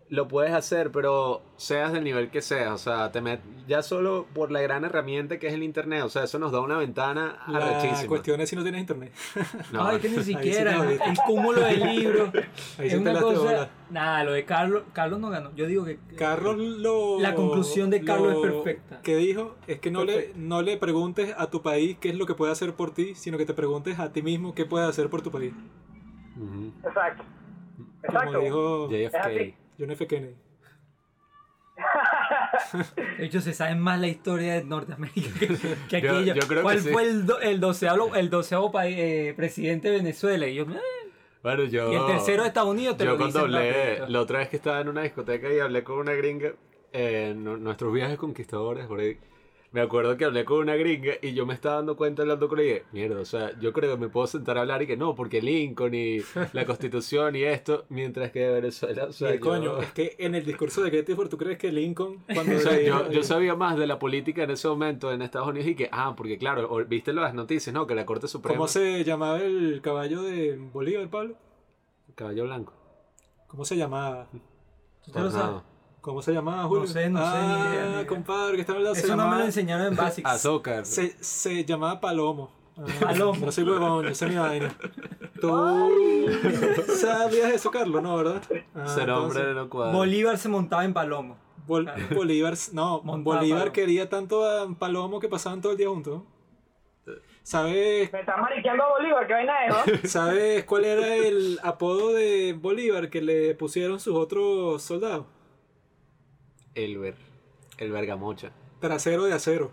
[0.09, 2.71] lo puedes hacer, pero seas del nivel que seas.
[2.71, 6.09] O sea, te met- ya solo por la gran herramienta que es el internet, o
[6.09, 8.07] sea, eso nos da una ventana La arrechísima.
[8.09, 9.11] cuestión es si no tienes internet.
[9.71, 10.84] No, Ay, que ni sí siquiera.
[10.84, 12.30] el cúmulo de libros.
[12.77, 13.69] Ahí es sí te una la cosa.
[13.89, 14.84] Nada, lo de Carlos.
[14.93, 15.51] Carlos no ganó.
[15.55, 15.97] Yo digo que.
[16.17, 17.19] Carlos lo...
[17.19, 19.01] La conclusión de Carlos lo es perfecta.
[19.01, 22.25] que dijo es que no le, no le preguntes a tu país qué es lo
[22.27, 25.09] que puede hacer por ti, sino que te preguntes a ti mismo qué puede hacer
[25.09, 25.53] por tu país.
[26.85, 27.23] Exacto.
[28.05, 28.39] Como Exacto.
[28.39, 29.30] dijo Es así.
[29.39, 29.62] JFK.
[29.80, 30.08] John F.
[30.08, 30.36] Kennedy.
[33.18, 36.34] De hecho, se sabe más la historia de Norteamérica que, que Yo- aquello.
[36.36, 36.90] yo creo que ¿Cuál sí.
[36.91, 40.48] fue el, do- el doceavo, el doceavo país, eh, presidente de Venezuela?
[40.48, 40.80] Y, yo, eh,
[41.41, 41.91] Bueno, yo...
[41.91, 44.58] y el tercero de Estados Unidos te Yo lo cuando hablé, la otra vez que
[44.58, 46.54] estaba en una discoteca y hablé con una gringa,
[46.91, 49.18] en nu- nuestros viajes conquistadores, por ahí,
[49.74, 52.60] me acuerdo que hablé con una gringa y yo me estaba dando cuenta hablando con
[52.60, 55.16] ella, mierda, o sea, yo creo que me puedo sentar a hablar y que no,
[55.16, 56.20] porque Lincoln y
[56.54, 60.36] la constitución y esto, mientras que Venezuela, o sea, y yo, coño, es que en
[60.36, 63.56] el discurso de Gettysburg, ¿tú crees que Lincoln, cuando o sea, le- yo, yo sabía
[63.56, 66.70] más de la política en ese momento en Estados Unidos y que, ah, porque claro,
[66.88, 67.86] viste las noticias, ¿no?
[67.88, 68.56] Que la Corte Suprema...
[68.56, 71.36] ¿Cómo se llamaba el caballo de Bolívar, Pablo?
[72.16, 72.74] Caballo blanco.
[73.48, 74.28] ¿Cómo se llamaba?
[75.06, 75.64] ¿Tú sabes?
[76.03, 76.85] ¿Cómo se llamaba, Julio?
[76.85, 78.07] sé, no sé, ni ah, idea, ni idea.
[78.07, 78.95] compadre, que estaba hablando.
[78.99, 80.30] se Eso no me lo llamaba- enseñaron en Basics.
[80.30, 80.85] Azúcar.
[80.85, 82.51] Se, se llamaba Palomo.
[82.77, 83.45] Ah, Palomo.
[83.45, 84.75] No soy huevón, yo sé mi vaina.
[85.39, 85.47] ¿Tú
[86.97, 88.01] sabías eso, Carlos?
[88.03, 88.41] No, ¿verdad?
[88.75, 89.93] Ah, Ese nombre entonces, no cuadra.
[89.95, 91.38] Bolívar se montaba en Palomo.
[91.67, 93.73] Bol- Bolívar, no, Montaba Bolívar Palomo.
[93.73, 96.21] quería tanto a Palomo que pasaban todo el día juntos.
[97.43, 99.97] ¿Sabes, Me estás mariqueando a Bolívar, qué vaina es, ¿no?
[100.09, 105.25] ¿Sabes cuál era el apodo de Bolívar que le pusieron sus otros soldados?
[106.76, 107.16] Elber.
[107.78, 108.52] El Bergamocha.
[108.80, 109.72] Trasero de acero.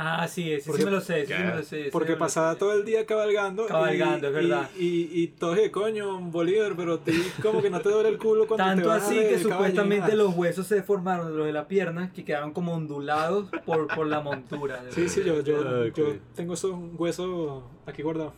[0.00, 1.88] Ah, sí, ese Porque- sí me lo sé, sí me lo sé.
[1.90, 3.64] Porque me pasaba todo el día cabalgando.
[3.64, 4.70] y- Cabalgando, es y, verdad.
[4.78, 4.86] Y,
[5.22, 5.26] y,
[5.56, 8.70] de coño, Bolívar, pero a ti como que no te duele el culo cuando te
[8.76, 12.24] Tanto vas así de que supuestamente los huesos se deformaron, los de la pierna, que
[12.24, 14.84] quedaron como ondulados por, por la montura.
[14.90, 18.34] Sí, sí, yo, yo, Ah, yo tengo esos huesos aquí guardados.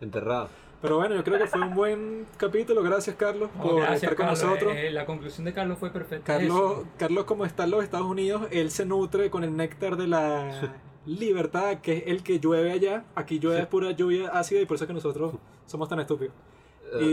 [0.00, 0.48] Enterrado.
[0.82, 2.82] Pero bueno, yo creo que fue un buen capítulo.
[2.82, 4.42] Gracias, Carlos, No, por gracias, estar con Carlos.
[4.44, 4.72] nosotros.
[4.74, 6.34] Eh, eh, la conclusión de Carlos fue perfecta.
[6.34, 6.84] Carlos.
[6.98, 10.50] Carlos, como está en los Estados Unidos, él se nutre con el néctar de la
[11.06, 13.04] libertad, que es el que llueve allá.
[13.14, 15.34] Aquí llueve pura lluvia ácida y por eso es que nosotros
[15.66, 16.34] somos tan estúpidos.
[17.00, 17.12] Y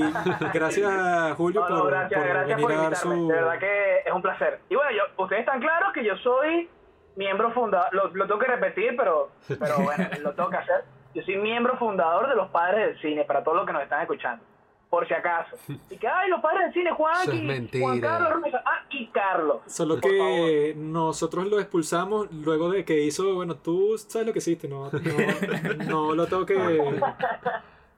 [0.54, 3.16] gracias a Julio No, no, por, gracias, por gracias venir por a dar invitarme.
[3.16, 3.28] su...
[3.28, 4.60] De verdad que es un placer.
[4.70, 6.70] Y bueno, yo, ustedes están claros que yo soy
[7.16, 7.88] miembro fundador.
[7.94, 10.84] Lo, lo tengo que repetir, pero, pero bueno, lo tengo que hacer.
[11.14, 14.02] Yo soy miembro fundador de los padres del cine, para todos los que nos están
[14.02, 14.44] escuchando.
[14.90, 15.56] Por si acaso.
[15.90, 17.86] Y que, ay, los padres del cine, Juan, Eso es y mentira.
[17.86, 18.52] Juan Carlos.
[18.66, 19.58] Ah, y Carlos.
[19.68, 24.40] Solo Por que nosotros lo expulsamos luego de que hizo, bueno, tú sabes lo que
[24.40, 27.02] hiciste, no, no, no lo tengo que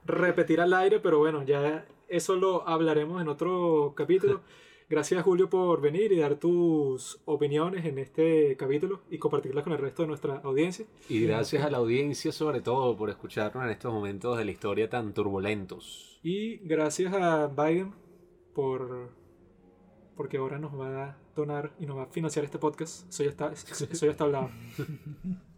[0.06, 4.42] repetir al aire, pero bueno, ya eso lo hablaremos en otro capítulo.
[4.88, 9.80] Gracias Julio por venir y dar tus opiniones en este capítulo y compartirlas con el
[9.80, 10.86] resto de nuestra audiencia.
[11.10, 14.88] Y gracias a la audiencia sobre todo por escucharnos en estos momentos de la historia
[14.88, 16.20] tan turbulentos.
[16.22, 17.94] Y gracias a Biden
[18.54, 19.10] por
[20.16, 23.10] porque ahora nos va a donar y nos va a financiar este podcast.
[23.10, 24.52] Eso ya está, eso ya está hablado.